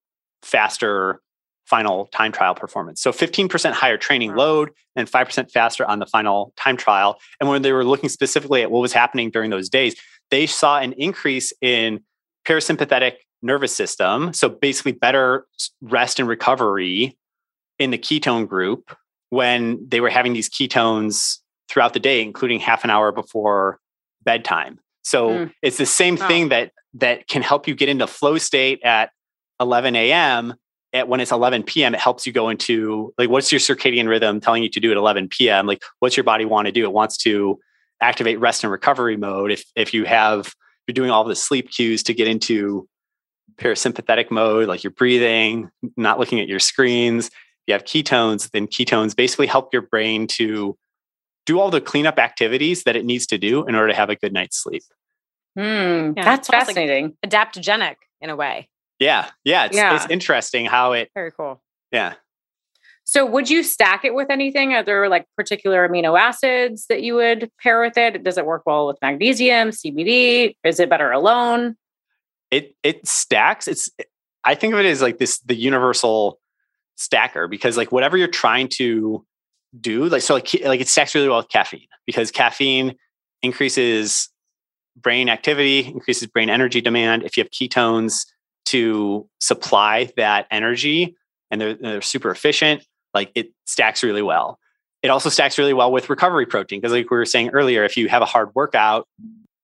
faster 0.43 1.21
final 1.67 2.07
time 2.07 2.33
trial 2.33 2.55
performance. 2.55 3.01
So 3.01 3.11
15% 3.11 3.73
higher 3.73 3.97
training 3.97 4.35
load 4.35 4.71
and 4.97 5.11
5% 5.11 5.51
faster 5.51 5.87
on 5.87 5.99
the 5.99 6.07
final 6.07 6.53
time 6.57 6.77
trial. 6.77 7.19
And 7.41 7.49
when 7.49 7.63
they 7.63 7.73
were 7.73 7.85
looking 7.85 8.09
specifically 8.09 8.63
at 8.63 8.71
what 8.71 8.81
was 8.81 8.93
happening 8.93 9.31
during 9.31 9.51
those 9.51 9.69
days, 9.69 9.97
they 10.31 10.47
saw 10.47 10.79
an 10.79 10.93
increase 10.93 11.53
in 11.61 12.01
parasympathetic 12.47 13.15
nervous 13.43 13.75
system. 13.75 14.33
So 14.33 14.49
basically 14.49 14.93
better 14.93 15.47
rest 15.81 16.19
and 16.19 16.29
recovery 16.29 17.17
in 17.79 17.91
the 17.91 17.99
ketone 17.99 18.49
group 18.49 18.95
when 19.31 19.85
they 19.89 20.01
were 20.01 20.11
having 20.11 20.33
these 20.33 20.49
ketones 20.49 21.39
throughout 21.69 21.93
the 21.93 22.01
day, 22.01 22.23
including 22.23 22.61
half 22.61 22.85
an 22.85 22.91
hour 22.91 23.13
before 23.13 23.79
bedtime. 24.25 24.79
So 25.03 25.29
Mm. 25.31 25.53
it's 25.63 25.77
the 25.77 25.87
same 25.87 26.17
Wow. 26.17 26.29
thing 26.29 26.49
that 26.51 26.73
that 26.97 27.27
can 27.27 27.43
help 27.43 27.67
you 27.67 27.75
get 27.75 27.89
into 27.89 28.07
flow 28.07 28.39
state 28.39 28.81
at 28.85 29.11
11 29.61 29.97
a.m. 29.97 30.55
At 30.93 31.09
when 31.09 31.19
it's 31.19 31.33
11 31.33 31.65
p.m., 31.65 31.93
it 31.93 32.01
helps 32.01 32.25
you 32.25 32.33
go 32.33 32.49
into 32.49 33.13
like 33.19 33.29
what's 33.29 33.51
your 33.51 33.59
circadian 33.59 34.07
rhythm 34.09 34.41
telling 34.41 34.63
you 34.63 34.69
to 34.71 34.79
do 34.81 34.93
at 34.93 34.97
11 34.97 35.29
p.m. 35.29 35.67
Like 35.67 35.83
what's 35.99 36.17
your 36.17 36.23
body 36.25 36.45
want 36.45 36.67
to 36.67 36.73
do? 36.73 36.85
It 36.85 36.93
wants 36.93 37.17
to 37.19 37.59
activate 38.01 38.39
rest 38.39 38.63
and 38.63 38.71
recovery 38.71 39.17
mode. 39.17 39.51
If 39.51 39.65
if 39.75 39.93
you 39.93 40.05
have 40.05 40.55
you're 40.87 40.93
doing 40.95 41.11
all 41.11 41.25
the 41.25 41.35
sleep 41.35 41.71
cues 41.71 42.03
to 42.05 42.15
get 42.15 42.29
into 42.29 42.87
parasympathetic 43.57 44.31
mode, 44.31 44.69
like 44.69 44.85
you're 44.85 44.91
breathing, 44.93 45.71
not 45.97 46.19
looking 46.19 46.41
at 46.41 46.49
your 46.49 46.59
screens. 46.61 47.31
You 47.67 47.73
have 47.73 47.85
ketones, 47.85 48.51
then 48.51 48.67
ketones 48.67 49.17
basically 49.17 49.47
help 49.47 49.73
your 49.73 49.83
brain 49.83 50.27
to 50.29 50.77
do 51.47 51.61
all 51.61 51.71
the 51.71 51.81
cleanup 51.81 52.19
activities 52.19 52.85
that 52.85 52.97
it 52.97 53.05
needs 53.05 53.27
to 53.29 53.39
do 53.39 53.67
in 53.67 53.75
order 53.75 53.89
to 53.89 53.95
have 53.95 54.11
a 54.11 54.17
good 54.17 54.33
night's 54.33 54.57
sleep. 54.59 54.83
Hmm, 55.57 55.63
Yeah, 55.63 56.13
that's 56.17 56.49
it's 56.49 56.51
almost 56.51 56.51
like- 56.51 56.67
fascinating. 56.67 57.17
Adaptogenic 57.25 57.97
in 58.21 58.31
a 58.31 58.37
way. 58.37 58.69
Yeah, 58.99 59.31
yeah, 59.45 59.67
it's 59.67 59.77
Yeah. 59.77 59.95
it's 59.95 60.07
interesting 60.11 60.67
how 60.67 60.93
it. 60.93 61.11
Very 61.15 61.33
cool. 61.33 61.63
Yeah, 61.93 62.15
so, 63.07 63.27
would 63.27 63.51
you 63.51 63.63
stack 63.63 64.07
it 64.07 64.15
with 64.15 64.31
anything? 64.31 64.73
Are 64.73 64.83
there 64.83 65.11
like 65.11 65.27
particular 65.37 65.87
amino 65.87 66.19
acids 66.19 66.87
that 66.87 67.03
you 67.03 67.15
would 67.17 67.51
pair 67.63 67.81
with 67.83 67.99
it? 67.99 68.25
Does 68.25 68.39
it 68.39 68.47
work 68.47 68.63
well 68.65 68.87
with 68.87 68.97
magnesium, 69.03 69.71
CBD? 69.71 70.57
Is 70.65 70.81
it 70.81 70.89
better 70.89 71.13
alone? 71.13 71.77
it 72.51 72.75
it 72.83 73.07
stacks. 73.07 73.69
It's 73.69 73.91
I 74.45 74.55
think 74.55 74.73
of 74.75 74.81
it 74.81 74.87
as 74.87 75.03
like 75.03 75.19
this 75.19 75.39
the 75.41 75.55
universal 75.55 76.41
stacker 76.97 77.49
because 77.49 77.77
like 77.77 77.93
whatever 77.93 78.17
you're 78.17 78.29
trying 78.29 78.69
to 78.69 79.25
do, 79.81 80.05
like 80.07 80.23
so 80.23 80.35
like 80.35 80.49
like 80.65 80.81
it 80.81 80.89
stacks 80.89 81.15
really 81.15 81.29
well 81.29 81.39
with 81.39 81.49
caffeine 81.49 81.89
because 82.07 82.31
caffeine 82.31 82.95
increases 83.43 84.31
brain 84.97 85.29
activity, 85.29 85.87
increases 85.87 86.29
brain 86.29 86.51
energy 86.51 86.81
demand. 86.81 87.25
If 87.25 87.37
you 87.37 87.43
have 87.43 87.51
ketones 87.51 88.27
to 88.67 89.29
supply 89.41 90.11
that 90.17 90.47
energy 90.51 91.17
and 91.51 91.61
they're, 91.61 91.75
they're 91.75 92.03
super 92.03 92.31
efficient, 92.31 92.85
like 93.13 93.31
it 93.35 93.53
stacks 93.67 94.03
really 94.03 94.23
well. 94.23 94.59
It 95.03 95.09
also 95.09 95.29
stacks 95.29 95.59
really 95.59 95.75
well 95.75 95.93
with 95.93 96.09
recovery 96.09 96.47
protein 96.47 96.81
because, 96.81 96.93
like 96.93 97.11
we 97.11 97.17
were 97.17 97.27
saying 97.27 97.51
earlier, 97.51 97.85
if 97.85 97.97
you 97.97 98.09
have 98.09 98.23
a 98.23 98.27
hard 98.27 98.51
workout 98.55 99.07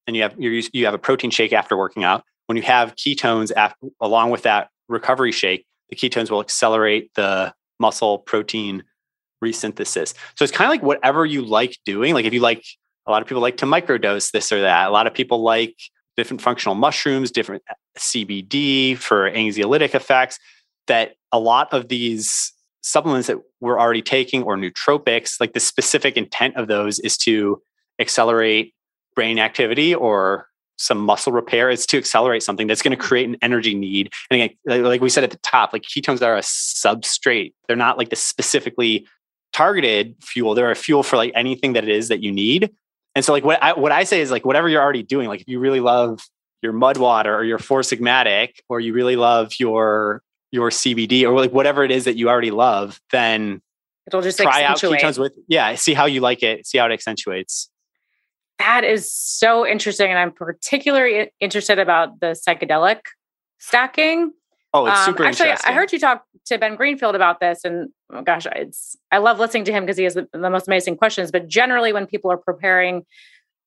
and 0.06 0.14
you 0.14 0.22
have 0.22 0.34
you 0.38 0.62
you 0.72 0.84
have 0.84 0.94
a 0.94 0.98
protein 0.98 1.30
shake 1.30 1.52
after 1.52 1.76
working 1.76 2.04
out, 2.04 2.24
when 2.46 2.56
you 2.56 2.62
have 2.62 2.94
ketones 2.96 3.50
after, 3.56 3.76
along 4.00 4.30
with 4.30 4.42
that 4.42 4.68
recovery 4.88 5.32
shake, 5.32 5.64
the 5.90 5.96
ketones 5.96 6.30
will 6.30 6.40
accelerate 6.40 7.10
the 7.14 7.52
muscle 7.78 8.18
protein 8.18 8.84
resynthesis. 9.42 10.14
So 10.36 10.44
it's 10.44 10.52
kind 10.52 10.66
of 10.66 10.70
like 10.70 10.82
whatever 10.82 11.24
you 11.26 11.42
like 11.42 11.76
doing. 11.84 12.14
Like 12.14 12.24
if 12.24 12.32
you 12.32 12.40
like, 12.40 12.64
a 13.06 13.10
lot 13.10 13.22
of 13.22 13.28
people 13.28 13.42
like 13.42 13.56
to 13.58 13.66
microdose 13.66 14.30
this 14.30 14.52
or 14.52 14.60
that. 14.60 14.88
A 14.88 14.90
lot 14.90 15.06
of 15.06 15.14
people 15.14 15.42
like 15.42 15.76
different 16.16 16.42
functional 16.42 16.74
mushrooms, 16.74 17.30
different 17.30 17.62
uh, 17.68 17.74
CBD 17.98 18.96
for 18.96 19.30
anxiolytic 19.30 19.94
effects. 19.94 20.38
That 20.86 21.12
a 21.32 21.38
lot 21.38 21.72
of 21.72 21.88
these 21.88 22.52
supplements 22.82 23.28
that 23.28 23.38
we're 23.60 23.78
already 23.78 24.02
taking 24.02 24.42
or 24.42 24.56
nootropics, 24.56 25.40
like 25.40 25.52
the 25.52 25.60
specific 25.60 26.16
intent 26.16 26.56
of 26.56 26.68
those 26.68 26.98
is 27.00 27.16
to 27.18 27.62
accelerate 27.98 28.74
brain 29.14 29.38
activity 29.38 29.94
or 29.94 30.46
some 30.80 30.98
muscle 30.98 31.32
repair. 31.32 31.70
It's 31.70 31.86
to 31.86 31.98
accelerate 31.98 32.42
something 32.42 32.66
that's 32.66 32.82
going 32.82 32.92
to 32.92 32.96
mm-hmm. 32.96 33.06
create 33.06 33.28
an 33.28 33.36
energy 33.42 33.74
need. 33.74 34.12
And 34.30 34.42
again, 34.42 34.84
like 34.84 35.00
we 35.00 35.10
said 35.10 35.24
at 35.24 35.30
the 35.30 35.38
top, 35.38 35.72
like 35.72 35.82
ketones 35.82 36.22
are 36.22 36.36
a 36.36 36.40
substrate. 36.40 37.52
They're 37.68 37.76
not 37.76 37.98
like 37.98 38.08
the 38.08 38.16
specifically 38.16 39.06
targeted 39.52 40.16
fuel. 40.20 40.54
They're 40.54 40.70
a 40.70 40.76
fuel 40.76 41.02
for 41.02 41.16
like 41.16 41.32
anything 41.34 41.74
that 41.74 41.84
it 41.84 41.90
is 41.90 42.08
that 42.08 42.22
you 42.22 42.32
need. 42.32 42.70
And 43.14 43.24
so 43.24 43.32
like 43.32 43.44
what 43.44 43.62
I 43.62 43.74
what 43.74 43.92
I 43.92 44.04
say 44.04 44.20
is 44.20 44.30
like 44.30 44.46
whatever 44.46 44.68
you're 44.68 44.82
already 44.82 45.02
doing, 45.02 45.28
like 45.28 45.42
if 45.42 45.48
you 45.48 45.58
really 45.58 45.80
love 45.80 46.20
your 46.62 46.72
mud 46.72 46.96
water 46.96 47.34
or 47.34 47.44
your 47.44 47.58
four 47.58 47.80
sigmatic, 47.80 48.60
or 48.68 48.80
you 48.80 48.92
really 48.92 49.16
love 49.16 49.52
your 49.58 50.22
your 50.52 50.70
CBD 50.70 51.24
or 51.24 51.36
like 51.36 51.52
whatever 51.52 51.84
it 51.84 51.90
is 51.90 52.04
that 52.04 52.16
you 52.16 52.28
already 52.28 52.50
love, 52.50 53.00
then 53.12 53.60
it'll 54.06 54.22
just 54.22 54.38
try 54.38 54.62
accentuate. 54.62 55.02
out 55.02 55.12
ketones 55.12 55.18
with 55.18 55.32
yeah, 55.48 55.74
see 55.74 55.92
how 55.92 56.06
you 56.06 56.20
like 56.20 56.42
it, 56.42 56.66
see 56.66 56.78
how 56.78 56.86
it 56.86 56.92
accentuates. 56.92 57.68
That 58.60 58.84
is 58.84 59.10
so 59.10 59.66
interesting. 59.66 60.10
And 60.10 60.18
I'm 60.18 60.32
particularly 60.32 61.32
interested 61.40 61.78
about 61.78 62.20
the 62.20 62.38
psychedelic 62.46 63.00
stacking. 63.58 64.32
Oh, 64.74 64.86
it's 64.86 64.98
um, 64.98 65.06
super 65.06 65.24
actually, 65.24 65.50
I 65.50 65.72
heard 65.72 65.90
you 65.92 65.98
talk 65.98 66.24
to 66.44 66.58
Ben 66.58 66.76
Greenfield 66.76 67.14
about 67.14 67.40
this, 67.40 67.64
and 67.64 67.88
oh 68.12 68.20
gosh, 68.20 68.46
it's 68.54 68.96
I 69.10 69.18
love 69.18 69.38
listening 69.38 69.64
to 69.64 69.72
him 69.72 69.84
because 69.84 69.96
he 69.96 70.04
has 70.04 70.14
the, 70.14 70.28
the, 70.32 70.50
most 70.50 70.68
amazing 70.68 70.98
questions. 70.98 71.32
But 71.32 71.48
generally, 71.48 71.92
when 71.92 72.06
people 72.06 72.30
are 72.30 72.36
preparing 72.36 73.06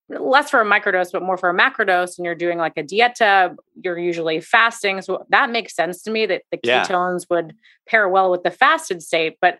less 0.10 0.52
for 0.52 0.62
a 0.62 0.66
microdose, 0.66 1.12
but 1.12 1.24
more 1.24 1.38
for 1.38 1.50
a 1.50 1.58
macrodose, 1.58 2.18
and 2.18 2.26
you're 2.26 2.36
doing 2.36 2.60
like 2.60 2.78
a 2.78 2.84
dieta, 2.84 3.56
you're 3.82 3.98
usually 3.98 4.42
fasting. 4.42 5.02
So 5.02 5.26
that 5.30 5.50
makes 5.50 5.76
sense 5.76 6.04
to 6.04 6.12
me 6.12 6.28
that 6.28 6.44
the 6.52 6.60
yeah. 6.64 6.86
ketones 6.86 7.28
would 7.32 7.56
pair 7.88 8.08
well 8.08 8.30
with 8.30 8.44
the 8.44 8.52
fasted 8.52 9.02
state. 9.02 9.38
But 9.42 9.58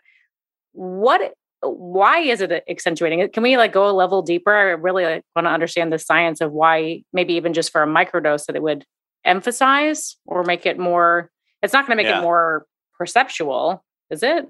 what 0.72 1.34
why 1.64 2.20
is 2.20 2.40
it 2.40 2.64
accentuating 2.68 3.20
it? 3.20 3.32
Can 3.32 3.42
we 3.42 3.56
like 3.56 3.72
go 3.72 3.88
a 3.88 3.92
level 3.92 4.22
deeper? 4.22 4.54
I 4.54 4.62
really 4.72 5.04
like, 5.04 5.22
want 5.34 5.46
to 5.46 5.50
understand 5.50 5.92
the 5.92 5.98
science 5.98 6.40
of 6.40 6.52
why, 6.52 7.02
maybe 7.12 7.34
even 7.34 7.52
just 7.52 7.72
for 7.72 7.82
a 7.82 7.86
microdose, 7.86 8.46
that 8.46 8.56
it 8.56 8.62
would 8.62 8.84
emphasize 9.24 10.16
or 10.26 10.44
make 10.44 10.66
it 10.66 10.78
more. 10.78 11.30
It's 11.62 11.72
not 11.72 11.86
going 11.86 11.96
to 11.96 12.02
make 12.02 12.10
yeah. 12.10 12.20
it 12.20 12.22
more 12.22 12.66
perceptual, 12.98 13.84
is 14.10 14.22
it? 14.22 14.46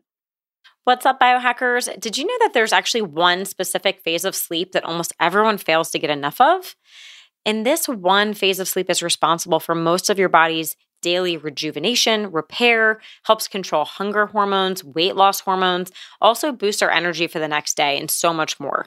What's 0.85 1.07
up, 1.07 1.19
biohackers? 1.19 1.99
Did 1.99 2.19
you 2.19 2.27
know 2.27 2.37
that 2.41 2.53
there's 2.53 2.73
actually 2.73 3.03
one 3.03 3.47
specific 3.47 4.01
phase 4.01 4.25
of 4.25 4.35
sleep 4.35 4.73
that 4.73 4.85
almost 4.85 5.15
everyone 5.19 5.57
fails 5.57 5.91
to 5.91 5.99
get 5.99 6.11
enough 6.11 6.41
of? 6.41 6.77
And 7.47 7.65
this 7.65 7.89
one 7.89 8.35
phase 8.35 8.59
of 8.59 8.69
sleep 8.69 8.91
is 8.91 9.03
responsible 9.03 9.61
for 9.61 9.75
most 9.75 10.11
of 10.11 10.19
your 10.19 10.29
body's 10.29 10.77
daily 11.05 11.37
rejuvenation, 11.37 12.33
repair, 12.33 13.01
helps 13.25 13.49
control 13.49 13.85
hunger 13.85 14.27
hormones, 14.27 14.83
weight 14.85 15.17
loss 15.17 15.41
hormones, 15.41 15.93
also 16.21 16.53
boosts 16.53 16.83
our 16.83 16.91
energy 16.91 17.29
for 17.29 17.41
the 17.41 17.49
next 17.49 17.77
day, 17.77 17.99
and 17.99 18.11
so 18.11 18.35
much 18.35 18.59
more. 18.61 18.87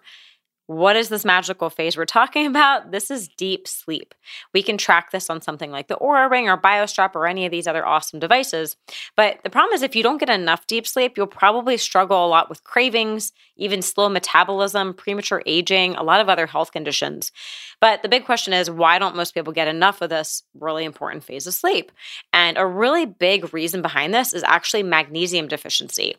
What 0.68 0.98
is 0.98 1.08
this 1.08 1.24
magical 1.24 1.70
phase 1.70 1.96
we're 1.96 2.06
talking 2.06 2.46
about? 2.46 2.92
This 2.92 3.10
is 3.10 3.30
deep 3.30 3.70
sleep. 3.70 4.14
We 4.54 4.62
can 4.62 4.78
track 4.78 5.12
this 5.12 5.30
on 5.30 5.42
something 5.42 5.72
like 5.72 5.88
the 5.88 5.96
Oura 5.96 6.30
Ring 6.30 6.50
or 6.50 6.58
BioStrap 6.58 7.16
or 7.16 7.26
any 7.26 7.46
of 7.46 7.52
these 7.52 7.68
other 7.68 7.86
awesome 7.86 8.20
devices. 8.20 8.76
But 9.16 9.40
the 9.44 9.50
problem 9.50 9.74
is, 9.74 9.82
if 9.82 9.96
you 9.96 10.04
don't 10.04 10.18
get 10.18 10.30
enough 10.30 10.68
deep 10.68 10.86
sleep, 10.86 11.16
you'll 11.16 11.26
probably 11.26 11.78
struggle 11.78 12.26
a 12.26 12.28
lot 12.28 12.50
with 12.50 12.66
cravings, 12.66 13.32
even 13.56 13.82
slow 13.82 14.10
metabolism, 14.10 14.94
premature 14.94 15.42
aging, 15.46 15.96
a 15.96 16.04
lot 16.04 16.20
of 16.20 16.28
other 16.28 16.46
health 16.46 16.74
conditions. 16.74 17.32
But 17.80 18.02
the 18.02 18.10
big 18.10 18.26
question 18.26 18.52
is, 18.52 18.70
why 18.70 19.00
don't 19.00 19.16
most 19.16 19.34
people 19.34 19.54
get 19.54 19.70
enough 19.70 20.02
of 20.02 20.10
this 20.10 20.44
really 20.60 20.84
important 20.84 21.24
phase 21.24 21.48
of 21.48 21.54
sleep? 21.54 21.94
And 22.34 22.58
a 22.58 22.66
really 22.66 23.06
big 23.06 23.54
reason 23.54 23.82
behind 23.82 24.14
this 24.14 24.34
is 24.34 24.44
actually 24.44 24.84
magnesium 24.84 25.48
deficiency. 25.48 26.18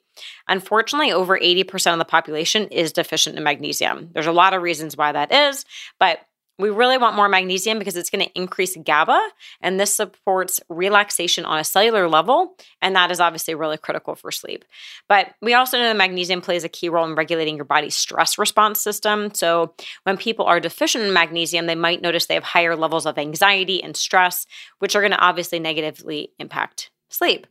Unfortunately, 0.49 1.13
over 1.13 1.39
80% 1.39 1.93
of 1.93 1.99
the 1.99 2.05
population 2.05 2.67
is 2.69 2.93
deficient 2.93 3.37
in 3.37 3.45
magnesium. 3.45 4.11
There's 4.13 4.27
a 4.27 4.33
lot 4.39 4.55
of 4.55 4.63
reasons 4.63 4.97
why 4.97 5.13
that 5.13 5.33
is, 5.33 5.65
but 5.99 6.21
we 6.59 6.71
really 6.71 6.99
want 6.99 7.15
more 7.15 7.29
magnesium 7.29 7.79
because 7.79 7.97
it's 7.97 8.11
going 8.11 8.25
to 8.25 8.33
increase 8.35 8.77
GABA, 8.77 9.21
and 9.61 9.79
this 9.79 9.95
supports 9.95 10.61
relaxation 10.69 11.45
on 11.45 11.59
a 11.59 11.65
cellular 11.65 12.09
level. 12.09 12.57
And 12.83 12.97
that 12.97 13.13
is 13.13 13.21
obviously 13.21 13.55
really 13.55 13.77
critical 13.77 14.17
for 14.17 14.33
sleep. 14.33 14.65
But 15.09 15.35
we 15.41 15.55
also 15.55 15.79
know 15.79 15.85
that 15.85 15.97
magnesium 15.97 16.41
plays 16.41 16.65
a 16.65 16.69
key 16.69 16.89
role 16.89 17.07
in 17.07 17.15
regulating 17.15 17.57
your 17.57 17.65
body's 17.65 17.95
stress 17.95 18.39
response 18.39 18.81
system. 18.81 19.33
So 19.35 19.75
when 20.03 20.17
people 20.17 20.47
are 20.47 20.59
deficient 20.59 21.05
in 21.05 21.13
magnesium, 21.13 21.67
they 21.67 21.77
might 21.77 22.03
notice 22.03 22.27
they 22.27 22.35
have 22.35 22.43
higher 22.43 22.75
levels 22.75 23.07
of 23.07 23.19
anxiety 23.19 23.83
and 23.83 23.97
stress, 23.97 24.47
which 24.81 24.97
are 24.97 25.01
going 25.01 25.13
to 25.13 25.19
obviously 25.19 25.61
negatively 25.61 26.33
impact 26.41 26.91
sleep. 27.09 27.47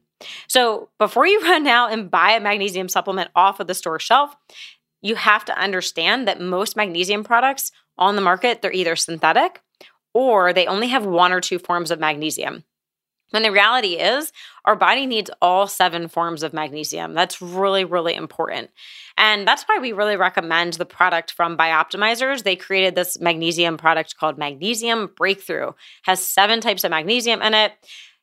So 0.47 0.89
before 0.97 1.27
you 1.27 1.41
run 1.43 1.67
out 1.67 1.93
and 1.93 2.11
buy 2.11 2.31
a 2.31 2.41
magnesium 2.41 2.89
supplement 2.89 3.29
off 3.35 3.59
of 3.59 3.67
the 3.67 3.73
store 3.73 3.99
shelf, 3.99 4.35
you 5.01 5.15
have 5.15 5.45
to 5.45 5.59
understand 5.59 6.27
that 6.27 6.41
most 6.41 6.75
magnesium 6.75 7.23
products 7.23 7.71
on 7.97 8.15
the 8.15 8.21
market, 8.21 8.61
they're 8.61 8.71
either 8.71 8.95
synthetic 8.95 9.61
or 10.13 10.53
they 10.53 10.67
only 10.67 10.87
have 10.87 11.05
one 11.05 11.31
or 11.31 11.41
two 11.41 11.59
forms 11.59 11.91
of 11.91 11.99
magnesium. 11.99 12.63
When 13.31 13.43
the 13.43 13.51
reality 13.51 13.95
is, 13.95 14.31
our 14.63 14.75
body 14.75 15.05
needs 15.05 15.29
all 15.41 15.67
seven 15.67 16.07
forms 16.07 16.43
of 16.43 16.53
magnesium. 16.53 17.13
That's 17.13 17.41
really, 17.41 17.83
really 17.83 18.15
important. 18.15 18.69
And 19.17 19.45
that's 19.45 19.63
why 19.63 19.79
we 19.79 19.91
really 19.91 20.15
recommend 20.15 20.73
the 20.73 20.85
product 20.85 21.33
from 21.33 21.57
Bioptimizers. 21.57 22.43
They 22.43 22.55
created 22.55 22.95
this 22.95 23.19
magnesium 23.19 23.77
product 23.77 24.17
called 24.17 24.37
Magnesium 24.37 25.11
Breakthrough. 25.17 25.69
It 25.69 25.75
has 26.03 26.25
seven 26.25 26.61
types 26.61 26.85
of 26.85 26.91
magnesium 26.91 27.41
in 27.41 27.53
it. 27.53 27.73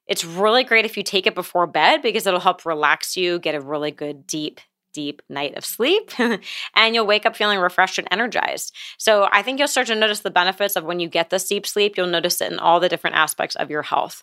It's 0.06 0.24
really 0.24 0.64
great 0.64 0.87
if 0.87 0.96
you 0.96 1.02
take 1.02 1.26
it 1.26 1.34
before 1.34 1.66
bed 1.66 2.00
because 2.00 2.26
it'll 2.26 2.40
help 2.40 2.64
relax 2.64 3.16
you, 3.16 3.38
get 3.38 3.54
a 3.54 3.60
really 3.60 3.90
good 3.90 4.26
deep 4.26 4.60
deep 4.94 5.20
night 5.28 5.54
of 5.57 5.64
sleep 5.64 6.11
and 6.18 6.94
you'll 6.94 7.07
wake 7.07 7.26
up 7.26 7.37
feeling 7.37 7.59
refreshed 7.59 7.98
and 7.98 8.09
energized. 8.11 8.74
So 8.96 9.28
I 9.30 9.42
think 9.42 9.59
you'll 9.59 9.68
start 9.68 9.88
to 9.88 9.94
notice 9.94 10.20
the 10.20 10.30
benefits 10.30 10.76
of 10.76 10.85
when 10.85 11.00
you 11.00 11.09
get 11.09 11.28
this 11.28 11.46
deep 11.46 11.66
sleep. 11.66 11.96
You'll 11.96 12.07
notice 12.07 12.40
it 12.40 12.52
in 12.52 12.59
all 12.59 12.80
the 12.80 12.88
different 12.88 13.16
aspects 13.16 13.57
of 13.57 13.70
your 13.70 13.83
health. 13.83 14.22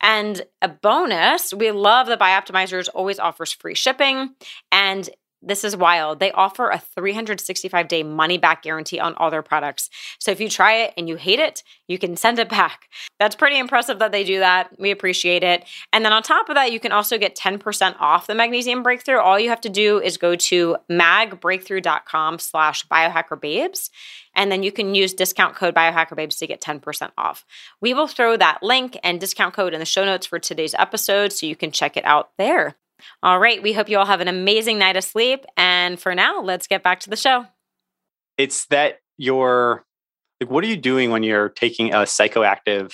And 0.00 0.42
a 0.62 0.68
bonus, 0.68 1.52
we 1.52 1.72
love 1.72 2.06
that 2.06 2.20
Bioptimizers 2.20 2.88
always 2.94 3.18
offers 3.18 3.52
free 3.52 3.74
shipping 3.74 4.34
and 4.70 5.10
this 5.42 5.64
is 5.64 5.76
wild. 5.76 6.20
They 6.20 6.32
offer 6.32 6.68
a 6.68 6.78
365 6.78 7.88
day 7.88 8.02
money 8.02 8.38
back 8.38 8.62
guarantee 8.62 8.98
on 8.98 9.14
all 9.14 9.30
their 9.30 9.42
products. 9.42 9.88
So 10.18 10.30
if 10.30 10.40
you 10.40 10.48
try 10.48 10.74
it 10.76 10.94
and 10.96 11.08
you 11.08 11.16
hate 11.16 11.38
it, 11.38 11.62
you 11.88 11.98
can 11.98 12.16
send 12.16 12.38
it 12.38 12.48
back. 12.48 12.88
That's 13.18 13.36
pretty 13.36 13.58
impressive 13.58 13.98
that 14.00 14.12
they 14.12 14.24
do 14.24 14.40
that. 14.40 14.78
We 14.78 14.90
appreciate 14.90 15.42
it. 15.42 15.64
And 15.92 16.04
then 16.04 16.12
on 16.12 16.22
top 16.22 16.48
of 16.48 16.56
that, 16.56 16.72
you 16.72 16.80
can 16.80 16.92
also 16.92 17.16
get 17.18 17.36
10% 17.36 17.96
off 17.98 18.26
the 18.26 18.34
magnesium 18.34 18.82
breakthrough. 18.82 19.18
All 19.18 19.40
you 19.40 19.48
have 19.48 19.60
to 19.62 19.70
do 19.70 20.00
is 20.00 20.16
go 20.16 20.36
to 20.36 20.76
magbreakthrough.com 20.90 22.38
slash 22.38 22.86
biohackerbabes. 22.88 23.90
And 24.34 24.52
then 24.52 24.62
you 24.62 24.70
can 24.70 24.94
use 24.94 25.12
discount 25.12 25.56
code 25.56 25.74
biohackerbabes 25.74 26.38
to 26.38 26.46
get 26.46 26.60
10% 26.60 27.10
off. 27.18 27.44
We 27.80 27.94
will 27.94 28.06
throw 28.06 28.36
that 28.36 28.62
link 28.62 28.98
and 29.02 29.18
discount 29.18 29.54
code 29.54 29.74
in 29.74 29.80
the 29.80 29.86
show 29.86 30.04
notes 30.04 30.26
for 30.26 30.38
today's 30.38 30.74
episode 30.74 31.32
so 31.32 31.46
you 31.46 31.56
can 31.56 31.72
check 31.72 31.96
it 31.96 32.04
out 32.04 32.30
there. 32.38 32.76
All 33.22 33.38
right. 33.38 33.62
We 33.62 33.72
hope 33.72 33.88
you 33.88 33.98
all 33.98 34.06
have 34.06 34.20
an 34.20 34.28
amazing 34.28 34.78
night 34.78 34.96
of 34.96 35.04
sleep. 35.04 35.44
And 35.56 35.98
for 35.98 36.14
now, 36.14 36.40
let's 36.40 36.66
get 36.66 36.82
back 36.82 37.00
to 37.00 37.10
the 37.10 37.16
show. 37.16 37.46
It's 38.38 38.66
that 38.66 38.98
you're 39.18 39.84
like, 40.40 40.50
what 40.50 40.64
are 40.64 40.68
you 40.68 40.76
doing 40.76 41.10
when 41.10 41.22
you're 41.22 41.50
taking 41.50 41.92
a 41.92 41.98
psychoactive 41.98 42.92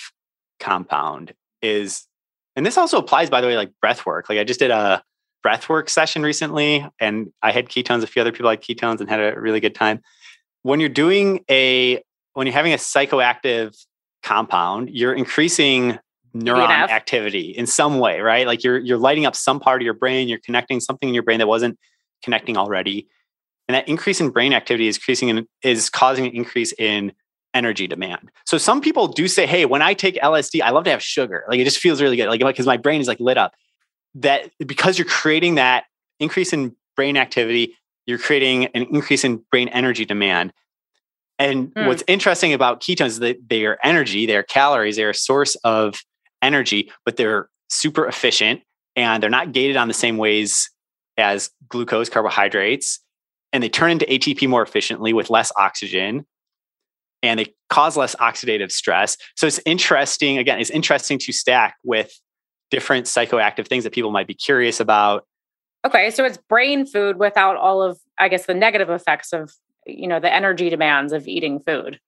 compound? 0.60 1.34
Is, 1.62 2.06
and 2.54 2.64
this 2.64 2.76
also 2.76 2.98
applies, 2.98 3.30
by 3.30 3.40
the 3.40 3.46
way, 3.46 3.56
like 3.56 3.72
breath 3.80 4.06
work. 4.06 4.28
Like 4.28 4.38
I 4.38 4.44
just 4.44 4.60
did 4.60 4.70
a 4.70 5.02
breath 5.42 5.68
work 5.68 5.88
session 5.88 6.22
recently 6.22 6.86
and 7.00 7.32
I 7.42 7.52
had 7.52 7.68
ketones. 7.68 8.02
A 8.02 8.06
few 8.06 8.20
other 8.20 8.32
people 8.32 8.50
had 8.50 8.62
ketones 8.62 9.00
and 9.00 9.08
had 9.08 9.20
a 9.20 9.38
really 9.40 9.60
good 9.60 9.74
time. 9.74 10.02
When 10.62 10.80
you're 10.80 10.88
doing 10.88 11.44
a, 11.50 12.02
when 12.34 12.46
you're 12.46 12.54
having 12.54 12.72
a 12.72 12.76
psychoactive 12.76 13.76
compound, 14.22 14.90
you're 14.90 15.14
increasing 15.14 15.98
neuron 16.40 16.68
activity 16.68 17.50
in 17.50 17.66
some 17.66 17.98
way, 17.98 18.20
right? 18.20 18.46
Like 18.46 18.64
you're 18.64 18.78
you're 18.78 18.98
lighting 18.98 19.26
up 19.26 19.36
some 19.36 19.60
part 19.60 19.82
of 19.82 19.84
your 19.84 19.94
brain, 19.94 20.28
you're 20.28 20.40
connecting 20.44 20.80
something 20.80 21.08
in 21.08 21.14
your 21.14 21.22
brain 21.22 21.38
that 21.38 21.48
wasn't 21.48 21.78
connecting 22.22 22.56
already. 22.56 23.08
And 23.68 23.74
that 23.74 23.88
increase 23.88 24.20
in 24.20 24.30
brain 24.30 24.52
activity 24.52 24.86
is 24.86 24.96
increasing 24.96 25.28
in, 25.28 25.46
is 25.62 25.90
causing 25.90 26.26
an 26.26 26.32
increase 26.32 26.72
in 26.78 27.12
energy 27.52 27.86
demand. 27.86 28.30
So 28.44 28.58
some 28.58 28.80
people 28.80 29.08
do 29.08 29.28
say, 29.28 29.46
"Hey, 29.46 29.64
when 29.64 29.82
I 29.82 29.94
take 29.94 30.16
LSD, 30.16 30.62
I 30.62 30.70
love 30.70 30.84
to 30.84 30.90
have 30.90 31.02
sugar. 31.02 31.44
Like 31.48 31.58
it 31.58 31.64
just 31.64 31.78
feels 31.78 32.00
really 32.00 32.16
good. 32.16 32.28
Like 32.28 32.40
because 32.40 32.66
my 32.66 32.76
brain 32.76 33.00
is 33.00 33.08
like 33.08 33.20
lit 33.20 33.38
up." 33.38 33.54
That 34.14 34.50
because 34.64 34.98
you're 34.98 35.08
creating 35.08 35.56
that 35.56 35.84
increase 36.20 36.52
in 36.52 36.74
brain 36.96 37.16
activity, 37.16 37.76
you're 38.06 38.18
creating 38.18 38.66
an 38.66 38.84
increase 38.84 39.24
in 39.24 39.42
brain 39.50 39.68
energy 39.68 40.04
demand. 40.04 40.52
And 41.38 41.74
mm. 41.74 41.86
what's 41.86 42.02
interesting 42.06 42.52
about 42.52 42.80
ketones 42.80 43.06
is 43.06 43.18
that 43.20 43.48
they 43.48 43.66
are 43.66 43.78
energy, 43.82 44.26
they're 44.26 44.42
calories, 44.42 44.96
they're 44.96 45.10
a 45.10 45.14
source 45.14 45.54
of 45.56 45.96
energy, 46.46 46.90
but 47.04 47.16
they're 47.16 47.48
super 47.68 48.06
efficient 48.06 48.62
and 48.94 49.22
they're 49.22 49.28
not 49.28 49.52
gated 49.52 49.76
on 49.76 49.88
the 49.88 49.94
same 49.94 50.16
ways 50.16 50.70
as 51.18 51.50
glucose, 51.68 52.08
carbohydrates, 52.08 53.00
and 53.52 53.62
they 53.62 53.68
turn 53.68 53.90
into 53.90 54.06
ATP 54.06 54.48
more 54.48 54.62
efficiently 54.62 55.12
with 55.12 55.30
less 55.30 55.52
oxygen 55.56 56.26
and 57.22 57.40
they 57.40 57.54
cause 57.70 57.96
less 57.96 58.14
oxidative 58.16 58.70
stress. 58.70 59.16
So 59.36 59.46
it's 59.46 59.60
interesting, 59.66 60.38
again, 60.38 60.60
it's 60.60 60.70
interesting 60.70 61.18
to 61.20 61.32
stack 61.32 61.76
with 61.84 62.12
different 62.70 63.06
psychoactive 63.06 63.66
things 63.66 63.84
that 63.84 63.92
people 63.92 64.10
might 64.10 64.26
be 64.26 64.34
curious 64.34 64.80
about. 64.80 65.26
Okay, 65.84 66.10
so 66.10 66.24
it's 66.24 66.38
brain 66.48 66.86
food 66.86 67.18
without 67.18 67.56
all 67.56 67.82
of, 67.82 67.98
I 68.18 68.28
guess, 68.28 68.46
the 68.46 68.54
negative 68.54 68.90
effects 68.90 69.32
of, 69.32 69.52
you 69.86 70.08
know, 70.08 70.20
the 70.20 70.32
energy 70.32 70.68
demands 70.68 71.12
of 71.12 71.28
eating 71.28 71.60
food. 71.60 72.00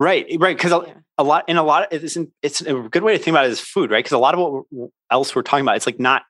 Right, 0.00 0.26
right. 0.38 0.56
Because 0.56 0.72
yeah. 0.72 0.94
a, 1.18 1.22
a, 1.22 1.24
lot, 1.24 1.48
in 1.48 1.56
a 1.56 1.62
lot, 1.62 1.92
of, 1.92 2.04
it's, 2.04 2.16
it's 2.42 2.60
a 2.60 2.74
good 2.74 3.02
way 3.02 3.16
to 3.16 3.22
think 3.22 3.34
about 3.34 3.46
it 3.46 3.50
as 3.50 3.60
food, 3.60 3.90
right? 3.90 3.98
Because 3.98 4.12
a 4.12 4.18
lot 4.18 4.34
of 4.34 4.40
what 4.40 4.64
we're, 4.70 4.88
else 5.10 5.34
we're 5.34 5.42
talking 5.42 5.64
about, 5.64 5.76
it's 5.76 5.86
like 5.86 6.00
not 6.00 6.22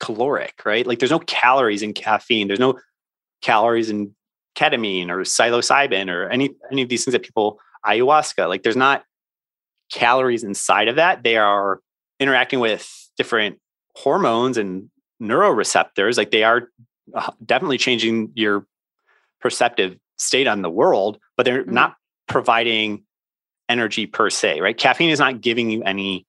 caloric, 0.00 0.62
right? 0.64 0.86
Like 0.86 0.98
there's 0.98 1.10
no 1.10 1.20
calories 1.20 1.82
in 1.82 1.92
caffeine. 1.92 2.48
There's 2.48 2.60
no 2.60 2.78
calories 3.42 3.90
in 3.90 4.14
ketamine 4.56 5.10
or 5.10 5.20
psilocybin 5.20 6.08
or 6.08 6.28
any 6.28 6.50
any 6.70 6.82
of 6.82 6.88
these 6.88 7.04
things 7.04 7.12
that 7.12 7.22
people 7.22 7.58
ayahuasca. 7.84 8.48
Like 8.48 8.62
there's 8.62 8.76
not 8.76 9.04
calories 9.92 10.44
inside 10.44 10.88
of 10.88 10.96
that. 10.96 11.22
They 11.22 11.36
are 11.36 11.80
interacting 12.20 12.60
with 12.60 12.88
different 13.16 13.58
hormones 13.96 14.56
and 14.58 14.90
neuroreceptors. 15.22 16.16
Like 16.16 16.30
they 16.30 16.44
are 16.44 16.68
uh, 17.14 17.30
definitely 17.44 17.78
changing 17.78 18.32
your 18.34 18.66
perceptive 19.40 19.96
state 20.16 20.46
on 20.46 20.62
the 20.62 20.70
world, 20.70 21.18
but 21.36 21.44
they're 21.44 21.62
mm-hmm. 21.62 21.74
not 21.74 21.96
providing 22.26 23.03
energy 23.68 24.06
per 24.06 24.30
se, 24.30 24.60
right? 24.60 24.76
Caffeine 24.76 25.10
is 25.10 25.18
not 25.18 25.40
giving 25.40 25.70
you 25.70 25.82
any 25.82 26.26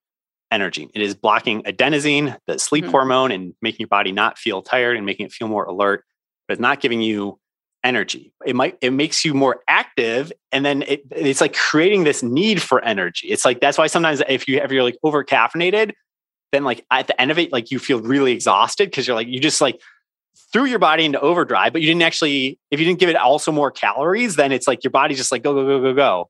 energy. 0.51 0.89
It 0.93 1.01
is 1.01 1.15
blocking 1.15 1.63
adenosine, 1.63 2.37
the 2.47 2.59
sleep 2.59 2.85
mm-hmm. 2.85 2.91
hormone, 2.91 3.31
and 3.31 3.53
making 3.61 3.79
your 3.81 3.87
body 3.87 4.11
not 4.11 4.37
feel 4.37 4.61
tired 4.61 4.97
and 4.97 5.05
making 5.05 5.25
it 5.25 5.31
feel 5.31 5.47
more 5.47 5.65
alert, 5.65 6.03
but 6.47 6.53
it's 6.53 6.61
not 6.61 6.81
giving 6.81 7.01
you 7.01 7.39
energy. 7.83 8.33
It 8.45 8.55
might 8.55 8.77
it 8.81 8.91
makes 8.91 9.23
you 9.23 9.33
more 9.33 9.61
active, 9.67 10.31
and 10.51 10.65
then 10.65 10.83
it, 10.83 11.03
it's 11.11 11.41
like 11.41 11.53
creating 11.53 12.03
this 12.03 12.23
need 12.23 12.61
for 12.61 12.83
energy. 12.83 13.27
It's 13.27 13.45
like 13.45 13.59
that's 13.59 13.77
why 13.77 13.87
sometimes 13.87 14.21
if 14.27 14.47
you 14.47 14.57
if 14.57 14.71
you're 14.71 14.83
like 14.83 14.97
over 15.03 15.23
caffeinated, 15.23 15.93
then 16.51 16.63
like 16.63 16.85
at 16.91 17.07
the 17.07 17.19
end 17.19 17.31
of 17.31 17.39
it, 17.39 17.51
like 17.51 17.71
you 17.71 17.79
feel 17.79 17.99
really 17.99 18.31
exhausted 18.31 18.89
because 18.89 19.07
you're 19.07 19.15
like 19.15 19.27
you 19.27 19.39
just 19.39 19.61
like 19.61 19.79
threw 20.51 20.65
your 20.65 20.79
body 20.79 21.05
into 21.05 21.19
overdrive, 21.19 21.73
but 21.73 21.81
you 21.81 21.87
didn't 21.87 22.01
actually 22.01 22.59
if 22.71 22.79
you 22.79 22.85
didn't 22.85 22.99
give 22.99 23.09
it 23.09 23.15
also 23.15 23.51
more 23.51 23.71
calories, 23.71 24.35
then 24.35 24.51
it's 24.51 24.67
like 24.67 24.83
your 24.83 24.91
body 24.91 25.15
just 25.15 25.31
like 25.31 25.43
go 25.43 25.53
go 25.53 25.65
go 25.65 25.81
go 25.81 25.93
go. 25.93 26.29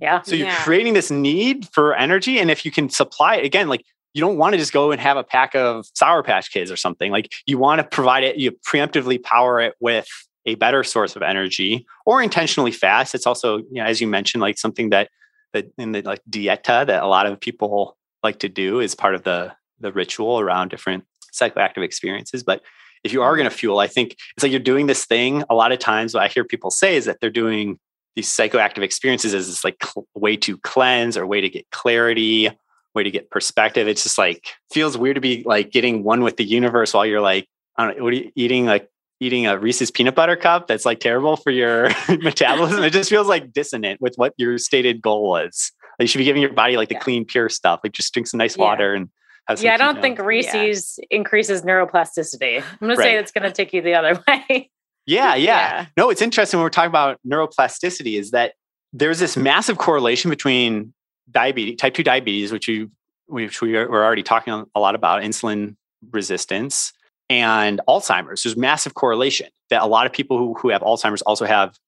Yeah. 0.00 0.22
So 0.22 0.34
you're 0.34 0.48
Yeah. 0.48 0.64
creating 0.64 0.94
this 0.94 1.10
need 1.10 1.68
for 1.72 1.94
energy, 1.94 2.38
and 2.38 2.50
if 2.50 2.64
you 2.64 2.70
can 2.70 2.88
supply 2.88 3.36
it 3.36 3.44
again, 3.44 3.68
like 3.68 3.84
you 4.12 4.20
don't 4.20 4.38
want 4.38 4.52
to 4.52 4.58
just 4.58 4.72
go 4.72 4.92
and 4.92 5.00
have 5.00 5.16
a 5.16 5.24
pack 5.24 5.54
of 5.54 5.86
Sour 5.94 6.22
Patch 6.22 6.52
Kids 6.52 6.70
or 6.70 6.76
something. 6.76 7.10
Like 7.10 7.32
you 7.46 7.58
want 7.58 7.80
to 7.80 7.84
provide 7.84 8.22
it, 8.24 8.36
you 8.36 8.52
preemptively 8.52 9.20
power 9.22 9.60
it 9.60 9.74
with 9.80 10.06
a 10.46 10.54
better 10.56 10.84
source 10.84 11.16
of 11.16 11.22
energy 11.22 11.84
or 12.06 12.22
intentionally 12.22 12.70
fast. 12.70 13.14
It's 13.14 13.26
also, 13.26 13.58
you 13.58 13.66
know, 13.74 13.84
as 13.84 14.00
you 14.00 14.06
mentioned, 14.06 14.40
like 14.40 14.58
something 14.58 14.90
that 14.90 15.08
that 15.52 15.66
in 15.78 15.92
the 15.92 16.02
like 16.02 16.20
dieta 16.30 16.86
that 16.86 17.02
a 17.02 17.06
lot 17.06 17.26
of 17.26 17.40
people 17.40 17.96
like 18.22 18.38
to 18.40 18.48
do 18.48 18.80
is 18.80 18.94
part 18.94 19.14
of 19.14 19.22
the 19.24 19.52
the 19.80 19.92
ritual 19.92 20.38
around 20.40 20.68
different 20.68 21.04
psychoactive 21.32 21.82
experiences. 21.82 22.42
But 22.44 22.62
if 23.02 23.12
you 23.12 23.22
are 23.22 23.36
going 23.36 23.48
to 23.48 23.54
fuel, 23.54 23.80
I 23.80 23.86
think 23.86 24.16
it's 24.36 24.42
like 24.42 24.50
you're 24.52 24.60
doing 24.60 24.86
this 24.86 25.04
thing. 25.04 25.42
A 25.50 25.54
lot 25.54 25.72
of 25.72 25.78
times, 25.78 26.14
what 26.14 26.22
I 26.22 26.28
hear 26.28 26.44
people 26.44 26.70
say 26.70 26.96
is 26.96 27.04
that 27.06 27.18
they're 27.20 27.30
doing 27.30 27.78
these 28.16 28.28
psychoactive 28.28 28.82
experiences 28.82 29.34
as 29.34 29.46
this 29.46 29.64
like 29.64 29.76
cl- 29.82 30.06
way 30.14 30.36
to 30.38 30.56
cleanse 30.58 31.16
or 31.16 31.26
way 31.26 31.40
to 31.40 31.48
get 31.48 31.68
clarity, 31.70 32.48
way 32.94 33.02
to 33.02 33.10
get 33.10 33.30
perspective. 33.30 33.88
It's 33.88 34.02
just 34.04 34.18
like 34.18 34.46
feels 34.72 34.96
weird 34.96 35.16
to 35.16 35.20
be 35.20 35.42
like 35.44 35.72
getting 35.72 36.04
one 36.04 36.22
with 36.22 36.36
the 36.36 36.44
universe 36.44 36.94
while 36.94 37.04
you're 37.06 37.20
like, 37.20 37.48
I 37.76 37.86
don't 37.86 37.98
know, 37.98 38.04
what 38.04 38.12
are 38.12 38.16
you 38.16 38.30
eating 38.36 38.66
like 38.66 38.88
eating 39.20 39.46
a 39.46 39.58
Reese's 39.58 39.90
peanut 39.90 40.14
butter 40.14 40.36
cup 40.36 40.66
that's 40.66 40.84
like 40.84 41.00
terrible 41.00 41.36
for 41.36 41.50
your 41.50 41.88
metabolism. 42.08 42.82
It 42.84 42.90
just 42.92 43.08
feels 43.10 43.26
like 43.28 43.52
dissonant 43.52 44.00
with 44.00 44.14
what 44.16 44.34
your 44.36 44.58
stated 44.58 45.00
goal 45.00 45.28
was. 45.28 45.72
Like 45.98 46.04
you 46.04 46.06
should 46.08 46.18
be 46.18 46.24
giving 46.24 46.42
your 46.42 46.52
body 46.52 46.76
like 46.76 46.88
the 46.88 46.96
Yeah. 46.96 47.00
clean, 47.00 47.24
pure 47.24 47.48
stuff. 47.48 47.80
Like 47.84 47.92
just 47.92 48.12
drink 48.12 48.26
some 48.26 48.38
nice 48.38 48.56
Yeah. 48.56 48.64
water 48.64 48.92
and 48.94 49.08
have 49.48 49.58
some 49.58 49.66
Yeah, 49.66 49.74
I 49.74 49.76
don't 49.76 50.00
think 50.02 50.18
Reese's 50.18 50.98
increases 51.10 51.62
neuroplasticity. 51.62 52.60
I'm 52.62 52.78
going 52.80 52.96
to 52.96 53.02
say 53.02 53.16
it's 53.16 53.30
going 53.32 53.44
to 53.44 53.52
take 53.52 53.72
you 53.72 53.82
the 53.82 53.94
other 53.94 54.20
way. 54.28 54.70
Yeah, 55.06 55.34
yeah. 55.34 55.36
Yeah. 55.36 55.86
No, 55.96 56.10
it's 56.10 56.22
interesting 56.22 56.58
when 56.58 56.64
we're 56.64 56.70
talking 56.70 56.88
about 56.90 57.18
neuroplasticity 57.26 58.18
is 58.18 58.30
that 58.32 58.54
there's 58.92 59.18
this 59.18 59.36
massive 59.36 59.78
correlation 59.78 60.30
between 60.30 60.94
diabetes, 61.30 61.76
type 61.76 61.94
2 61.94 62.02
diabetes, 62.02 62.52
which 62.52 62.68
you 62.68 62.90
which 63.26 63.62
we 63.62 63.74
are, 63.76 63.88
we're 63.90 64.04
already 64.04 64.22
talking 64.22 64.64
a 64.74 64.80
lot 64.80 64.94
about, 64.94 65.22
insulin 65.22 65.76
resistance, 66.12 66.92
and 67.30 67.80
Alzheimer's. 67.88 68.42
There's 68.42 68.54
massive 68.56 68.92
correlation 68.92 69.48
that 69.70 69.80
a 69.80 69.86
lot 69.86 70.04
of 70.04 70.12
people 70.12 70.36
who, 70.36 70.52
who 70.54 70.68
have 70.68 70.82
Alzheimer's 70.82 71.22
also 71.22 71.46
have 71.46 71.78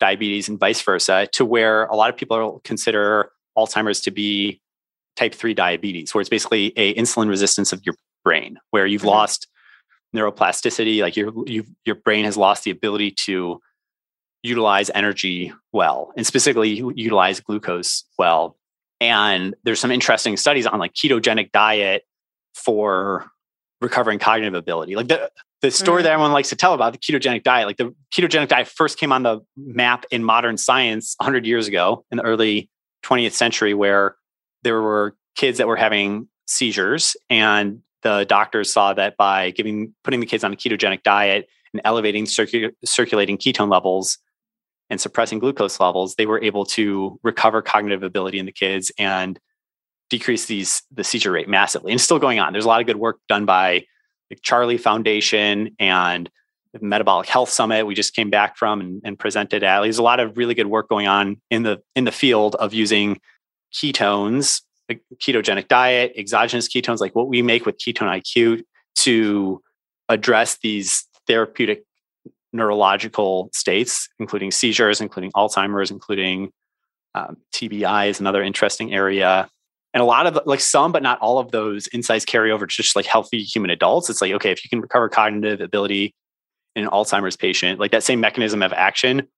diabetes 0.00 0.48
and 0.48 0.58
vice 0.58 0.80
versa, 0.80 1.28
to 1.32 1.44
where 1.44 1.84
a 1.86 1.94
lot 1.94 2.08
of 2.08 2.16
people 2.16 2.60
consider 2.64 3.30
Alzheimer's 3.56 4.00
to 4.00 4.10
be 4.10 4.62
type 5.14 5.34
3 5.34 5.52
diabetes, 5.52 6.14
where 6.14 6.20
it's 6.22 6.30
basically 6.30 6.72
a 6.78 6.94
insulin 6.94 7.28
resistance 7.28 7.70
of 7.72 7.84
your 7.84 7.94
brain, 8.24 8.58
where 8.70 8.86
you've 8.86 9.02
Mhm. 9.02 9.06
lost 9.08 9.46
neuroplasticity, 10.16 11.00
like 11.02 11.16
your 11.16 11.32
you 11.46 11.64
your 11.84 11.96
brain 11.96 12.24
has 12.24 12.36
lost 12.36 12.64
the 12.64 12.70
ability 12.70 13.12
to 13.26 13.60
utilize 14.42 14.90
energy 14.94 15.52
well, 15.72 16.12
and 16.16 16.26
specifically 16.26 16.70
utilize 16.94 17.40
glucose 17.40 18.04
well. 18.18 18.56
And 19.00 19.54
there's 19.64 19.80
some 19.80 19.90
interesting 19.90 20.36
studies 20.36 20.66
on 20.66 20.78
like 20.78 20.94
ketogenic 20.94 21.52
diet 21.52 22.02
for 22.54 23.30
recovering 23.80 24.18
cognitive 24.18 24.54
ability. 24.54 24.96
Like 24.96 25.08
the 25.08 25.30
the 25.60 25.70
story 25.72 26.02
Mhm. 26.02 26.04
that 26.04 26.12
everyone 26.12 26.32
likes 26.32 26.50
to 26.50 26.56
tell 26.56 26.72
about 26.72 26.92
the 26.92 26.98
ketogenic 26.98 27.42
diet, 27.42 27.66
like 27.66 27.76
the 27.78 27.92
ketogenic 28.14 28.46
diet 28.48 28.68
first 28.68 28.96
came 28.98 29.10
on 29.12 29.24
the 29.24 29.40
map 29.56 30.04
in 30.12 30.22
modern 30.22 30.56
science 30.56 31.16
100 31.18 31.44
years 31.46 31.66
ago 31.66 32.04
in 32.12 32.18
the 32.18 32.22
early 32.24 32.70
20th 33.02 33.32
century, 33.32 33.74
where 33.74 34.14
there 34.62 34.80
were 34.80 35.16
kids 35.36 35.58
that 35.58 35.66
were 35.66 35.76
having 35.76 36.28
seizures 36.46 37.16
and 37.28 37.80
the 38.02 38.24
doctors 38.28 38.72
saw 38.72 38.92
that 38.94 39.16
by 39.16 39.50
giving 39.50 39.94
putting 40.04 40.20
the 40.20 40.26
kids 40.26 40.44
on 40.44 40.52
a 40.52 40.56
ketogenic 40.56 41.02
diet 41.02 41.48
and 41.72 41.82
elevating 41.84 42.24
circu- 42.24 42.72
circulating 42.84 43.36
ketone 43.36 43.70
levels 43.70 44.18
and 44.90 45.00
suppressing 45.00 45.38
glucose 45.38 45.80
levels 45.80 46.14
they 46.14 46.26
were 46.26 46.42
able 46.42 46.64
to 46.64 47.18
recover 47.22 47.60
cognitive 47.60 48.02
ability 48.02 48.38
in 48.38 48.46
the 48.46 48.52
kids 48.52 48.92
and 48.98 49.38
decrease 50.10 50.46
these 50.46 50.82
the 50.90 51.04
seizure 51.04 51.32
rate 51.32 51.48
massively. 51.48 51.92
And 51.92 51.98
it's 51.98 52.04
still 52.04 52.18
going 52.18 52.38
on. 52.38 52.52
There's 52.52 52.64
a 52.64 52.68
lot 52.68 52.80
of 52.80 52.86
good 52.86 52.96
work 52.96 53.18
done 53.28 53.44
by 53.44 53.84
the 54.30 54.36
charlie 54.36 54.78
foundation 54.78 55.74
and 55.78 56.30
the 56.72 56.80
metabolic 56.80 57.26
health 57.26 57.48
summit 57.48 57.86
we 57.86 57.94
just 57.94 58.14
came 58.14 58.28
back 58.28 58.56
from 58.56 58.80
and, 58.80 59.00
and 59.04 59.18
presented 59.18 59.62
at. 59.62 59.80
There's 59.80 59.98
a 59.98 60.02
lot 60.02 60.20
of 60.20 60.36
really 60.36 60.54
good 60.54 60.66
work 60.66 60.88
going 60.88 61.06
on 61.06 61.40
in 61.50 61.62
the 61.62 61.82
in 61.94 62.04
the 62.04 62.12
field 62.12 62.54
of 62.56 62.74
using 62.74 63.20
ketones 63.72 64.62
ketogenic 64.94 65.68
diet, 65.68 66.12
exogenous 66.16 66.68
ketones, 66.68 67.00
like 67.00 67.14
what 67.14 67.28
we 67.28 67.42
make 67.42 67.66
with 67.66 67.76
Ketone 67.78 68.20
IQ 68.20 68.62
to 68.96 69.62
address 70.08 70.58
these 70.62 71.06
therapeutic 71.26 71.84
neurological 72.52 73.50
states, 73.52 74.08
including 74.18 74.50
seizures, 74.50 75.00
including 75.00 75.30
Alzheimer's, 75.32 75.90
including 75.90 76.50
um, 77.14 77.36
TBI 77.52 78.08
is 78.08 78.20
another 78.20 78.42
interesting 78.42 78.92
area. 78.92 79.48
And 79.94 80.02
a 80.02 80.06
lot 80.06 80.26
of 80.26 80.38
like 80.46 80.60
some, 80.60 80.92
but 80.92 81.02
not 81.02 81.18
all 81.20 81.38
of 81.38 81.50
those 81.50 81.88
insights 81.88 82.24
carry 82.24 82.50
over 82.50 82.66
to 82.66 82.74
just 82.74 82.96
like 82.96 83.06
healthy 83.06 83.42
human 83.42 83.70
adults. 83.70 84.10
It's 84.10 84.20
like, 84.20 84.32
okay, 84.32 84.50
if 84.50 84.64
you 84.64 84.70
can 84.70 84.80
recover 84.80 85.08
cognitive 85.08 85.60
ability 85.60 86.14
in 86.76 86.84
an 86.84 86.90
Alzheimer's 86.90 87.36
patient, 87.36 87.80
like 87.80 87.90
that 87.90 88.02
same 88.02 88.20
mechanism 88.20 88.62
of 88.62 88.72
action 88.72 89.28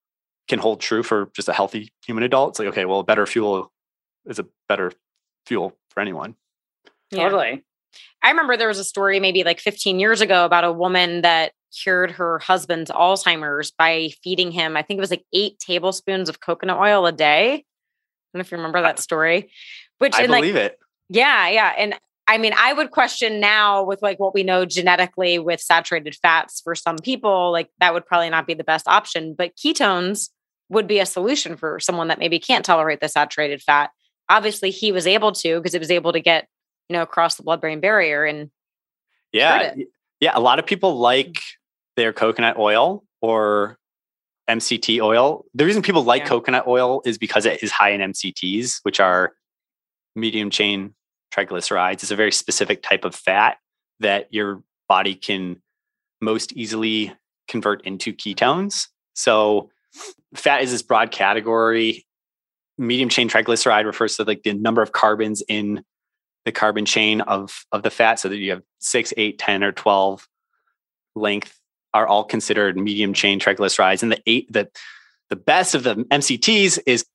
can 0.47 0.59
hold 0.59 0.81
true 0.81 1.03
for 1.03 1.29
just 1.33 1.47
a 1.47 1.53
healthy 1.53 1.91
human 2.05 2.23
adult. 2.23 2.51
It's 2.51 2.59
like, 2.59 2.67
okay, 2.69 2.85
well, 2.85 2.99
a 2.99 3.03
better 3.03 3.25
fuel 3.25 3.71
is 4.25 4.39
a 4.39 4.45
better 4.67 4.91
fuel 5.45 5.77
for 5.89 5.99
anyone. 6.01 6.35
Yeah. 7.11 7.23
Totally. 7.23 7.63
I 8.23 8.29
remember 8.29 8.55
there 8.55 8.67
was 8.67 8.79
a 8.79 8.83
story 8.83 9.19
maybe 9.19 9.43
like 9.43 9.59
15 9.59 9.99
years 9.99 10.21
ago 10.21 10.45
about 10.45 10.63
a 10.63 10.71
woman 10.71 11.21
that 11.21 11.51
cured 11.71 12.11
her 12.11 12.39
husband's 12.39 12.91
Alzheimer's 12.91 13.71
by 13.71 14.11
feeding 14.23 14.51
him, 14.51 14.77
I 14.77 14.81
think 14.81 14.97
it 14.97 15.01
was 15.01 15.11
like 15.11 15.25
eight 15.33 15.59
tablespoons 15.59 16.29
of 16.29 16.39
coconut 16.39 16.77
oil 16.77 17.05
a 17.05 17.11
day. 17.11 17.53
I 17.53 17.57
don't 17.57 18.39
know 18.39 18.41
if 18.41 18.51
you 18.51 18.57
remember 18.57 18.81
that 18.81 18.99
story. 18.99 19.51
Which 19.99 20.15
I 20.15 20.23
and 20.23 20.31
like 20.31 20.41
believe 20.41 20.55
it. 20.55 20.79
yeah, 21.09 21.47
yeah. 21.49 21.73
And 21.77 21.95
I 22.27 22.37
mean, 22.37 22.53
I 22.57 22.73
would 22.73 22.91
question 22.91 23.39
now 23.39 23.83
with 23.83 24.01
like 24.01 24.19
what 24.19 24.33
we 24.33 24.43
know 24.43 24.65
genetically 24.65 25.39
with 25.39 25.59
saturated 25.59 26.15
fats 26.15 26.61
for 26.61 26.75
some 26.75 26.97
people, 26.97 27.51
like 27.51 27.69
that 27.79 27.93
would 27.93 28.05
probably 28.05 28.29
not 28.29 28.47
be 28.47 28.53
the 28.53 28.63
best 28.63 28.87
option. 28.87 29.35
But 29.37 29.55
ketones 29.55 30.29
would 30.69 30.87
be 30.87 30.99
a 30.99 31.05
solution 31.05 31.57
for 31.57 31.79
someone 31.79 32.07
that 32.07 32.19
maybe 32.19 32.39
can't 32.39 32.63
tolerate 32.63 33.01
the 33.01 33.09
saturated 33.09 33.61
fat. 33.61 33.91
Obviously, 34.31 34.71
he 34.71 34.93
was 34.93 35.05
able 35.05 35.33
to 35.33 35.59
because 35.59 35.75
it 35.75 35.79
was 35.79 35.91
able 35.91 36.13
to 36.13 36.21
get, 36.21 36.47
you 36.87 36.93
know, 36.93 37.01
across 37.01 37.35
the 37.35 37.43
blood 37.43 37.59
brain 37.59 37.81
barrier. 37.81 38.23
And 38.23 38.49
Yeah. 39.33 39.75
Yeah. 40.21 40.31
A 40.33 40.39
lot 40.39 40.57
of 40.57 40.65
people 40.65 40.97
like 40.97 41.33
mm. 41.33 41.41
their 41.97 42.13
coconut 42.13 42.57
oil 42.57 43.03
or 43.21 43.77
MCT 44.49 45.01
oil. 45.01 45.45
The 45.53 45.65
reason 45.65 45.81
people 45.81 46.03
like 46.03 46.21
Yeah. 46.21 46.29
coconut 46.29 46.65
oil 46.65 47.01
is 47.05 47.17
because 47.17 47.45
it 47.45 47.61
is 47.61 47.71
high 47.71 47.89
in 47.89 47.99
MCTs, 47.99 48.79
which 48.83 49.01
are 49.01 49.33
medium 50.15 50.49
chain 50.49 50.93
triglycerides. 51.33 51.93
It's 52.03 52.11
a 52.11 52.15
very 52.15 52.31
specific 52.31 52.81
type 52.83 53.03
of 53.03 53.13
fat 53.13 53.57
that 53.99 54.33
your 54.33 54.63
body 54.87 55.15
can 55.15 55.61
most 56.21 56.53
easily 56.53 57.13
convert 57.47 57.85
into 57.85 58.13
ketones. 58.13 58.87
So, 59.13 59.69
fat 60.35 60.61
is 60.61 60.71
this 60.71 60.81
broad 60.81 61.11
category. 61.11 62.05
Medium 62.77 63.09
chain 63.09 63.29
triglyceride 63.29 63.85
refers 63.85 64.17
to 64.17 64.23
like 64.23 64.43
the 64.43 64.53
number 64.53 64.81
of 64.81 64.91
carbons 64.91 65.43
in 65.47 65.83
the 66.45 66.51
carbon 66.51 66.85
chain 66.85 67.21
of 67.21 67.65
of 67.71 67.83
the 67.83 67.91
fat 67.91 68.19
so 68.19 68.29
that 68.29 68.37
you 68.37 68.51
have 68.51 68.63
6 68.79 69.13
8 69.15 69.37
10 69.37 69.63
or 69.63 69.71
12 69.71 70.27
length 71.15 71.59
are 71.93 72.07
all 72.07 72.23
considered 72.23 72.77
medium 72.77 73.13
chain 73.13 73.39
triglycerides. 73.39 74.01
And 74.01 74.11
the 74.11 74.21
eight 74.25 74.51
the 74.51 74.69
the 75.29 75.35
best 75.35 75.75
of 75.75 75.83
the 75.83 75.95
mcts 75.95 76.79
is 76.85 77.05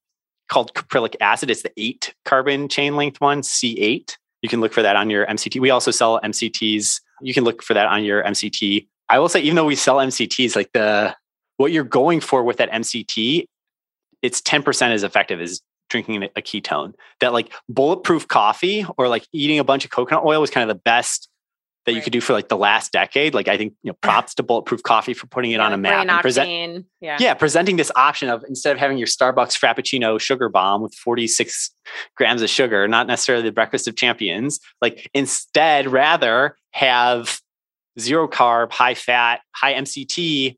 called 0.48 0.74
caprylic 0.74 1.16
acid. 1.20 1.50
It's 1.50 1.62
the 1.62 1.72
eight 1.76 2.14
carbon 2.24 2.68
chain 2.68 2.96
length 2.96 3.20
one 3.20 3.42
c8 3.42 4.16
you 4.42 4.48
can 4.48 4.60
look 4.60 4.72
for 4.72 4.82
that 4.82 4.96
on 4.96 5.10
your 5.10 5.26
mct 5.26 5.60
we 5.60 5.70
also 5.70 5.90
sell 5.90 6.20
mcts 6.20 7.00
you 7.20 7.34
can 7.34 7.44
look 7.44 7.62
for 7.62 7.74
that 7.74 7.86
on 7.86 8.04
your 8.04 8.22
mct 8.24 8.86
i 9.08 9.18
will 9.18 9.28
say 9.28 9.40
even 9.40 9.56
though 9.56 9.64
we 9.64 9.74
sell 9.74 9.96
mcts 9.96 10.54
like 10.54 10.70
the 10.72 11.14
what 11.56 11.72
you're 11.72 11.84
going 11.84 12.20
for 12.20 12.44
with 12.44 12.58
that 12.58 12.70
mct 12.70 13.46
it's 14.26 14.40
10% 14.42 14.90
as 14.90 15.04
effective 15.04 15.40
as 15.40 15.62
drinking 15.88 16.24
a 16.24 16.42
ketone 16.42 16.94
that 17.20 17.32
like 17.32 17.52
bulletproof 17.68 18.26
coffee 18.26 18.84
or 18.98 19.06
like 19.06 19.24
eating 19.32 19.60
a 19.60 19.64
bunch 19.64 19.84
of 19.84 19.90
coconut 19.92 20.24
oil 20.24 20.40
was 20.40 20.50
kind 20.50 20.68
of 20.68 20.76
the 20.76 20.82
best 20.82 21.28
that 21.84 21.92
you 21.92 22.02
could 22.02 22.12
do 22.12 22.20
for 22.20 22.32
like 22.32 22.48
the 22.48 22.56
last 22.56 22.90
decade. 22.90 23.32
Like 23.32 23.46
I 23.46 23.56
think, 23.56 23.74
you 23.84 23.92
know, 23.92 23.96
props 24.02 24.34
to 24.34 24.42
bulletproof 24.42 24.82
coffee 24.82 25.14
for 25.14 25.28
putting 25.28 25.52
it 25.52 25.60
on 25.60 25.72
a 25.72 25.76
map 25.76 26.08
and 26.08 26.20
present. 26.20 26.86
Yeah. 27.00 27.16
yeah, 27.20 27.34
presenting 27.34 27.76
this 27.76 27.92
option 27.94 28.28
of 28.28 28.44
instead 28.48 28.72
of 28.72 28.80
having 28.80 28.98
your 28.98 29.06
Starbucks 29.06 29.56
Frappuccino 29.56 30.20
sugar 30.20 30.48
bomb 30.48 30.82
with 30.82 30.94
46 30.94 31.70
grams 32.16 32.42
of 32.42 32.50
sugar, 32.50 32.88
not 32.88 33.06
necessarily 33.06 33.44
the 33.44 33.52
breakfast 33.52 33.86
of 33.86 33.94
champions, 33.94 34.58
like 34.82 35.08
instead 35.14 35.86
rather 35.86 36.56
have 36.72 37.38
zero 38.00 38.26
carb, 38.26 38.72
high 38.72 38.94
fat, 38.94 39.40
high 39.54 39.74
MCT 39.74 40.56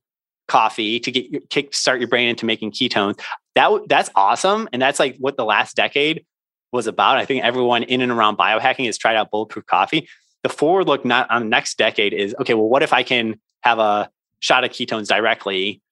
coffee 0.49 0.99
to 0.99 1.13
get 1.13 1.31
your 1.31 1.43
kick 1.51 1.75
start 1.75 2.01
your 2.01 2.09
brain 2.09 2.29
into 2.29 2.47
making 2.47 2.73
ketones. 2.73 3.21
That 3.59 3.89
that's 3.89 4.09
awesome, 4.15 4.69
and 4.73 4.81
that's 4.81 4.99
like 5.01 5.17
what 5.19 5.37
the 5.37 5.45
last 5.45 5.75
decade 5.75 6.25
was 6.73 6.87
about. 6.87 7.17
I 7.17 7.25
think 7.25 7.43
everyone 7.45 7.83
in 7.83 8.01
and 8.01 8.13
around 8.13 8.37
biohacking 8.39 8.87
has 8.87 8.97
tried 8.97 9.17
out 9.17 9.31
bulletproof 9.33 9.67
coffee. 9.67 10.09
The 10.45 10.49
forward 10.49 10.87
look 10.87 11.05
not 11.05 11.29
on 11.31 11.43
the 11.43 11.49
next 11.49 11.77
decade 11.77 12.13
is 12.13 12.35
okay. 12.41 12.55
Well, 12.55 12.69
what 12.69 12.83
if 12.85 12.93
I 12.93 13.03
can 13.03 13.41
have 13.63 13.79
a 13.81 14.09
shot 14.39 14.63
of 14.65 14.71
ketones 14.71 15.09
directly? 15.09 15.83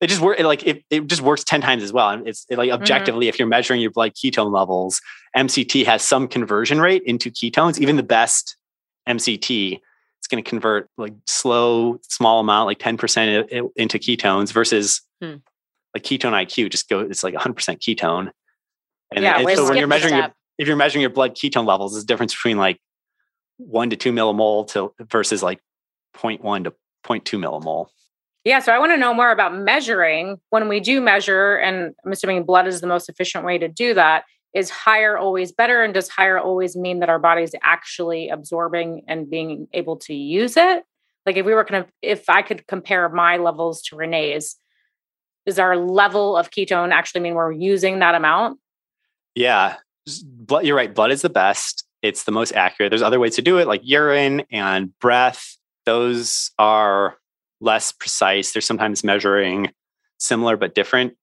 It 0.00 0.06
just 0.06 0.20
work 0.20 0.38
it 0.38 0.46
like 0.46 0.64
it, 0.66 0.84
it 0.88 1.06
just 1.08 1.20
works 1.20 1.42
10 1.44 1.60
times 1.60 1.82
as 1.82 1.92
well. 1.92 2.08
And 2.10 2.26
it's 2.28 2.46
it 2.48 2.56
like 2.58 2.70
objectively, 2.70 3.26
if 3.28 3.38
you're 3.38 3.48
measuring 3.48 3.80
your 3.80 3.90
blood 3.90 4.12
ketone 4.14 4.52
levels, 4.52 5.00
MCT 5.36 5.84
has 5.86 6.02
some 6.02 6.28
conversion 6.28 6.80
rate 6.80 7.02
into 7.04 7.30
ketones. 7.30 7.78
Even 7.78 7.96
the 7.96 8.02
best 8.02 8.56
MCT, 9.08 9.78
it's 10.18 10.26
going 10.28 10.42
to 10.42 10.48
convert 10.48 10.88
like 10.96 11.12
slow, 11.26 11.98
small 12.08 12.40
amount, 12.40 12.66
like 12.66 12.78
10% 12.78 13.48
i- 13.52 13.58
i- 13.58 13.62
into 13.76 13.98
ketones 13.98 14.52
versus 14.52 15.02
Hmm. 15.22 15.36
Like 15.94 16.02
ketone 16.02 16.32
IQ 16.32 16.70
just 16.70 16.88
go, 16.88 17.00
it's 17.00 17.24
like 17.24 17.34
100% 17.34 17.54
ketone. 17.78 18.30
And, 19.14 19.24
Yeah, 19.24 19.38
and 19.38 19.56
so 19.56 19.68
when 19.68 19.76
you're 19.76 19.86
measuring 19.86 20.16
your, 20.16 20.32
if 20.58 20.68
you're 20.68 20.76
measuring 20.76 21.00
your 21.00 21.10
blood 21.10 21.34
ketone 21.34 21.66
levels, 21.66 21.92
there's 21.92 22.04
a 22.04 22.06
difference 22.06 22.34
between 22.34 22.58
like 22.58 22.78
one 23.56 23.90
to 23.90 23.96
two 23.96 24.12
millimole 24.12 24.68
to 24.68 24.92
versus 25.10 25.42
like 25.42 25.60
0.1 26.16 26.64
to 26.64 26.70
0.2 27.04 27.38
millimole. 27.38 27.86
Yeah, 28.44 28.60
so 28.60 28.72
I 28.72 28.78
want 28.78 28.92
to 28.92 28.96
know 28.96 29.12
more 29.12 29.32
about 29.32 29.54
measuring. 29.54 30.38
When 30.48 30.68
we 30.68 30.80
do 30.80 31.00
measure, 31.00 31.56
and 31.56 31.94
I'm 32.04 32.12
assuming 32.12 32.44
blood 32.44 32.66
is 32.66 32.80
the 32.80 32.86
most 32.86 33.08
efficient 33.08 33.44
way 33.44 33.58
to 33.58 33.68
do 33.68 33.92
that, 33.94 34.24
is 34.54 34.70
higher 34.70 35.16
always 35.18 35.52
better? 35.52 35.82
And 35.82 35.92
does 35.92 36.08
higher 36.08 36.38
always 36.38 36.74
mean 36.74 37.00
that 37.00 37.08
our 37.08 37.18
body's 37.18 37.54
actually 37.62 38.30
absorbing 38.30 39.02
and 39.06 39.30
being 39.30 39.68
able 39.72 39.96
to 39.98 40.14
use 40.14 40.56
it? 40.56 40.84
Like 41.26 41.36
if 41.36 41.44
we 41.44 41.54
were 41.54 41.64
kind 41.64 41.84
of, 41.84 41.90
if 42.00 42.28
I 42.28 42.42
could 42.42 42.66
compare 42.66 43.08
my 43.10 43.36
levels 43.36 43.82
to 43.82 43.96
Renee's, 43.96 44.56
does 45.46 45.58
our 45.58 45.76
level 45.76 46.36
of 46.36 46.50
ketone 46.50 46.92
actually 46.92 47.20
mean 47.20 47.34
we're 47.34 47.52
using 47.52 47.98
that 48.00 48.14
amount? 48.14 48.58
Yeah, 49.34 49.76
blood. 50.22 50.66
You're 50.66 50.76
right. 50.76 50.94
Blood 50.94 51.10
is 51.10 51.22
the 51.22 51.30
best. 51.30 51.84
It's 52.02 52.24
the 52.24 52.32
most 52.32 52.52
accurate. 52.52 52.90
There's 52.90 53.02
other 53.02 53.20
ways 53.20 53.36
to 53.36 53.42
do 53.42 53.58
it, 53.58 53.66
like 53.66 53.80
urine 53.84 54.42
and 54.50 54.98
breath. 54.98 55.56
Those 55.86 56.50
are 56.58 57.16
less 57.60 57.92
precise. 57.92 58.52
They're 58.52 58.62
sometimes 58.62 59.04
measuring 59.04 59.72
similar 60.18 60.56
but 60.56 60.74
different 60.74 61.14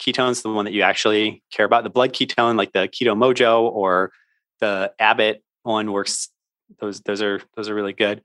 ketones. 0.00 0.42
The 0.42 0.50
one 0.50 0.64
that 0.64 0.74
you 0.74 0.82
actually 0.82 1.42
care 1.50 1.66
about, 1.66 1.84
the 1.84 1.90
blood 1.90 2.12
ketone, 2.12 2.56
like 2.56 2.72
the 2.72 2.88
Keto-Mojo 2.88 3.62
or 3.62 4.12
the 4.60 4.92
Abbott 4.98 5.42
one, 5.62 5.92
works. 5.92 6.28
Those 6.78 7.00
those 7.00 7.20
are 7.20 7.40
those 7.56 7.68
are 7.68 7.74
really 7.74 7.92
good. 7.92 8.22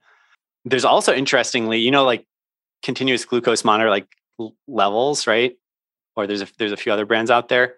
There's 0.64 0.84
also 0.84 1.14
interestingly, 1.14 1.78
you 1.78 1.90
know, 1.90 2.04
like 2.04 2.26
continuous 2.82 3.24
glucose 3.24 3.64
monitor, 3.64 3.90
like 3.90 4.06
levels, 4.66 5.26
right? 5.26 5.56
Or 6.16 6.26
there's 6.26 6.42
a, 6.42 6.48
there's 6.58 6.72
a 6.72 6.76
few 6.76 6.92
other 6.92 7.06
brands 7.06 7.30
out 7.30 7.48
there. 7.48 7.76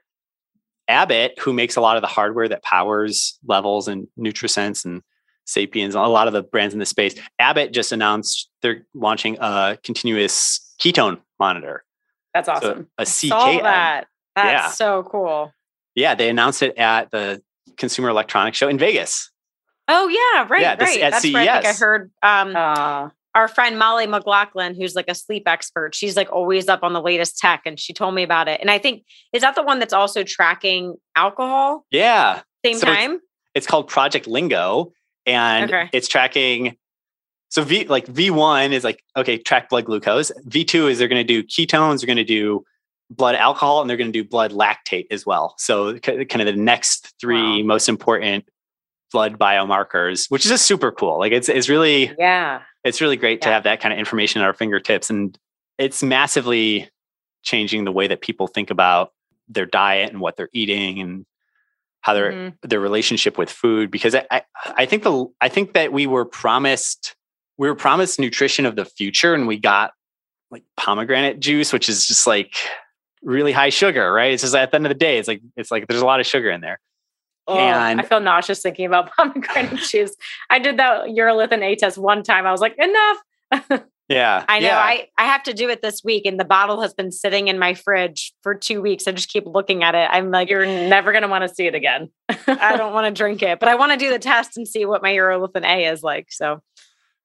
Abbott, 0.89 1.39
who 1.39 1.53
makes 1.53 1.77
a 1.77 1.81
lot 1.81 1.97
of 1.97 2.03
the 2.03 2.07
hardware 2.09 2.49
that 2.49 2.63
powers 2.63 3.39
Levels 3.47 3.89
and 3.89 4.09
NutriSense 4.19 4.85
and 4.85 5.03
Sapiens, 5.45 5.95
a 5.95 6.01
lot 6.03 6.27
of 6.29 6.33
the 6.33 6.43
brands 6.43 6.73
in 6.75 6.81
the 6.81 6.87
space, 6.87 7.15
Abbott 7.39 7.73
just 7.73 7.93
announced 7.93 8.49
they're 8.63 8.87
launching 8.95 9.37
a 9.41 9.79
continuous 9.83 10.75
ketone 10.81 11.19
monitor, 11.39 11.85
That's 12.35 12.47
so 12.47 12.53
awesome. 12.55 12.89
a 12.99 13.05
Saw 13.07 13.49
CKM. 13.49 13.63
that. 13.63 14.07
That's 14.37 14.51
Yeah. 14.67 14.71
so 14.71 15.03
cool. 15.03 15.53
Yeah, 15.95 16.15
they 16.15 16.29
announced 16.31 16.63
it 16.63 16.77
at 16.79 17.11
the 17.11 17.43
Consumer 17.77 18.09
Electronics 18.09 18.57
Show 18.57 18.69
in 18.69 18.79
Vegas. 18.79 19.31
Oh 19.89 20.09
yeah, 20.09 20.47
right, 20.49 20.61
Yeah, 20.61 20.77
this- 20.77 20.89
right. 20.91 21.01
at 21.01 21.13
That's 21.13 21.25
right. 21.35 21.49
I 21.49 21.63
think 21.63 21.67
I 21.67 21.79
heard 21.79 22.11
um, 22.23 22.57
Uh, 22.57 23.09
our 23.39 23.47
friend 23.49 23.79
Molly 23.79 24.07
McLaughlin, 24.07 24.75
who's 24.75 24.95
like 24.97 25.09
a 25.09 25.15
sleep 25.15 25.45
expert. 25.47 25.95
She's 25.95 26.17
like 26.17 26.31
always 26.33 26.69
up 26.69 26.83
on 26.83 26.93
the 26.93 27.01
latest 27.01 27.39
tech, 27.39 27.63
and 27.65 27.79
she 27.79 27.93
told 27.93 28.15
me 28.15 28.25
about 28.25 28.49
it. 28.49 28.61
And 28.61 28.71
I 28.71 28.79
think 28.79 29.05
is 29.33 29.43
that 29.43 29.55
the 29.55 29.63
one 29.63 29.79
that's 29.79 29.93
also 29.93 30.25
tracking 30.25 30.95
alcohol 31.15 31.87
Yeah, 31.93 32.43
same 32.65 32.77
So 32.77 32.87
time. 32.87 33.21
it's 33.55 33.67
called 33.67 33.87
Project 33.89 34.27
Lingo, 34.27 34.93
and 35.25 35.71
Okay. 35.73 35.89
it's 35.93 36.09
tracking. 36.09 36.77
So 37.51 37.63
V 37.63 37.85
like 37.85 38.07
V 38.09 38.31
one 38.31 38.73
is 38.73 38.83
like 38.85 39.03
okay, 39.17 39.39
track 39.39 39.71
blood 39.71 39.85
glucose. 39.87 40.33
V 40.45 40.65
two 40.65 40.89
is 40.89 40.99
they're 40.99 41.09
going 41.09 41.25
to 41.27 41.43
do 41.43 41.43
ketones, 41.45 42.01
they're 42.01 42.07
going 42.09 42.17
to 42.17 42.25
do 42.25 42.65
blood 43.11 43.37
alcohol, 43.37 43.81
and 43.81 43.89
they're 43.89 43.97
going 43.97 44.13
to 44.13 44.23
do 44.23 44.29
blood 44.29 44.51
lactate 44.53 45.07
as 45.11 45.25
well. 45.25 45.55
So 45.59 45.99
kind 46.01 46.21
of 46.21 46.47
the 46.47 46.53
next 46.61 47.15
three 47.21 47.63
Wow. 47.63 47.67
most 47.69 47.89
important 47.89 48.45
blood 49.13 49.39
biomarkers, 49.39 50.27
which 50.31 50.45
is 50.45 50.51
just 50.51 50.67
super 50.67 50.93
cool. 50.93 51.19
Like 51.19 51.33
it's 51.33 51.49
it's 51.49 51.69
really 51.71 52.13
yeah. 52.19 52.63
It's 52.89 53.01
really 53.01 53.17
great 53.17 53.43
to 53.43 53.49
have 53.49 53.65
that 53.65 53.81
kind 53.81 53.93
of 53.93 53.99
information 53.99 54.41
at 54.41 54.45
our 54.47 54.55
fingertips, 54.55 55.11
and 55.11 55.39
it's 55.79 56.03
massively 56.03 56.89
changing 57.43 57.85
the 57.85 57.93
way 57.93 58.07
that 58.09 58.21
people 58.21 58.47
think 58.49 58.71
about 58.71 59.13
their 59.49 59.67
diet 59.67 60.11
and 60.11 60.21
what 60.21 60.37
they're 60.37 60.51
eating 60.53 61.01
and 61.01 61.25
how 62.01 62.15
they're 62.15 62.33
Mhm. 62.33 62.55
their 62.63 62.81
relationship 62.81 63.39
with 63.39 63.51
food 63.51 63.91
because 63.91 64.15
I, 64.15 64.27
I 64.31 64.43
I 64.77 64.87
think 64.87 65.03
the 65.05 65.27
I 65.41 65.49
think 65.49 65.73
that 65.75 65.93
we 65.93 66.07
were 66.07 66.25
promised 66.25 67.15
we 67.57 67.69
were 67.69 67.75
promised 67.75 68.19
nutrition 68.21 68.67
of 68.67 68.77
the 68.77 68.85
future 68.85 69.35
and 69.35 69.47
we 69.47 69.59
got 69.59 69.93
like 70.51 70.65
pomegranate 70.77 71.41
juice 71.41 71.73
which 71.73 71.89
is 71.89 72.07
just 72.07 72.27
like 72.27 72.55
really 73.23 73.53
high 73.53 73.71
sugar 73.71 74.13
right? 74.13 74.33
It's 74.33 74.43
just 74.43 74.55
at 74.55 74.71
the 74.71 74.77
end 74.77 74.87
of 74.87 74.91
the 74.91 74.95
day 74.95 75.19
it's 75.19 75.29
like 75.29 75.41
it's 75.57 75.71
like 75.71 75.87
there's 75.89 76.03
a 76.03 76.07
lot 76.07 76.21
of 76.21 76.27
sugar 76.27 76.51
in 76.51 76.61
there 76.61 76.79
Oh, 77.49 77.59
And- 77.59 78.01
I 78.01 78.05
feel 78.05 78.21
nauseous 78.21 78.61
thinking 78.63 78.87
about 78.87 79.11
pomegranate 79.17 79.81
juice. 79.91 80.15
I 80.51 80.59
did 80.59 80.79
that 80.79 81.07
urolithin 81.07 81.63
A 81.63 81.75
test 81.77 81.99
one 81.99 82.23
time. 82.23 82.47
I 82.47 82.53
was 82.53 82.61
like, 82.61 82.77
enough. 82.79 83.83
yeah 84.09 84.45
I 84.49 84.59
know. 84.61 84.67
yeah. 84.69 84.79
I 84.79 85.09
I 85.17 85.25
have 85.25 85.43
to 85.45 85.55
do 85.55 85.69
it 85.71 85.81
this 85.83 86.05
week, 86.05 86.27
and 86.27 86.39
the 86.39 86.45
bottle 86.45 86.81
has 86.83 86.93
been 86.95 87.11
sitting 87.11 87.49
in 87.49 87.59
my 87.59 87.73
fridge 87.75 88.35
for 88.43 88.55
two 88.55 88.81
weeks. 88.83 89.09
I 89.09 89.13
just 89.13 89.31
keep 89.31 89.47
looking 89.47 89.83
at 89.83 89.95
it. 89.95 90.09
I'm 90.13 90.31
like, 90.31 90.51
You're 90.51 90.67
never 90.67 91.11
going 91.13 91.23
to 91.23 91.29
want 91.29 91.49
to 91.49 91.55
see 91.55 91.67
it 91.67 91.75
again. 91.75 92.11
I 92.47 92.77
don't 92.77 92.93
want 92.93 93.07
to 93.07 93.19
drink 93.19 93.43
it, 93.43 93.59
but 93.61 93.69
I 93.71 93.75
want 93.75 93.93
to 93.93 93.99
do 93.99 94.11
the 94.11 94.19
test 94.19 94.57
and 94.59 94.69
see 94.69 94.85
what 94.85 95.03
my 95.03 95.13
urolithin 95.13 95.65
A 95.65 95.87
is 95.87 96.03
like. 96.03 96.27
So, 96.31 96.61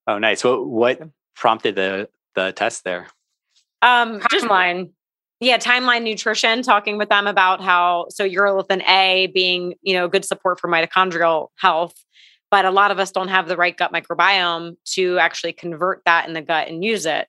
oh 0.08 0.18
nice 0.20 0.44
what 0.44 0.66
what 0.66 1.02
prompted 1.36 1.76
the 1.76 2.10
the 2.36 2.52
test 2.54 2.84
there 2.86 3.08
um, 3.82 4.22
just 4.32 4.46
Timeline. 4.46 4.92
Yeah, 5.40 5.58
timeline 5.58 6.04
nutrition, 6.04 6.62
talking 6.62 6.98
with 6.98 7.10
them 7.10 7.28
about 7.28 7.62
how 7.62 8.06
so 8.10 8.28
urolithin 8.28 8.82
A 8.88 9.28
being 9.34 9.76
you 9.82 9.94
know 9.94 10.08
good 10.08 10.26
support 10.26 10.60
for 10.60 10.70
mitochondrial 10.70 11.50
health, 11.58 11.96
but 12.50 12.66
a 12.66 12.72
lot 12.72 12.92
of 12.92 13.00
us 13.00 13.12
don't 13.12 13.30
have 13.30 13.48
the 13.48 13.58
right 13.58 13.76
gut 13.76 13.92
microbiome 13.92 14.76
to 14.94 15.18
actually 15.20 15.54
convert 15.54 16.02
that 16.06 16.28
in 16.28 16.34
the 16.34 16.42
gut 16.42 16.68
and 16.68 16.84
use 16.84 17.06
it. 17.06 17.28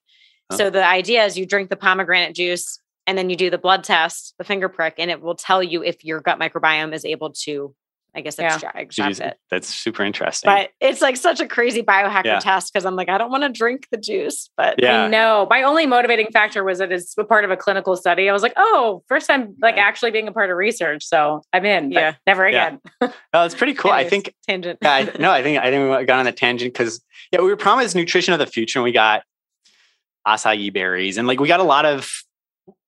So 0.53 0.71
the 0.71 0.87
idea 0.87 1.25
is 1.25 1.39
you 1.39 1.47
drink 1.47 1.71
the 1.71 1.77
pomegranate 1.77 2.35
juice 2.35 2.79
and 3.07 3.19
then 3.19 3.31
you 3.31 3.37
do 3.37 3.51
the 3.51 3.59
blood 3.59 3.85
test, 3.85 4.35
the 4.39 4.45
finger 4.45 4.69
prick, 4.69 4.95
and 4.99 5.11
it 5.11 5.21
will 5.21 5.35
tell 5.35 5.63
you 5.63 5.83
if 5.83 6.05
your 6.05 6.21
gut 6.21 6.39
microbiome 6.39 6.95
is 6.95 7.05
able 7.05 7.33
to 7.45 7.75
I 8.17 8.21
guess 8.21 8.37
Yeah. 8.39 8.47
extra- 8.47 8.73
Did 8.73 8.81
extract 8.83 9.09
use- 9.09 9.21
it. 9.21 9.39
That's 9.51 9.69
super 9.69 10.05
interesting. 10.05 10.49
But 10.51 10.71
it's 10.81 11.03
like 11.03 11.17
such 11.17 11.41
a 11.41 11.47
crazy 11.47 11.83
biohacker 11.83 12.25
Yeah. 12.25 12.39
test 12.39 12.73
because 12.73 12.87
I'm 12.87 12.95
like, 12.97 13.09
I 13.09 13.19
don't 13.19 13.31
want 13.31 13.43
to 13.43 13.49
drink 13.49 13.87
the 13.91 13.97
juice, 13.97 14.51
but 14.57 14.77
Yeah. 14.79 15.03
I 15.05 15.09
know. 15.09 15.47
My 15.51 15.63
only 15.65 15.87
motivating 15.87 16.29
factor 16.33 16.63
was 16.63 16.79
that 16.79 16.93
it's 16.93 17.17
a 17.19 17.25
part 17.25 17.45
of 17.45 17.51
a 17.51 17.57
clinical 17.57 17.97
study. 17.97 18.31
I 18.31 18.33
was 18.33 18.43
like, 18.43 18.53
oh, 18.57 19.03
first 19.09 19.27
time 19.27 19.55
like 19.61 19.75
Right. 19.77 19.83
actually 19.85 20.13
being 20.13 20.29
a 20.29 20.33
part 20.33 20.51
of 20.51 20.57
research. 20.57 21.05
So 21.05 21.43
I'm 21.53 21.65
in. 21.65 21.89
But 21.93 22.01
Yeah. 22.01 22.15
Never 22.27 22.49
Yeah. 22.49 22.67
again. 23.01 23.13
no, 23.33 23.43
it's 23.45 23.55
pretty 23.55 23.75
cool. 23.75 23.91
I 23.91 24.05
think 24.09 24.33
tangent. 24.49 24.79
yeah, 24.83 24.93
I, 24.93 25.03
no, 25.19 25.31
I 25.33 25.43
think 25.43 25.59
I 25.59 25.71
think 25.71 25.99
we 25.99 26.05
got 26.05 26.21
on 26.21 26.27
a 26.27 26.33
tangent 26.33 26.73
because 26.73 27.03
yeah, 27.33 27.41
we 27.41 27.49
were 27.49 27.57
promised 27.57 27.97
nutrition 27.97 28.33
of 28.33 28.39
the 28.39 28.47
future, 28.47 28.79
and 28.79 28.85
we 28.85 28.93
got 28.93 29.23
acai 30.27 30.73
berries, 30.73 31.19
and 31.19 31.27
like 31.29 31.41
we 31.41 31.49
got 31.49 31.61
a 31.61 31.65
lot 31.65 31.85
of 31.85 32.11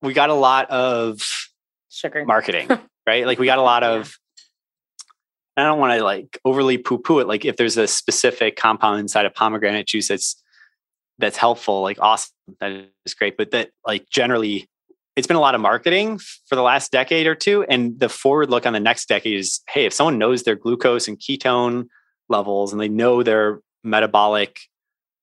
we 0.01 0.13
got 0.13 0.29
a 0.29 0.33
lot 0.33 0.69
of 0.71 1.21
Sugar. 1.89 2.25
marketing, 2.25 2.67
right? 3.07 3.25
Like 3.25 3.39
we 3.39 3.45
got 3.45 3.59
a 3.59 3.61
lot 3.61 3.83
Yeah. 3.83 3.89
of. 3.91 4.17
I 5.57 5.63
don't 5.63 5.79
want 5.79 5.97
to 5.97 6.03
like 6.03 6.39
overly 6.45 6.77
poo 6.77 6.99
poo 6.99 7.19
it. 7.19 7.27
Like 7.27 7.43
if 7.43 7.57
there's 7.57 7.77
a 7.77 7.87
specific 7.87 8.55
compound 8.55 8.99
inside 8.99 9.25
of 9.25 9.33
pomegranate 9.33 9.87
juice 9.87 10.07
that's 10.07 10.41
that's 11.17 11.37
helpful, 11.37 11.81
like 11.81 11.97
awesome, 11.99 12.31
that 12.59 12.89
is 13.05 13.15
great. 13.15 13.37
But 13.37 13.51
that 13.51 13.71
like 13.85 14.07
generally, 14.09 14.69
it's 15.15 15.25
been 15.25 15.35
a 15.35 15.41
lot 15.41 15.55
of 15.55 15.61
marketing 15.61 16.19
for 16.45 16.55
the 16.55 16.61
last 16.61 16.91
decade 16.91 17.25
or 17.25 17.33
two, 17.33 17.63
and 17.63 17.99
the 17.99 18.07
forward 18.07 18.51
look 18.51 18.67
on 18.67 18.73
the 18.73 18.79
next 18.79 19.07
decade 19.07 19.39
is, 19.39 19.61
hey, 19.67 19.85
if 19.85 19.93
someone 19.93 20.19
knows 20.19 20.43
their 20.43 20.55
glucose 20.55 21.07
and 21.07 21.19
ketone 21.19 21.87
levels 22.29 22.71
and 22.71 22.79
they 22.79 22.89
know 22.89 23.23
their 23.23 23.61
metabolic 23.83 24.59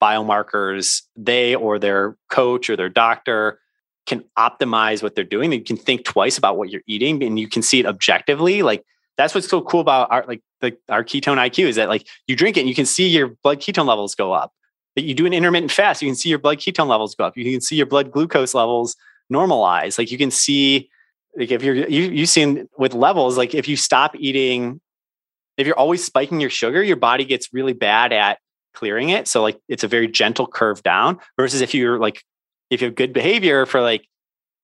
biomarkers, 0.03 1.03
they 1.14 1.55
or 1.55 1.78
their 1.78 2.16
coach 2.28 2.68
or 2.68 2.76
their 2.76 2.89
doctor 2.89 3.61
can 4.07 4.24
optimize 4.37 5.03
what 5.03 5.14
they're 5.14 5.24
doing. 5.24 5.51
They 5.51 5.61
can 5.61 5.76
think 5.76 6.05
twice 6.05 6.37
about 6.37 6.59
what 6.59 6.70
you're 6.70 6.82
eating 6.87 7.22
and 7.22 7.39
you 7.39 7.49
can 7.49 7.62
see 7.62 7.78
it 7.78 7.87
objectively. 7.87 8.62
Like 8.62 8.85
that's 9.17 9.35
what's 9.35 9.49
so 9.49 9.61
cool 9.61 9.81
about 9.81 10.11
our 10.11 10.25
like 10.27 10.43
the 10.61 10.77
our 10.89 11.05
ketone 11.05 11.37
IQ 11.37 11.67
is 11.67 11.77
that 11.77 11.89
like 11.89 12.07
you 12.27 12.37
drink 12.37 12.57
it 12.57 12.61
and 12.61 12.69
you 12.69 12.75
can 12.75 12.87
see 12.87 13.09
your 13.09 13.29
blood 13.43 13.61
ketone 13.61 13.87
levels 13.87 14.15
go 14.15 14.33
up. 14.33 14.53
That 14.97 15.03
you 15.03 15.15
do 15.15 15.27
an 15.27 15.33
intermittent 15.33 15.73
fast, 15.73 16.03
you 16.03 16.09
can 16.09 16.17
see 16.17 16.29
your 16.29 16.39
blood 16.39 16.59
ketone 16.59 16.89
levels 16.89 17.15
go 17.15 17.25
up. 17.25 17.37
You 17.37 17.51
can 17.51 17.61
see 17.61 17.77
your 17.77 17.87
blood 17.87 18.12
glucose 18.12 18.55
levels 18.55 18.97
normalize. 19.33 19.99
Like 19.99 20.11
you 20.11 20.19
can 20.19 20.31
see 20.31 20.89
like 21.37 21.51
if 21.51 21.62
you're 21.62 21.75
you 21.75 22.03
you 22.03 22.27
seen 22.27 22.69
with 22.79 22.95
levels, 22.95 23.37
like 23.37 23.55
if 23.55 23.69
you 23.69 23.77
stop 23.77 24.15
eating, 24.17 24.81
if 25.57 25.67
you're 25.67 25.79
always 25.79 26.05
spiking 26.05 26.41
your 26.41 26.51
sugar, 26.51 26.83
your 26.83 26.97
body 26.97 27.25
gets 27.25 27.53
really 27.53 27.73
bad 27.73 28.12
at 28.12 28.39
clearing 28.75 29.09
it. 29.09 29.29
So 29.29 29.43
like 29.43 29.59
it's 29.69 29.85
a 29.85 29.89
very 29.89 30.09
gentle 30.09 30.47
curve 30.47 30.83
down 30.83 31.19
versus 31.37 31.61
if 31.61 31.75
you're 31.75 31.99
like 31.99 32.23
if 32.71 32.81
you 32.81 32.87
have 32.89 32.95
good 32.95 33.12
behavior 33.12 33.67
for 33.67 33.81
like 33.81 34.07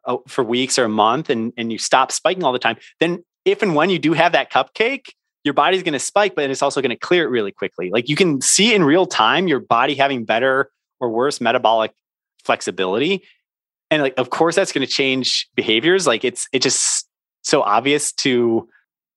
oh, 0.07 0.23
for 0.29 0.45
weeks 0.45 0.79
or 0.79 0.85
a 0.85 0.89
month 0.89 1.31
and 1.31 1.53
and 1.57 1.73
you 1.73 1.79
stop 1.79 2.13
spiking 2.13 2.45
all 2.45 2.53
the 2.53 2.59
time, 2.59 2.77
then 3.01 3.25
if 3.45 3.63
and 3.63 3.75
when 3.75 3.91
you 3.91 3.99
do 3.99 4.13
have 4.13 4.33
that 4.33 4.53
cupcake, 4.53 5.11
your 5.45 5.55
body's 5.55 5.83
going 5.83 5.95
to 5.95 5.99
spike, 5.99 6.35
but 6.35 6.51
it's 6.51 6.63
also 6.63 6.81
going 6.83 6.91
to 6.91 6.97
clear 6.97 7.25
it 7.25 7.31
really 7.31 7.53
quickly. 7.53 7.91
Like 7.91 8.09
you 8.09 8.17
can 8.17 8.41
see 8.41 8.75
in 8.75 8.85
real 8.85 9.07
time 9.07 9.49
your 9.49 9.61
body 9.61 9.95
having 9.95 10.25
better 10.25 10.71
or 11.01 11.09
worse 11.11 11.41
metabolic 11.41 11.93
flexibility. 12.45 13.23
And 13.91 14.03
like, 14.03 14.15
of 14.19 14.31
course, 14.31 14.55
that's 14.55 14.73
going 14.73 14.87
to 14.87 14.93
change 14.93 15.49
behaviors. 15.55 16.07
Like 16.07 16.25
it's 16.25 16.47
it 16.53 16.61
just 16.61 17.09
so 17.43 17.63
obvious 17.63 18.13
to 18.13 18.69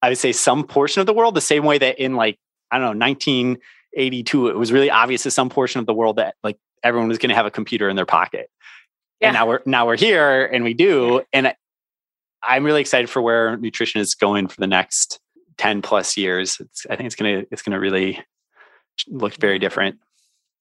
I 0.02 0.08
would 0.08 0.18
say 0.18 0.32
some 0.32 0.64
portion 0.64 1.00
of 1.00 1.06
the 1.06 1.14
world, 1.14 1.34
the 1.34 1.40
same 1.40 1.64
way 1.64 1.78
that 1.78 1.98
in 1.98 2.14
like, 2.14 2.38
I 2.70 2.78
don't 2.78 2.98
know, 2.98 3.06
1982, 3.06 4.48
it 4.48 4.56
was 4.56 4.72
really 4.72 4.90
obvious 4.90 5.22
to 5.22 5.30
some 5.30 5.48
portion 5.48 5.78
of 5.78 5.86
the 5.86 5.94
world 5.94 6.16
that 6.16 6.34
like 6.42 6.58
everyone 6.82 7.08
was 7.08 7.18
going 7.18 7.30
to 7.30 7.34
have 7.34 7.46
a 7.46 7.50
computer 7.50 7.88
in 7.88 7.96
their 7.96 8.06
pocket. 8.06 8.50
Yeah. 9.20 9.28
And 9.28 9.34
now 9.34 9.46
we're 9.46 9.60
now 9.64 9.86
we're 9.86 9.96
here 9.96 10.44
and 10.44 10.64
we 10.64 10.74
do. 10.74 11.22
And 11.32 11.54
I'm 12.46 12.64
really 12.64 12.80
excited 12.80 13.08
for 13.10 13.22
where 13.22 13.56
nutrition 13.56 14.00
is 14.00 14.14
going 14.14 14.48
for 14.48 14.60
the 14.60 14.66
next 14.66 15.20
10 15.58 15.82
plus 15.82 16.16
years. 16.16 16.58
It's, 16.60 16.86
I 16.90 16.96
think 16.96 17.06
it's 17.06 17.16
gonna 17.16 17.44
it's 17.50 17.62
gonna 17.62 17.80
really 17.80 18.24
look 19.08 19.34
very 19.36 19.58
different. 19.58 19.98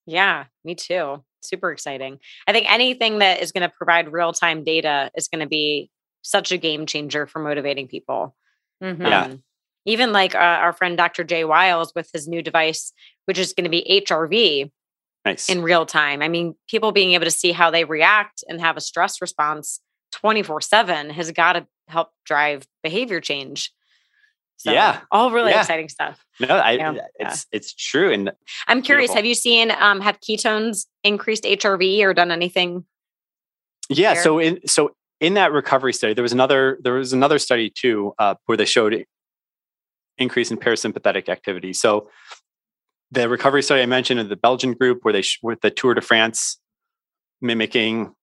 Yeah, 0.05 0.45
me 0.63 0.75
too. 0.75 1.23
Super 1.43 1.71
exciting. 1.71 2.19
I 2.47 2.51
think 2.53 2.71
anything 2.71 3.19
that 3.19 3.41
is 3.41 3.51
going 3.51 3.67
to 3.69 3.75
provide 3.75 4.11
real 4.11 4.33
time 4.33 4.63
data 4.63 5.11
is 5.15 5.27
going 5.27 5.41
to 5.41 5.47
be 5.47 5.89
such 6.21 6.51
a 6.51 6.57
game 6.57 6.85
changer 6.85 7.27
for 7.27 7.39
motivating 7.39 7.87
people. 7.87 8.35
Mhm. 8.81 8.99
Yeah. 9.07 9.23
Um, 9.25 9.43
even 9.85 10.13
like 10.13 10.35
uh, 10.35 10.37
our 10.39 10.71
friend 10.73 10.97
Dr. 10.97 11.23
Jay 11.23 11.43
Wiles 11.43 11.91
with 11.95 12.09
his 12.13 12.27
new 12.27 12.41
device, 12.41 12.93
which 13.25 13.37
is 13.37 13.53
going 13.53 13.65
to 13.65 13.69
be 13.69 14.01
HRV 14.07 14.71
Nice. 15.25 15.49
in 15.49 15.61
real 15.61 15.85
time. 15.85 16.21
I 16.21 16.27
mean, 16.29 16.55
people 16.69 16.91
being 16.93 17.11
able 17.13 17.25
to 17.25 17.31
see 17.31 17.51
how 17.51 17.69
they 17.69 17.83
react 17.83 18.43
and 18.47 18.59
have 18.61 18.77
a 18.77 18.81
stress 18.81 19.21
response 19.21 19.79
24 20.13 20.61
7 20.61 21.09
has 21.11 21.31
got 21.31 21.53
to 21.53 21.67
help 21.87 22.09
drive 22.25 22.65
behavior 22.83 23.19
change. 23.19 23.71
So, 24.57 24.71
Yeah. 24.71 25.01
all 25.11 25.31
really 25.31 25.51
Yeah. 25.51 25.61
exciting 25.61 25.89
stuff. 25.89 26.23
no, 26.39 26.47
I, 26.55 26.97
it's 27.19 27.45
it's 27.51 27.73
true. 27.73 28.13
And 28.13 28.31
I'm 28.67 28.81
curious, 28.81 29.09
Beautiful. 29.09 29.15
have 29.17 29.25
you 29.25 29.35
seen 29.35 29.71
um 29.71 29.99
have 30.01 30.19
ketones 30.21 30.85
increased 31.03 31.43
HRV 31.43 32.01
or 32.03 32.13
done 32.13 32.31
anything? 32.31 32.85
Yeah. 33.89 34.13
there? 34.13 34.23
So 34.23 34.39
in 34.39 34.65
so 34.67 34.95
in 35.19 35.33
that 35.35 35.51
recovery 35.51 35.93
study, 35.93 36.13
there 36.13 36.21
was 36.23 36.31
another 36.33 36.77
there 36.81 36.93
was 36.93 37.11
another 37.13 37.39
study 37.39 37.69
too 37.69 38.13
uh, 38.19 38.35
where 38.45 38.57
they 38.57 38.65
showed 38.65 39.05
increase 40.17 40.51
in 40.51 40.57
parasympathetic 40.57 41.27
activity. 41.29 41.73
So 41.73 42.09
the 43.11 43.27
recovery 43.27 43.63
study 43.63 43.81
I 43.81 43.85
mentioned 43.85 44.19
in 44.19 44.29
the 44.29 44.35
Belgian 44.35 44.73
group 44.73 44.99
where 45.03 45.11
they 45.13 45.21
sh- 45.23 45.39
with 45.41 45.61
the 45.61 45.71
Tour 45.71 45.93
de 45.95 46.01
France 46.01 46.57
mimicking 47.41 48.13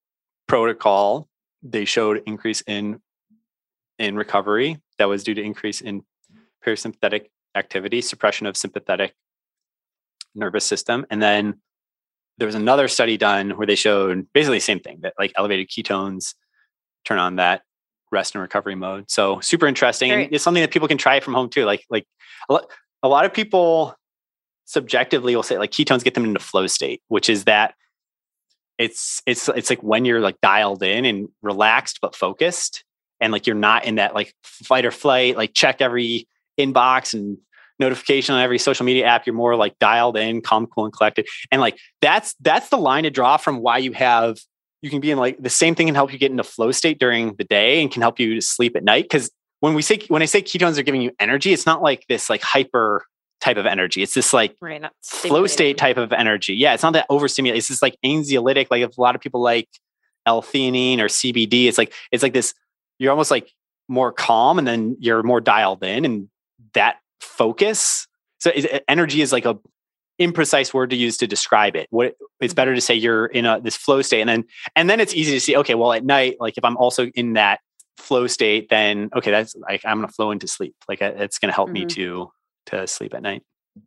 protocol, 0.46 1.28
they 1.62 1.84
showed 1.84 2.22
increase 2.26 2.62
in 2.66 3.00
in 3.98 4.16
recovery 4.16 4.78
that 4.98 5.08
was 5.08 5.22
due 5.24 5.34
to 5.34 5.42
increase 5.42 5.80
in 5.80 6.02
parasympathetic 6.64 7.26
activity, 7.54 8.00
suppression 8.00 8.46
of 8.46 8.56
sympathetic 8.56 9.14
nervous 10.34 10.64
system, 10.64 11.04
and 11.10 11.20
then 11.20 11.60
there 12.38 12.46
was 12.46 12.54
another 12.54 12.88
study 12.88 13.18
done 13.18 13.50
where 13.50 13.66
they 13.66 13.74
showed 13.74 14.26
basically 14.32 14.56
the 14.56 14.62
same 14.62 14.80
thing 14.80 15.00
that 15.02 15.12
like 15.18 15.32
elevated 15.36 15.68
ketones 15.68 16.34
turn 17.04 17.18
on 17.18 17.36
that 17.36 17.62
rest 18.10 18.34
and 18.34 18.42
recovery 18.42 18.74
mode. 18.74 19.10
So 19.10 19.40
super 19.40 19.66
interesting. 19.66 20.10
And 20.10 20.32
it's 20.32 20.42
something 20.42 20.62
that 20.62 20.70
people 20.70 20.88
can 20.88 20.98
try 20.98 21.20
from 21.20 21.34
home 21.34 21.50
too. 21.50 21.64
Like 21.64 21.84
like 21.90 22.06
a 22.48 22.54
lot, 22.54 22.66
a 23.02 23.08
lot 23.08 23.24
of 23.24 23.32
people 23.32 23.94
subjectively 24.64 25.36
will 25.36 25.42
say 25.42 25.58
like 25.58 25.70
ketones 25.70 26.02
get 26.02 26.14
them 26.14 26.24
into 26.24 26.40
flow 26.40 26.66
state, 26.66 27.02
which 27.08 27.28
is 27.28 27.44
that 27.44 27.74
it's 28.80 29.20
it's 29.26 29.46
it's 29.50 29.68
like 29.68 29.82
when 29.82 30.06
you're 30.06 30.20
like 30.20 30.40
dialed 30.40 30.82
in 30.82 31.04
and 31.04 31.28
relaxed 31.42 31.98
but 32.00 32.16
focused 32.16 32.82
and 33.20 33.30
like 33.30 33.46
you're 33.46 33.54
not 33.54 33.84
in 33.84 33.96
that 33.96 34.14
like 34.14 34.34
fight 34.42 34.86
or 34.86 34.90
flight, 34.90 35.36
like 35.36 35.52
check 35.52 35.82
every 35.82 36.26
inbox 36.58 37.12
and 37.12 37.36
notification 37.78 38.34
on 38.34 38.40
every 38.40 38.58
social 38.58 38.86
media 38.86 39.04
app. 39.04 39.26
You're 39.26 39.34
more 39.34 39.54
like 39.54 39.78
dialed 39.78 40.16
in, 40.16 40.40
calm, 40.40 40.66
cool, 40.66 40.86
and 40.86 40.94
collected. 40.94 41.26
And 41.52 41.60
like 41.60 41.78
that's 42.00 42.34
that's 42.40 42.70
the 42.70 42.78
line 42.78 43.04
to 43.04 43.10
draw 43.10 43.36
from 43.36 43.58
why 43.58 43.78
you 43.78 43.92
have 43.92 44.38
you 44.80 44.88
can 44.88 45.00
be 45.00 45.10
in 45.10 45.18
like 45.18 45.42
the 45.42 45.50
same 45.50 45.74
thing 45.74 45.86
can 45.86 45.94
help 45.94 46.10
you 46.10 46.18
get 46.18 46.30
into 46.30 46.42
flow 46.42 46.72
state 46.72 46.98
during 46.98 47.34
the 47.34 47.44
day 47.44 47.82
and 47.82 47.90
can 47.90 48.00
help 48.00 48.18
you 48.18 48.34
to 48.34 48.40
sleep 48.40 48.76
at 48.76 48.82
night. 48.82 49.10
Cause 49.10 49.30
when 49.60 49.74
we 49.74 49.82
say 49.82 50.00
when 50.08 50.22
I 50.22 50.24
say 50.24 50.40
ketones 50.40 50.78
are 50.78 50.82
giving 50.82 51.02
you 51.02 51.12
energy, 51.20 51.52
it's 51.52 51.66
not 51.66 51.82
like 51.82 52.06
this 52.08 52.30
like 52.30 52.40
hyper 52.40 53.04
type 53.40 53.56
of 53.56 53.66
energy. 53.66 54.02
It's 54.02 54.14
this 54.14 54.32
like 54.32 54.56
Right. 54.60 54.82
Flow 55.02 55.46
state 55.46 55.78
type 55.78 55.96
of 55.96 56.12
energy. 56.12 56.54
Yeah, 56.54 56.74
it's 56.74 56.82
not 56.82 56.92
that 56.92 57.06
overstimulated. 57.08 57.58
It's 57.58 57.68
just 57.68 57.82
like 57.82 57.96
anxiolytic. 58.04 58.68
Like 58.70 58.82
if 58.82 58.96
a 58.96 59.00
lot 59.00 59.14
of 59.14 59.20
people 59.20 59.40
like 59.42 59.68
L-theanine 60.26 60.98
or 60.98 61.06
CBD, 61.06 61.66
it's 61.66 61.78
like 61.78 61.92
it's 62.12 62.22
like 62.22 62.32
this. 62.34 62.54
You're 62.98 63.10
almost 63.10 63.30
like 63.30 63.50
more 63.88 64.12
calm, 64.12 64.58
and 64.58 64.66
then 64.68 64.96
you're 65.00 65.22
more 65.22 65.40
dialed 65.40 65.82
in, 65.82 66.04
and 66.04 66.28
that 66.74 66.96
focus. 67.20 68.06
So 68.38 68.50
is, 68.54 68.66
energy 68.88 69.22
is 69.22 69.32
like 69.32 69.46
a 69.46 69.58
imprecise 70.20 70.74
word 70.74 70.90
to 70.90 70.96
use 70.96 71.16
to 71.18 71.26
describe 71.26 71.74
it. 71.76 71.86
What 71.90 72.14
it's 72.40 72.52
better 72.54 72.74
to 72.74 72.80
say 72.80 72.94
you're 72.94 73.26
in 73.26 73.46
a 73.46 73.60
this 73.60 73.76
flow 73.76 74.02
state, 74.02 74.20
and 74.20 74.28
then 74.28 74.44
and 74.76 74.88
then 74.90 75.00
it's 75.00 75.14
easy 75.14 75.32
to 75.32 75.40
see. 75.40 75.56
Okay, 75.56 75.74
well 75.74 75.92
at 75.92 76.04
night, 76.04 76.36
like 76.40 76.58
if 76.58 76.64
I'm 76.64 76.76
also 76.76 77.06
in 77.06 77.32
that 77.34 77.60
flow 77.96 78.26
state, 78.26 78.68
then 78.68 79.08
okay, 79.16 79.30
that's 79.30 79.54
like 79.56 79.80
I'm 79.86 79.98
gonna 79.98 80.08
flow 80.08 80.30
into 80.30 80.46
sleep. 80.46 80.74
Like 80.88 81.00
uh, 81.00 81.12
it's 81.16 81.38
gonna 81.38 81.52
help 81.54 81.70
me 81.70 81.84
Mhm. 81.84 81.88
to 81.94 82.30
to 82.66 82.86
sleep 82.86 83.14
at 83.14 83.22
night. 83.22 83.42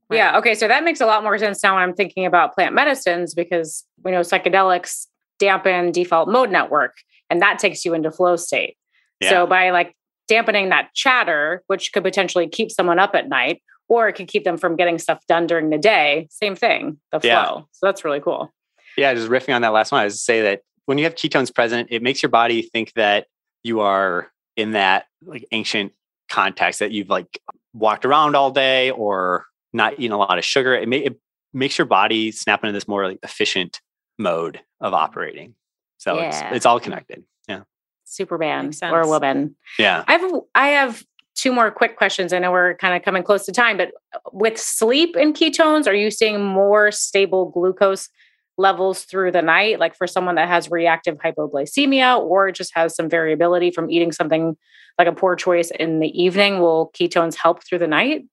Right. 0.09 0.17
Yeah. 0.17 0.37
Okay. 0.37 0.55
So 0.55 0.67
that 0.67 0.83
makes 0.83 1.01
a 1.01 1.05
lot 1.05 1.23
more 1.23 1.37
sense 1.37 1.61
now 1.63 1.75
when 1.75 1.83
I'm 1.83 1.93
thinking 1.93 2.25
about 2.25 2.53
plant 2.53 2.73
medicines 2.73 3.33
because 3.33 3.83
we 4.03 4.11
know 4.11 4.21
psychedelics 4.21 5.07
dampen 5.39 5.91
default 5.91 6.29
mode 6.29 6.51
network 6.51 6.95
and 7.29 7.41
that 7.41 7.59
takes 7.59 7.83
you 7.83 7.93
into 7.93 8.11
flow 8.11 8.35
state. 8.35 8.77
Yeah. 9.19 9.29
So 9.29 9.47
by 9.47 9.71
like 9.71 9.95
dampening 10.27 10.69
that 10.69 10.93
chatter, 10.93 11.63
which 11.67 11.91
could 11.91 12.03
potentially 12.03 12.47
keep 12.47 12.71
someone 12.71 12.99
up 12.99 13.13
at 13.15 13.27
night 13.27 13.61
or 13.89 14.07
it 14.07 14.13
could 14.13 14.27
keep 14.27 14.43
them 14.43 14.57
from 14.57 14.75
getting 14.75 14.97
stuff 14.97 15.19
done 15.27 15.47
during 15.47 15.69
the 15.69 15.77
day, 15.77 16.27
same 16.31 16.55
thing, 16.55 16.99
the 17.11 17.19
flow. 17.19 17.29
Yeah. 17.29 17.61
So 17.71 17.85
that's 17.85 18.05
really 18.05 18.21
cool. 18.21 18.53
Yeah, 18.97 19.13
just 19.13 19.29
riffing 19.29 19.55
on 19.55 19.61
that 19.63 19.73
last 19.73 19.91
one, 19.91 20.01
I 20.01 20.05
was 20.05 20.15
to 20.15 20.19
say 20.19 20.41
that 20.43 20.61
when 20.85 20.97
you 20.97 21.03
have 21.05 21.15
ketones 21.15 21.53
present, 21.53 21.89
it 21.91 22.01
makes 22.01 22.21
your 22.21 22.29
body 22.29 22.61
think 22.61 22.93
that 22.93 23.27
you 23.63 23.81
are 23.81 24.31
in 24.55 24.71
that 24.71 25.05
like 25.25 25.45
ancient 25.51 25.93
context 26.29 26.79
that 26.79 26.91
you've 26.91 27.09
like 27.09 27.39
walked 27.73 28.05
around 28.05 28.35
all 28.35 28.51
day 28.51 28.91
or 28.91 29.45
not 29.73 29.99
eaten 29.99 30.11
a 30.11 30.17
lot 30.17 30.37
of 30.37 30.45
sugar. 30.45 30.75
It, 30.75 30.87
may, 30.87 30.99
it 30.99 31.19
makes 31.53 31.77
your 31.77 31.85
body 31.85 32.31
snap 32.31 32.63
into 32.63 32.73
this 32.73 32.87
more 32.87 33.07
like 33.07 33.19
efficient 33.23 33.81
mode 34.17 34.59
of 34.79 34.93
mm-hmm. 34.93 35.03
operating. 35.03 35.55
So 35.97 36.17
Yeah. 36.17 36.27
it's 36.27 36.55
it's 36.57 36.65
all 36.65 36.79
connected. 36.79 37.23
Yeah. 37.47 37.61
Superman 38.03 38.65
Makes 38.67 38.83
or 38.83 39.01
a 39.01 39.07
woman. 39.07 39.55
Yeah. 39.79 40.03
I 40.07 40.13
have 40.13 40.31
I 40.53 40.67
have 40.69 41.03
two 41.35 41.51
more 41.51 41.71
quick 41.71 41.97
questions. 41.97 42.33
I 42.33 42.39
know 42.39 42.51
we're 42.51 42.75
kind 42.75 42.95
of 42.95 43.03
coming 43.03 43.23
close 43.23 43.45
to 43.45 43.51
time, 43.51 43.77
but 43.77 43.91
with 44.31 44.57
sleep 44.57 45.15
and 45.15 45.35
ketones, 45.35 45.87
are 45.87 45.95
you 45.95 46.11
seeing 46.11 46.43
more 46.43 46.91
stable 46.91 47.49
glucose 47.49 48.09
levels 48.57 49.03
through 49.03 49.31
the 49.31 49.41
night? 49.41 49.79
Like 49.79 49.95
for 49.95 50.07
someone 50.07 50.35
that 50.35 50.47
has 50.47 50.69
reactive 50.69 51.17
hypoglycemia 51.17 52.19
or 52.19 52.51
just 52.51 52.71
has 52.75 52.95
some 52.95 53.09
variability 53.09 53.71
from 53.71 53.89
eating 53.89 54.11
something 54.11 54.57
like 54.97 55.07
a 55.07 55.13
poor 55.13 55.35
choice 55.35 55.71
in 55.71 55.99
the 55.99 56.21
evening, 56.21 56.59
will 56.59 56.91
ketones 56.95 57.35
help 57.35 57.63
through 57.63 57.79
the 57.79 57.87
night? 57.87 58.25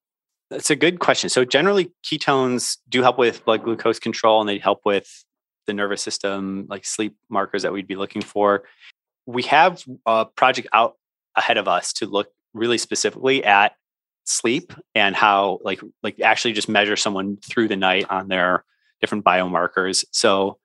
That's 0.50 0.70
a 0.70 0.76
good 0.76 0.98
question. 0.98 1.30
So 1.30 1.44
generally 1.44 1.92
ketones 2.04 2.78
do 2.88 3.02
help 3.02 3.18
with 3.18 3.44
blood 3.44 3.62
glucose 3.62 3.98
control 3.98 4.40
and 4.40 4.48
they 4.48 4.58
help 4.58 4.80
with 4.84 5.24
the 5.66 5.72
nervous 5.72 6.02
system, 6.02 6.66
like 6.68 6.84
sleep 6.84 7.16
markers 7.28 7.62
that 7.62 7.72
we'd 7.72 7.86
be 7.86 7.96
looking 7.96 8.22
for. 8.22 8.64
We 9.26 9.44
have 9.44 9.84
a 10.06 10.26
project 10.26 10.68
out 10.72 10.96
ahead 11.36 11.56
of 11.56 11.68
us 11.68 11.92
to 11.94 12.06
look 12.06 12.28
really 12.52 12.78
specifically 12.78 13.44
at 13.44 13.72
sleep 14.24 14.72
and 14.94 15.14
how 15.14 15.58
like 15.62 15.80
like 16.02 16.20
actually 16.20 16.52
just 16.52 16.68
measure 16.68 16.96
someone 16.96 17.36
through 17.36 17.68
the 17.68 17.76
night 17.76 18.06
on 18.10 18.28
their 18.28 18.64
different 19.00 19.24
biomarkers. 19.24 20.04
So 20.12 20.58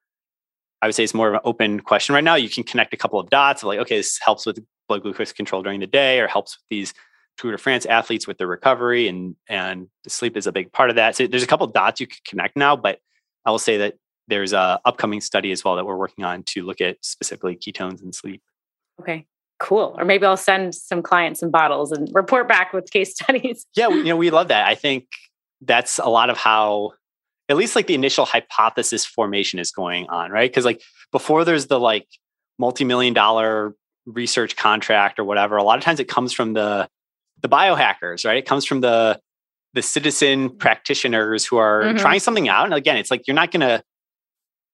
I 0.82 0.88
would 0.88 0.96
say 0.96 1.04
it's 1.04 1.14
more 1.14 1.30
of 1.30 1.34
an 1.36 1.42
open 1.44 1.80
question 1.80 2.16
right 2.16 2.24
now. 2.24 2.36
You 2.36 2.50
can 2.50 2.64
connect 2.64 2.94
a 2.94 2.98
couple 2.98 3.20
of 3.20 3.30
dots 3.30 3.64
of 3.64 3.68
like, 3.68 3.80
okay, 3.80 3.98
this 3.98 4.20
helps 4.20 4.46
with 4.46 4.60
blood 4.88 5.02
glucose 5.02 5.34
control 5.34 5.64
during 5.64 5.80
the 5.80 5.88
day 5.88 6.20
or 6.20 6.28
helps 6.28 6.58
with 6.58 6.66
these 6.70 6.94
Tour 7.38 7.52
de 7.52 7.58
France 7.58 7.86
athletes 7.86 8.28
with 8.28 8.38
their 8.38 8.48
recovery 8.48 9.08
and 9.08 9.36
and 9.50 9.90
sleep 10.08 10.38
is 10.38 10.48
a 10.48 10.52
big 10.52 10.72
part 10.72 10.90
of 10.90 10.96
that. 10.96 11.16
So 11.16 11.28
there's 11.28 11.44
a 11.44 11.48
couple 11.48 11.68
of 11.68 11.74
dots 11.74 12.00
you 12.00 12.08
can 12.08 12.20
connect 12.26 12.56
now, 12.56 12.76
but 12.76 13.00
I 13.46 13.52
will 13.52 13.60
say 13.60 13.78
that 13.78 13.96
there's 14.28 14.54
a 14.54 14.80
upcoming 14.86 15.22
study 15.22 15.52
as 15.52 15.64
well 15.64 15.76
that 15.76 15.86
we're 15.86 15.98
working 15.98 16.24
on 16.24 16.44
to 16.44 16.64
look 16.64 16.82
at 16.82 16.98
specifically 17.02 17.56
ketones 17.56 18.02
and 18.02 18.16
sleep. 18.16 18.42
Okay. 19.02 19.26
Cool. 19.60 19.96
Or 19.98 20.06
maybe 20.06 20.26
I'll 20.26 20.38
send 20.38 20.76
some 20.76 21.02
clients 21.02 21.40
some 21.40 21.52
bottles 21.52 21.92
and 21.92 22.10
report 22.14 22.48
back 22.48 22.74
with 22.74 22.90
case 22.92 23.14
studies. 23.22 23.66
Yeah, 23.76 23.90
you 23.90 24.06
know, 24.06 24.18
we 24.18 24.30
love 24.30 24.48
that. 24.48 24.68
I 24.68 24.76
think 24.76 25.08
that's 25.62 26.00
a 26.00 26.08
lot 26.10 26.30
of 26.30 26.38
how 26.38 26.94
at 27.50 27.58
least 27.58 27.76
like 27.76 27.88
the 27.88 27.94
initial 27.94 28.26
hypothesis 28.26 29.06
formation 29.06 29.60
is 29.60 29.72
going 29.72 30.08
on, 30.08 30.32
right? 30.32 30.50
Because 30.50 30.66
like 30.66 30.82
before 31.12 31.46
there's 31.46 31.68
the 31.68 31.80
like 31.80 32.08
multi-million 32.58 33.14
dollar 33.14 33.76
research 34.06 34.56
contract 34.56 35.20
or 35.20 35.24
whatever, 35.24 35.58
a 35.58 35.64
lot 35.64 35.78
of 35.78 35.84
times 35.84 36.00
it 36.00 36.08
comes 36.08 36.34
from 36.34 36.54
the 36.54 36.90
the 37.42 37.50
biohackers, 37.50 38.26
right? 38.26 38.38
It 38.38 38.46
comes 38.46 38.66
from 38.66 38.82
the 38.82 39.20
the 39.74 39.82
citizen 39.82 40.50
practitioners 40.50 41.46
who 41.46 41.58
are 41.58 41.84
mm-hmm. 41.84 41.98
trying 41.98 42.20
something 42.20 42.48
out. 42.48 42.66
And 42.66 42.74
again, 42.74 42.98
it's 42.98 43.12
like 43.12 43.28
you're 43.28 43.36
not 43.36 43.52
gonna 43.52 43.84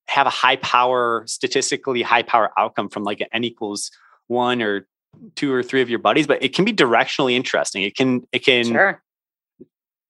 have 0.08 0.28
a 0.28 0.32
high 0.32 0.58
power, 0.58 1.24
statistically 1.26 2.02
high 2.02 2.24
power 2.24 2.52
outcome 2.58 2.90
from 2.90 3.04
like 3.04 3.20
an 3.22 3.28
n 3.34 3.44
equals 3.44 3.92
one 4.28 4.62
or 4.62 4.88
two 5.36 5.52
or 5.52 5.64
three 5.64 5.82
of 5.82 5.90
your 5.90 6.00
buddies, 6.00 6.28
but 6.28 6.42
it 6.44 6.54
can 6.54 6.66
be 6.66 6.74
directionally 6.74 7.34
interesting. 7.34 7.84
It 7.84 7.96
can, 7.96 8.26
it 8.32 8.46
can, 8.46 8.66
sure. 8.66 9.02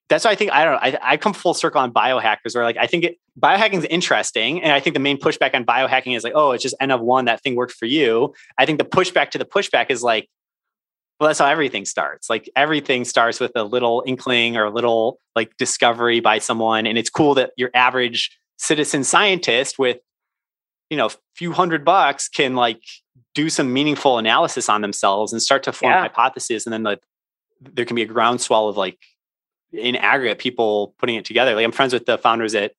That's 0.09 0.25
why 0.25 0.31
I 0.31 0.35
think, 0.35 0.51
I 0.51 0.65
don't 0.65 0.73
know, 0.73 0.79
I, 0.81 1.13
I 1.13 1.17
come 1.17 1.33
full 1.33 1.53
circle 1.53 1.79
on 1.79 1.93
biohackers 1.93 2.53
where 2.53 2.63
like, 2.63 2.77
I 2.77 2.87
think 2.87 3.05
it, 3.05 3.17
biohacking 3.39 3.75
is 3.75 3.85
interesting. 3.85 4.61
And 4.61 4.73
I 4.73 4.79
think 4.79 4.93
the 4.93 4.99
main 4.99 5.17
pushback 5.17 5.55
on 5.55 5.65
biohacking 5.65 6.15
is 6.17 6.23
like, 6.23 6.33
oh, 6.35 6.51
it's 6.51 6.63
just 6.63 6.75
N 6.81 6.91
of 6.91 6.99
one, 6.99 7.25
that 7.25 7.41
thing 7.41 7.55
worked 7.55 7.73
for 7.73 7.85
you. 7.85 8.33
I 8.57 8.65
think 8.65 8.77
the 8.77 8.85
pushback 8.85 9.29
to 9.31 9.37
the 9.37 9.45
pushback 9.45 9.89
is 9.89 10.03
like, 10.03 10.27
well, 11.19 11.27
that's 11.27 11.39
how 11.39 11.45
everything 11.45 11.85
starts. 11.85 12.29
Like 12.29 12.49
everything 12.55 13.05
starts 13.05 13.39
with 13.39 13.51
a 13.55 13.63
little 13.63 14.03
inkling 14.05 14.57
or 14.57 14.65
a 14.65 14.69
little 14.71 15.19
like 15.35 15.55
discovery 15.57 16.19
by 16.19 16.39
someone. 16.39 16.87
And 16.87 16.97
it's 16.97 17.09
cool 17.09 17.35
that 17.35 17.51
your 17.57 17.69
average 17.73 18.37
citizen 18.57 19.03
scientist 19.03 19.79
with, 19.79 19.99
you 20.89 20.97
know, 20.97 21.05
a 21.05 21.11
few 21.35 21.53
hundred 21.53 21.85
bucks 21.85 22.27
can 22.27 22.55
like 22.55 22.81
do 23.33 23.49
some 23.49 23.71
meaningful 23.71 24.17
analysis 24.17 24.67
on 24.67 24.81
themselves 24.81 25.31
and 25.31 25.41
start 25.41 25.63
to 25.63 25.71
form 25.71 25.91
yeah. 25.91 26.01
hypotheses 26.01 26.65
and 26.65 26.73
then 26.73 26.83
like 26.83 27.01
there 27.61 27.85
can 27.85 27.95
be 27.95 28.01
a 28.01 28.07
groundswell 28.07 28.67
of 28.67 28.77
like 28.77 28.97
in 29.74 29.95
aggregate 29.95 30.39
people 30.39 30.93
putting 30.97 31.15
it 31.15 31.26
together 31.26 31.55
like 31.55 31.63
i'm 31.63 31.72
friends 31.72 31.93
with 31.93 32.05
the 32.05 32.17
founders 32.17 32.55
at 32.55 32.74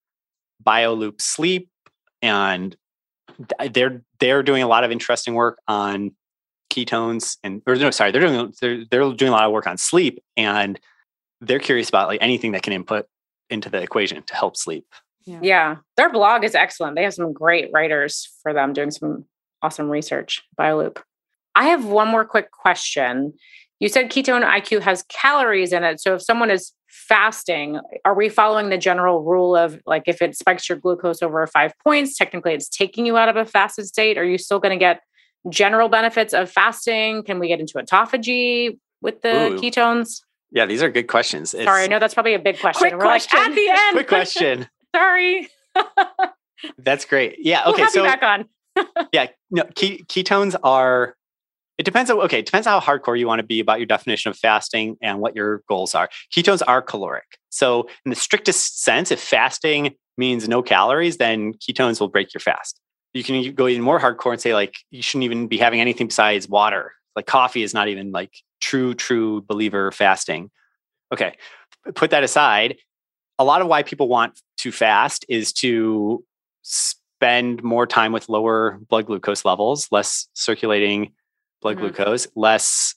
bioloop 0.64 1.20
sleep 1.20 1.68
and 2.20 2.76
they're 3.70 4.02
they're 4.20 4.42
doing 4.42 4.62
a 4.62 4.68
lot 4.68 4.84
of 4.84 4.90
interesting 4.90 5.34
work 5.34 5.58
on 5.66 6.12
ketones 6.70 7.36
and 7.42 7.62
or 7.66 7.74
no 7.76 7.90
sorry 7.90 8.10
they're 8.10 8.20
doing 8.20 8.52
they're, 8.60 8.84
they're 8.90 9.12
doing 9.12 9.30
a 9.30 9.34
lot 9.34 9.44
of 9.44 9.52
work 9.52 9.66
on 9.66 9.76
sleep 9.76 10.22
and 10.36 10.78
they're 11.40 11.58
curious 11.58 11.88
about 11.88 12.08
like 12.08 12.22
anything 12.22 12.52
that 12.52 12.62
can 12.62 12.72
input 12.72 13.06
into 13.50 13.68
the 13.68 13.82
equation 13.82 14.22
to 14.22 14.34
help 14.34 14.56
sleep 14.56 14.86
yeah. 15.24 15.38
yeah. 15.42 15.76
Their 15.96 16.10
blog 16.10 16.44
is 16.44 16.54
excellent. 16.54 16.96
They 16.96 17.04
have 17.04 17.14
some 17.14 17.32
great 17.32 17.70
writers 17.72 18.28
for 18.42 18.52
them 18.52 18.72
doing 18.72 18.90
some 18.90 19.24
awesome 19.62 19.88
research, 19.88 20.42
BioLoop. 20.58 20.98
I 21.54 21.66
have 21.68 21.84
one 21.84 22.08
more 22.08 22.24
quick 22.24 22.50
question. 22.50 23.34
You 23.82 23.88
said 23.88 24.10
ketone 24.10 24.48
IQ 24.48 24.82
has 24.82 25.02
calories 25.08 25.72
in 25.72 25.82
it. 25.82 26.00
So 26.00 26.14
if 26.14 26.22
someone 26.22 26.52
is 26.52 26.70
fasting, 26.86 27.80
are 28.04 28.14
we 28.14 28.28
following 28.28 28.68
the 28.68 28.78
general 28.78 29.24
rule 29.24 29.56
of 29.56 29.82
like 29.86 30.04
if 30.06 30.22
it 30.22 30.36
spikes 30.36 30.68
your 30.68 30.78
glucose 30.78 31.20
over 31.20 31.44
five 31.48 31.72
points, 31.82 32.16
technically 32.16 32.54
it's 32.54 32.68
taking 32.68 33.06
you 33.06 33.16
out 33.16 33.28
of 33.28 33.34
a 33.34 33.44
fasted 33.44 33.88
state? 33.88 34.16
Are 34.18 34.24
you 34.24 34.38
still 34.38 34.60
going 34.60 34.70
to 34.70 34.78
get 34.78 35.00
general 35.48 35.88
benefits 35.88 36.32
of 36.32 36.48
fasting? 36.48 37.24
Can 37.24 37.40
we 37.40 37.48
get 37.48 37.58
into 37.58 37.72
autophagy 37.74 38.78
with 39.00 39.20
the 39.22 39.48
Ooh. 39.48 39.58
ketones? 39.58 40.20
Yeah, 40.52 40.66
these 40.66 40.80
are 40.80 40.88
good 40.88 41.08
questions. 41.08 41.52
It's, 41.52 41.64
Sorry, 41.64 41.82
I 41.82 41.88
know 41.88 41.98
that's 41.98 42.14
probably 42.14 42.34
a 42.34 42.38
big 42.38 42.60
question. 42.60 42.82
Quick 42.82 42.92
We're 42.92 43.00
question. 43.00 43.36
Like, 43.36 43.48
at 43.48 43.54
the 43.56 43.68
end. 43.68 43.94
Quick 43.94 44.06
question. 44.06 44.68
Sorry. 44.94 45.48
that's 46.78 47.04
great. 47.04 47.38
Yeah. 47.40 47.64
Okay. 47.66 47.82
We'll 47.82 47.90
so 47.90 48.04
back 48.04 48.22
on 48.22 48.44
yeah, 49.12 49.26
no, 49.50 49.64
ke- 49.64 50.06
ketones 50.06 50.54
are. 50.62 51.16
It 51.82 51.84
depends 51.84 52.12
on 52.12 52.18
okay. 52.20 52.38
It 52.38 52.46
depends 52.46 52.68
on 52.68 52.80
how 52.80 52.96
hardcore 52.96 53.18
you 53.18 53.26
want 53.26 53.40
to 53.40 53.42
be 53.42 53.58
about 53.58 53.80
your 53.80 53.86
definition 53.86 54.30
of 54.30 54.38
fasting 54.38 54.96
and 55.02 55.18
what 55.18 55.34
your 55.34 55.64
goals 55.68 55.96
are. 55.96 56.08
Ketones 56.32 56.62
are 56.64 56.80
caloric, 56.80 57.24
so 57.50 57.88
in 58.04 58.10
the 58.10 58.14
strictest 58.14 58.84
sense, 58.84 59.10
if 59.10 59.20
fasting 59.20 59.96
means 60.16 60.46
no 60.46 60.62
calories, 60.62 61.16
then 61.16 61.54
ketones 61.54 61.98
will 61.98 62.06
break 62.06 62.32
your 62.32 62.40
fast. 62.40 62.78
You 63.14 63.24
can 63.24 63.52
go 63.56 63.66
even 63.66 63.82
more 63.82 63.98
hardcore 63.98 64.30
and 64.30 64.40
say 64.40 64.54
like 64.54 64.76
you 64.92 65.02
shouldn't 65.02 65.24
even 65.24 65.48
be 65.48 65.58
having 65.58 65.80
anything 65.80 66.06
besides 66.06 66.48
water. 66.48 66.92
Like 67.16 67.26
coffee 67.26 67.64
is 67.64 67.74
not 67.74 67.88
even 67.88 68.12
like 68.12 68.32
true, 68.60 68.94
true 68.94 69.42
believer 69.42 69.90
fasting. 69.90 70.52
Okay, 71.12 71.34
put 71.96 72.10
that 72.10 72.22
aside. 72.22 72.76
A 73.40 73.44
lot 73.44 73.60
of 73.60 73.66
why 73.66 73.82
people 73.82 74.06
want 74.06 74.40
to 74.58 74.70
fast 74.70 75.24
is 75.28 75.52
to 75.54 76.24
spend 76.62 77.64
more 77.64 77.88
time 77.88 78.12
with 78.12 78.28
lower 78.28 78.78
blood 78.88 79.06
glucose 79.06 79.44
levels, 79.44 79.88
less 79.90 80.28
circulating 80.34 81.12
blood 81.62 81.76
mm-hmm. 81.76 81.86
glucose, 81.86 82.26
less 82.36 82.94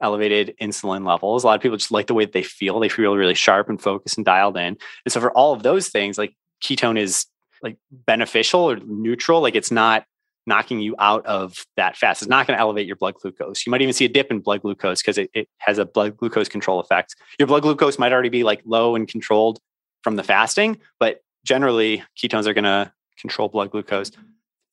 elevated 0.00 0.54
insulin 0.60 1.06
levels. 1.06 1.44
A 1.44 1.46
lot 1.46 1.56
of 1.56 1.62
people 1.62 1.76
just 1.76 1.90
like 1.90 2.06
the 2.06 2.14
way 2.14 2.24
that 2.24 2.32
they 2.32 2.42
feel. 2.42 2.80
They 2.80 2.88
feel 2.88 3.16
really 3.16 3.34
sharp 3.34 3.68
and 3.68 3.80
focused 3.80 4.16
and 4.16 4.24
dialed 4.24 4.56
in. 4.56 4.76
And 5.04 5.12
so 5.12 5.20
for 5.20 5.30
all 5.32 5.52
of 5.52 5.62
those 5.62 5.88
things, 5.88 6.18
like 6.18 6.34
ketone 6.62 6.98
is 6.98 7.26
like 7.62 7.76
beneficial 7.90 8.60
or 8.60 8.76
neutral. 8.76 9.40
Like 9.40 9.54
it's 9.54 9.70
not 9.70 10.04
knocking 10.46 10.80
you 10.80 10.94
out 10.98 11.26
of 11.26 11.66
that 11.76 11.96
fast. 11.96 12.22
It's 12.22 12.28
not 12.28 12.46
going 12.46 12.56
to 12.56 12.60
elevate 12.60 12.86
your 12.86 12.96
blood 12.96 13.14
glucose. 13.14 13.66
You 13.66 13.70
might 13.70 13.82
even 13.82 13.92
see 13.92 14.06
a 14.06 14.08
dip 14.08 14.30
in 14.30 14.40
blood 14.40 14.62
glucose 14.62 15.02
because 15.02 15.18
it, 15.18 15.30
it 15.34 15.48
has 15.58 15.78
a 15.78 15.84
blood 15.84 16.16
glucose 16.16 16.48
control 16.48 16.80
effect. 16.80 17.14
Your 17.38 17.46
blood 17.46 17.62
glucose 17.62 17.98
might 17.98 18.12
already 18.12 18.30
be 18.30 18.44
like 18.44 18.62
low 18.64 18.96
and 18.96 19.06
controlled 19.06 19.58
from 20.02 20.16
the 20.16 20.22
fasting, 20.22 20.78
but 20.98 21.20
generally 21.44 22.02
ketones 22.16 22.46
are 22.46 22.54
going 22.54 22.64
to 22.64 22.92
control 23.20 23.48
blood 23.48 23.70
glucose. 23.70 24.10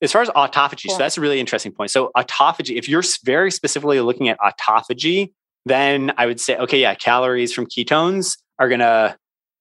As 0.02 0.12
far 0.12 0.20
as 0.20 0.28
autophagy, 0.28 0.90
so 0.90 0.98
that's 0.98 1.16
a 1.16 1.22
really 1.22 1.40
interesting 1.40 1.72
point. 1.72 1.90
So 1.90 2.10
autophagy, 2.16 2.76
if 2.76 2.86
you're 2.86 3.02
very 3.24 3.50
specifically 3.50 3.98
looking 4.00 4.28
at 4.28 4.38
autophagy, 4.40 5.32
then 5.64 6.12
I 6.18 6.26
would 6.26 6.40
say, 6.40 6.56
okay, 6.56 6.80
yeah, 6.80 6.94
calories 6.94 7.52
from 7.52 7.66
ketones 7.66 8.36
are 8.58 8.68
going 8.68 8.80
to 8.80 9.16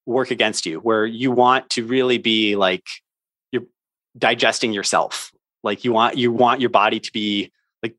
work 0.05 0.31
against 0.31 0.65
you, 0.65 0.79
where 0.79 1.05
you 1.05 1.31
want 1.31 1.69
to 1.71 1.86
really 1.86 2.17
be 2.17 2.55
like 2.55 2.83
you're 3.51 3.63
digesting 4.17 4.73
yourself. 4.73 5.31
Like 5.63 5.83
you 5.83 5.93
want 5.93 6.17
you 6.17 6.31
want 6.31 6.61
your 6.61 6.69
body 6.69 6.99
to 6.99 7.11
be 7.11 7.51
like 7.81 7.95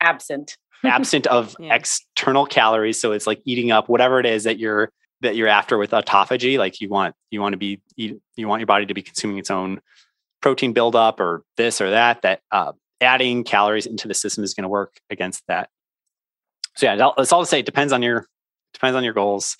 absent, 0.00 0.56
absent 0.84 1.26
of 1.26 1.54
yeah. 1.58 1.74
external 1.74 2.46
calories. 2.46 3.00
So 3.00 3.12
it's 3.12 3.26
like 3.26 3.42
eating 3.44 3.70
up 3.70 3.88
whatever 3.88 4.18
it 4.18 4.26
is 4.26 4.44
that 4.44 4.58
you're 4.58 4.90
that 5.20 5.36
you're 5.36 5.48
after 5.48 5.76
with 5.76 5.90
autophagy. 5.90 6.58
Like 6.58 6.80
you 6.80 6.88
want 6.88 7.14
you 7.30 7.40
want 7.40 7.52
to 7.52 7.58
be 7.58 7.82
eat, 7.96 8.18
you 8.36 8.48
want 8.48 8.60
your 8.60 8.66
body 8.66 8.86
to 8.86 8.94
be 8.94 9.02
consuming 9.02 9.38
its 9.38 9.50
own 9.50 9.80
protein 10.40 10.72
buildup 10.72 11.20
or 11.20 11.42
this 11.56 11.80
or 11.80 11.90
that, 11.90 12.22
that 12.22 12.40
uh, 12.50 12.72
adding 13.00 13.44
calories 13.44 13.86
into 13.86 14.08
the 14.08 14.14
system 14.14 14.44
is 14.44 14.54
going 14.54 14.62
to 14.62 14.68
work 14.68 15.00
against 15.10 15.42
that. 15.48 15.70
So 16.76 16.86
yeah, 16.86 17.10
that's 17.16 17.32
all 17.32 17.40
to 17.40 17.46
say. 17.46 17.60
It 17.60 17.66
depends 17.66 17.92
on 17.92 18.02
your 18.02 18.26
depends 18.74 18.96
on 18.96 19.04
your 19.04 19.14
goals. 19.14 19.56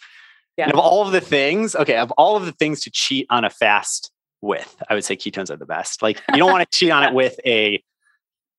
Yeah. 0.57 0.65
And 0.65 0.75
of 0.75 0.79
all 0.79 1.05
of 1.07 1.13
the 1.13 1.21
things, 1.21 1.75
okay, 1.75 1.97
of 1.97 2.11
all 2.13 2.37
of 2.37 2.47
the 2.47 2.53
things 2.53 2.83
to 2.83 2.91
cheat 2.91 3.27
on 3.31 3.45
a 3.45 3.51
fast 3.51 4.11
with, 4.41 4.77
I 4.89 4.95
would 4.95 5.05
say 5.05 5.17
ketones 5.17 5.51
are 5.51 5.57
the 5.57 5.67
best. 5.67 6.03
Like 6.03 6.21
you 6.33 6.39
don't 6.39 6.51
want 6.51 6.71
to 6.71 6.79
cheat 6.79 6.91
on 6.91 7.05
it 7.05 7.15
with 7.15 7.39
a 7.45 7.83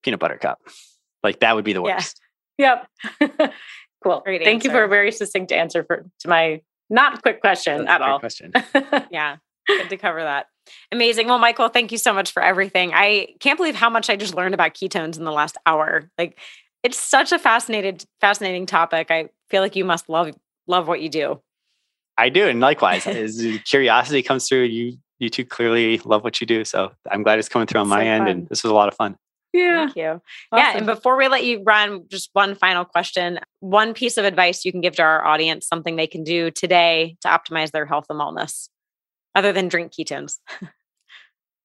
peanut 0.03 0.19
butter 0.19 0.37
cup. 0.37 0.59
Like 1.23 1.39
that 1.39 1.55
would 1.55 1.65
be 1.65 1.73
the 1.73 1.81
worst. 1.81 2.19
Yeah. 2.57 2.83
Yep. 3.19 3.51
cool. 4.03 4.21
Great 4.21 4.43
Thank 4.43 4.55
answer. 4.55 4.67
you 4.67 4.71
for 4.73 4.83
a 4.83 4.87
very 4.87 5.11
succinct 5.11 5.51
answer 5.51 5.83
for 5.83 6.05
to 6.19 6.27
my 6.27 6.61
not 6.89 7.21
quick 7.21 7.41
question 7.41 7.85
That's 7.85 7.89
at 7.89 8.01
all. 8.01 8.19
Question. 8.19 8.53
yeah. 9.11 9.37
Good 9.67 9.89
to 9.89 9.97
cover 9.97 10.23
that. 10.23 10.47
Amazing. 10.91 11.27
Well, 11.27 11.39
Michael, 11.39 11.69
thank 11.69 11.91
you 11.91 11.97
so 11.97 12.13
much 12.13 12.31
for 12.31 12.41
everything. 12.41 12.91
I 12.93 13.29
can't 13.39 13.57
believe 13.57 13.75
how 13.75 13.89
much 13.89 14.09
I 14.09 14.15
just 14.15 14.35
learned 14.35 14.53
about 14.53 14.73
ketones 14.73 15.17
in 15.17 15.23
the 15.23 15.31
last 15.31 15.57
hour. 15.65 16.09
Like 16.17 16.39
it's 16.83 16.99
such 16.99 17.31
a 17.31 17.39
fascinated, 17.39 18.05
fascinating 18.21 18.65
topic. 18.65 19.11
I 19.11 19.29
feel 19.49 19.61
like 19.61 19.75
you 19.75 19.85
must 19.85 20.09
love 20.09 20.31
love 20.67 20.87
what 20.87 21.01
you 21.01 21.09
do. 21.09 21.41
I 22.17 22.29
do, 22.29 22.47
and 22.47 22.59
likewise, 22.59 23.05
as 23.07 23.45
curiosity 23.65 24.23
comes 24.23 24.47
through, 24.47 24.63
you 24.63 24.97
you 25.19 25.29
two 25.29 25.45
clearly 25.45 25.99
love 25.99 26.23
what 26.23 26.39
you 26.41 26.47
do. 26.47 26.63
So 26.63 26.91
I'm 27.09 27.23
glad 27.23 27.39
it's 27.39 27.49
coming 27.49 27.67
through 27.67 27.81
on 27.81 27.87
my 27.87 28.03
So 28.03 28.07
end, 28.07 28.21
fun. 28.21 28.27
and 28.27 28.49
this 28.49 28.63
was 28.63 28.71
a 28.71 28.75
lot 28.75 28.87
of 28.87 28.93
fun. 28.93 29.17
Yeah. 29.53 29.85
Thank 29.85 29.95
you. 29.95 30.21
Yeah. 30.53 30.77
And 30.77 30.85
before 30.85 31.17
we 31.17 31.27
let 31.27 31.43
you 31.43 31.63
run, 31.63 32.03
just 32.09 32.29
one 32.33 32.53
final 32.53 32.85
question. 32.85 33.39
One 33.59 33.93
piece 33.93 34.17
of 34.17 34.25
advice 34.25 34.65
you 34.65 34.71
can 34.71 34.81
give 34.81 34.95
to 34.97 35.01
our 35.01 35.25
audience, 35.25 35.67
something 35.67 35.95
they 35.95 36.05
can 36.05 36.23
do 36.23 36.51
today 36.51 37.17
to 37.21 37.27
optimize 37.29 37.71
their 37.71 37.85
health 37.85 38.05
and 38.09 38.19
wellness, 38.19 38.69
other 39.37 39.53
than 39.53 39.67
drink 39.67 39.93
ketones. 39.93 40.39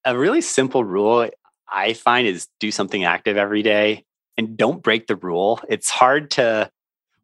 A 0.05 0.17
really 0.17 0.41
simple 0.41 0.83
rule 0.83 1.29
I 1.67 1.93
find 1.93 2.27
is 2.27 2.47
do 2.59 2.71
something 2.71 3.03
active 3.03 3.35
every 3.35 3.63
day 3.63 4.05
and 4.37 4.55
don't 4.55 4.83
break 4.83 5.07
the 5.07 5.15
rule. 5.15 5.59
It's 5.67 5.89
hard 5.89 6.29
to 6.31 6.69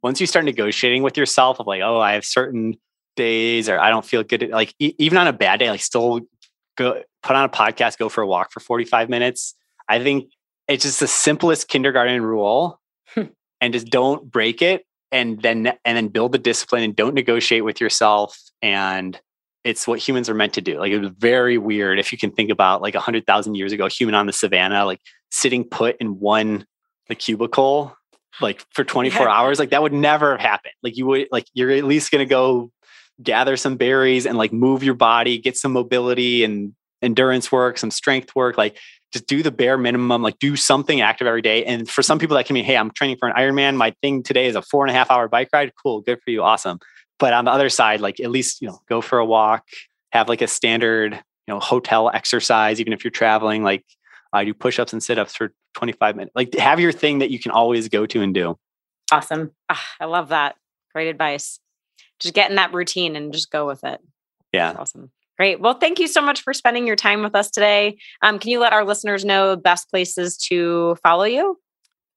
once 0.01 0.19
you 0.19 0.27
start 0.27 0.45
negotiating 0.45 1.03
with 1.03 1.17
yourself 1.17 1.59
of 1.59 1.67
like, 1.67 1.81
oh, 1.81 1.99
I 1.99 2.13
have 2.13 2.25
certain 2.25 2.77
days 3.15 3.69
or 3.69 3.79
I 3.79 3.89
don't 3.89 4.05
feel 4.05 4.23
good. 4.23 4.49
Like 4.49 4.73
e- 4.79 4.95
even 4.97 5.17
on 5.17 5.27
a 5.27 5.33
bad 5.33 5.59
day, 5.59 5.69
like 5.69 5.81
still 5.81 6.21
go 6.77 7.03
put 7.21 7.35
on 7.35 7.45
a 7.45 7.49
podcast, 7.49 7.97
go 7.97 8.09
for 8.09 8.21
a 8.21 8.27
walk 8.27 8.51
for 8.51 8.59
45 8.59 9.09
minutes. 9.09 9.53
I 9.87 10.01
think 10.01 10.31
it's 10.67 10.83
just 10.83 10.99
the 10.99 11.07
simplest 11.07 11.67
kindergarten 11.67 12.23
rule 12.23 12.79
hmm. 13.13 13.23
and 13.61 13.73
just 13.73 13.87
don't 13.87 14.31
break 14.31 14.61
it 14.61 14.85
and 15.11 15.41
then 15.41 15.73
and 15.85 15.97
then 15.97 16.07
build 16.07 16.31
the 16.31 16.37
discipline 16.37 16.83
and 16.83 16.95
don't 16.95 17.13
negotiate 17.13 17.65
with 17.65 17.81
yourself 17.81 18.39
and 18.61 19.19
it's 19.63 19.87
what 19.87 19.99
humans 19.99 20.29
are 20.29 20.33
meant 20.33 20.53
to 20.53 20.61
do 20.61 20.79
like 20.79 20.91
it 20.91 20.99
was 20.99 21.09
very 21.17 21.57
weird 21.57 21.99
if 21.99 22.11
you 22.11 22.17
can 22.17 22.31
think 22.31 22.49
about 22.49 22.81
like 22.81 22.95
a 22.95 22.97
100000 22.99 23.55
years 23.55 23.71
ago 23.71 23.85
a 23.85 23.89
human 23.89 24.15
on 24.15 24.25
the 24.25 24.33
savannah 24.33 24.85
like 24.85 24.99
sitting 25.31 25.63
put 25.63 25.97
in 25.97 26.19
one 26.19 26.65
the 27.07 27.15
cubicle 27.15 27.95
like 28.41 28.63
for 28.73 28.83
24 28.83 29.25
Yeah. 29.25 29.31
hours 29.33 29.59
like 29.59 29.71
that 29.71 29.81
would 29.81 29.93
never 29.93 30.31
have 30.31 30.39
happened 30.39 30.73
like 30.83 30.95
you 30.97 31.05
would 31.07 31.27
like 31.31 31.45
you're 31.53 31.71
at 31.71 31.83
least 31.83 32.11
going 32.11 32.25
to 32.25 32.29
go 32.29 32.71
gather 33.21 33.57
some 33.57 33.75
berries 33.75 34.25
and 34.25 34.37
like 34.37 34.53
move 34.53 34.83
your 34.83 34.93
body 34.93 35.37
get 35.37 35.57
some 35.57 35.73
mobility 35.73 36.43
and 36.43 36.73
endurance 37.01 37.51
work 37.51 37.77
some 37.77 37.91
strength 37.91 38.35
work 38.35 38.57
like 38.57 38.77
just 39.11 39.27
do 39.27 39.41
the 39.41 39.51
bare 39.51 39.77
minimum, 39.77 40.21
like 40.21 40.37
do 40.39 40.55
something 40.55 41.01
active 41.01 41.25
every 41.27 41.41
day. 41.41 41.65
And 41.65 41.89
for 41.89 42.03
some 42.03 42.19
people 42.19 42.35
that 42.37 42.45
can 42.45 42.53
mean, 42.53 42.63
hey, 42.63 42.77
I'm 42.77 42.91
training 42.91 43.17
for 43.19 43.27
an 43.27 43.35
Ironman. 43.35 43.75
My 43.75 43.93
thing 44.01 44.21
today 44.21 44.45
is 44.45 44.55
a 44.55 44.61
four 44.61 44.85
and 44.85 44.91
a 44.91 44.93
half 44.93 45.09
hour 45.09 45.27
bike 45.27 45.49
ride. 45.51 45.71
Cool, 45.81 46.01
good 46.01 46.19
for 46.23 46.29
you, 46.29 46.43
awesome. 46.43 46.79
But 47.19 47.33
on 47.33 47.45
the 47.45 47.51
other 47.51 47.69
side, 47.69 48.01
like 48.01 48.19
at 48.19 48.31
least 48.31 48.61
you 48.61 48.67
know, 48.69 48.79
go 48.89 49.01
for 49.01 49.19
a 49.19 49.25
walk, 49.25 49.67
have 50.11 50.29
like 50.29 50.41
a 50.41 50.47
standard, 50.47 51.13
you 51.13 51.53
know, 51.53 51.59
hotel 51.59 52.09
exercise, 52.13 52.79
even 52.79 52.93
if 52.93 53.03
you're 53.03 53.11
traveling. 53.11 53.63
Like 53.63 53.85
I 54.33 54.45
do 54.45 54.53
push-ups 54.53 54.93
and 54.93 55.03
sit-ups 55.03 55.35
for 55.35 55.53
25 55.75 56.15
minutes. 56.15 56.31
Like 56.35 56.55
have 56.55 56.79
your 56.79 56.91
thing 56.91 57.19
that 57.19 57.29
you 57.29 57.39
can 57.39 57.51
always 57.51 57.89
go 57.89 58.05
to 58.05 58.21
and 58.21 58.33
do. 58.33 58.57
Awesome. 59.11 59.51
Ah, 59.69 59.85
I 59.99 60.05
love 60.05 60.29
that. 60.29 60.55
Great 60.93 61.09
advice. 61.09 61.59
Just 62.19 62.33
get 62.33 62.49
in 62.49 62.55
that 62.57 62.73
routine 62.73 63.15
and 63.15 63.33
just 63.33 63.51
go 63.51 63.65
with 63.67 63.83
it. 63.83 63.99
Yeah. 64.51 64.75
Awesome. 64.77 65.11
Great. 65.37 65.61
Well, 65.61 65.75
thank 65.75 65.99
you 65.99 66.07
so 66.07 66.21
much 66.21 66.41
for 66.41 66.53
spending 66.53 66.85
your 66.85 66.97
time 66.97 67.23
with 67.23 67.33
us 67.33 67.49
today. 67.49 67.97
Um, 68.21 68.39
can 68.39 68.51
you 68.51 68.59
let 68.59 68.73
our 68.73 68.83
listeners 68.83 69.23
know 69.23 69.55
best 69.55 69.89
places 69.89 70.37
to 70.49 70.95
follow 71.01 71.23
you? 71.23 71.57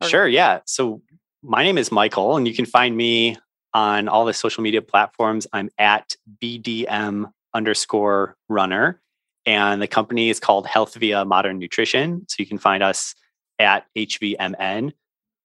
Or- 0.01 0.09
Sure. 0.09 0.27
Yeah. 0.27 0.61
So 0.67 1.03
my 1.43 1.63
name 1.63 1.79
is 1.79 1.93
Michael, 1.93 2.37
and 2.37 2.49
you 2.49 2.55
can 2.55 2.67
find 2.67 2.97
me 2.97 3.37
on 3.75 4.09
all 4.09 4.25
the 4.25 4.35
social 4.35 4.63
media 4.63 4.83
platforms. 4.83 5.47
I'm 5.53 5.71
at 5.79 6.17
BDM 6.43 7.31
underscore 7.55 8.37
runner. 8.49 9.01
And 9.45 9.83
the 9.83 9.89
company 9.89 10.31
is 10.31 10.39
called 10.39 10.67
Health 10.67 10.95
Via 10.95 11.25
Modern 11.25 11.59
Nutrition. 11.59 12.25
So 12.29 12.37
you 12.39 12.47
can 12.47 12.59
find 12.59 12.83
us 12.83 13.15
at 13.59 13.87
HVMN. 13.97 14.93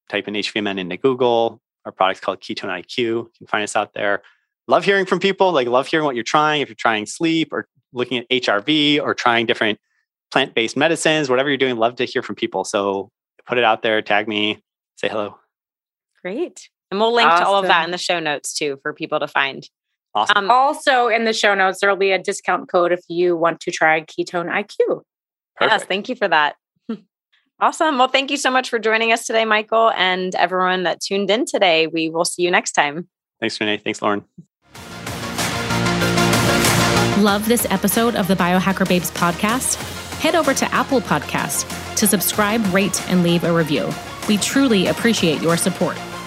Type 0.09 0.28
in 0.28 0.36
HVMN 0.36 0.80
into 0.80 0.97
Google. 0.97 1.61
Our 1.86 1.91
product's 1.91 2.21
called 2.21 2.41
Ketone 2.41 2.69
IQ. 2.69 2.97
You 2.97 3.32
can 3.38 3.47
find 3.47 3.63
us 3.63 3.75
out 3.75 3.93
there. 3.93 4.21
Love 4.67 4.84
hearing 4.84 5.05
from 5.05 5.19
people. 5.19 5.51
Like, 5.51 5.67
love 5.67 5.88
hearing 5.88 6.05
what 6.05 6.15
you're 6.15 6.23
trying. 6.23 6.61
If 6.61 6.69
you're 6.69 6.75
trying 6.75 7.05
sleep 7.05 7.51
or 7.51 7.67
looking 7.93 8.17
at 8.17 8.30
HRV 8.30 9.01
or 9.01 9.13
trying 9.13 9.45
different 9.45 9.80
plant 10.32 10.53
based 10.53 10.78
medicines, 10.78 11.30
whatever 11.30 11.49
you're 11.49 11.57
doing, 11.57 11.78
love 11.78 11.95
to 11.95 12.05
hear 12.05 12.21
from 12.21 12.36
people. 12.36 12.63
So 12.65 13.09
put 13.45 13.57
it 13.57 13.63
out 13.63 13.82
there, 13.82 14.01
tag 14.01 14.28
me, 14.28 14.61
say 14.97 15.07
hello. 15.07 15.39
Great. 16.21 16.69
And 16.89 16.99
we'll 16.99 17.13
link 17.13 17.29
to 17.29 17.45
all 17.45 17.57
of 17.57 17.65
that 17.67 17.85
in 17.85 17.91
the 17.91 17.97
show 17.97 18.19
notes 18.19 18.53
too 18.53 18.79
for 18.81 18.93
people 18.93 19.19
to 19.19 19.27
find. 19.27 19.67
Awesome. 20.15 20.38
Um, 20.45 20.51
Also, 20.51 21.07
in 21.09 21.25
the 21.25 21.33
show 21.33 21.53
notes, 21.53 21.79
there 21.79 21.89
will 21.89 21.97
be 21.97 22.11
a 22.11 22.17
discount 22.19 22.69
code 22.69 22.91
if 22.91 23.01
you 23.07 23.35
want 23.35 23.59
to 23.61 23.71
try 23.71 24.01
Ketone 24.01 24.49
IQ. 24.49 25.01
yes, 25.61 25.83
thank 25.83 26.09
you 26.09 26.15
for 26.15 26.27
that. 26.27 26.55
awesome. 27.59 27.97
Well, 27.97 28.07
thank 28.07 28.31
you 28.31 28.38
so 28.38 28.49
much 28.49 28.69
for 28.69 28.79
joining 28.79 29.11
us 29.11 29.25
today, 29.25 29.45
Michael, 29.45 29.91
and 29.91 30.33
everyone 30.35 30.83
that 30.83 31.01
tuned 31.01 31.29
in 31.29 31.45
today. 31.45 31.88
We 31.88 32.09
will 32.09 32.25
see 32.25 32.43
you 32.43 32.51
next 32.51 32.71
time. 32.71 33.07
Thanks, 33.39 33.59
Renee. 33.59 33.77
Thanks, 33.77 34.01
Lauren. 34.01 34.23
Love 37.19 37.47
this 37.47 37.65
episode 37.69 38.15
of 38.15 38.27
the 38.27 38.35
Biohacker 38.35 38.88
Babes 38.88 39.11
podcast? 39.11 39.75
Head 40.19 40.35
over 40.35 40.53
to 40.53 40.71
Apple 40.73 41.01
Podcast 41.01 41.95
to 41.95 42.07
subscribe, 42.07 42.63
rate, 42.73 43.07
and 43.09 43.23
leave 43.23 43.43
a 43.43 43.51
review. 43.53 43.89
We 44.27 44.38
truly 44.38 44.88
appreciate 44.88 45.41
your 45.41 45.57
support. 45.57 45.97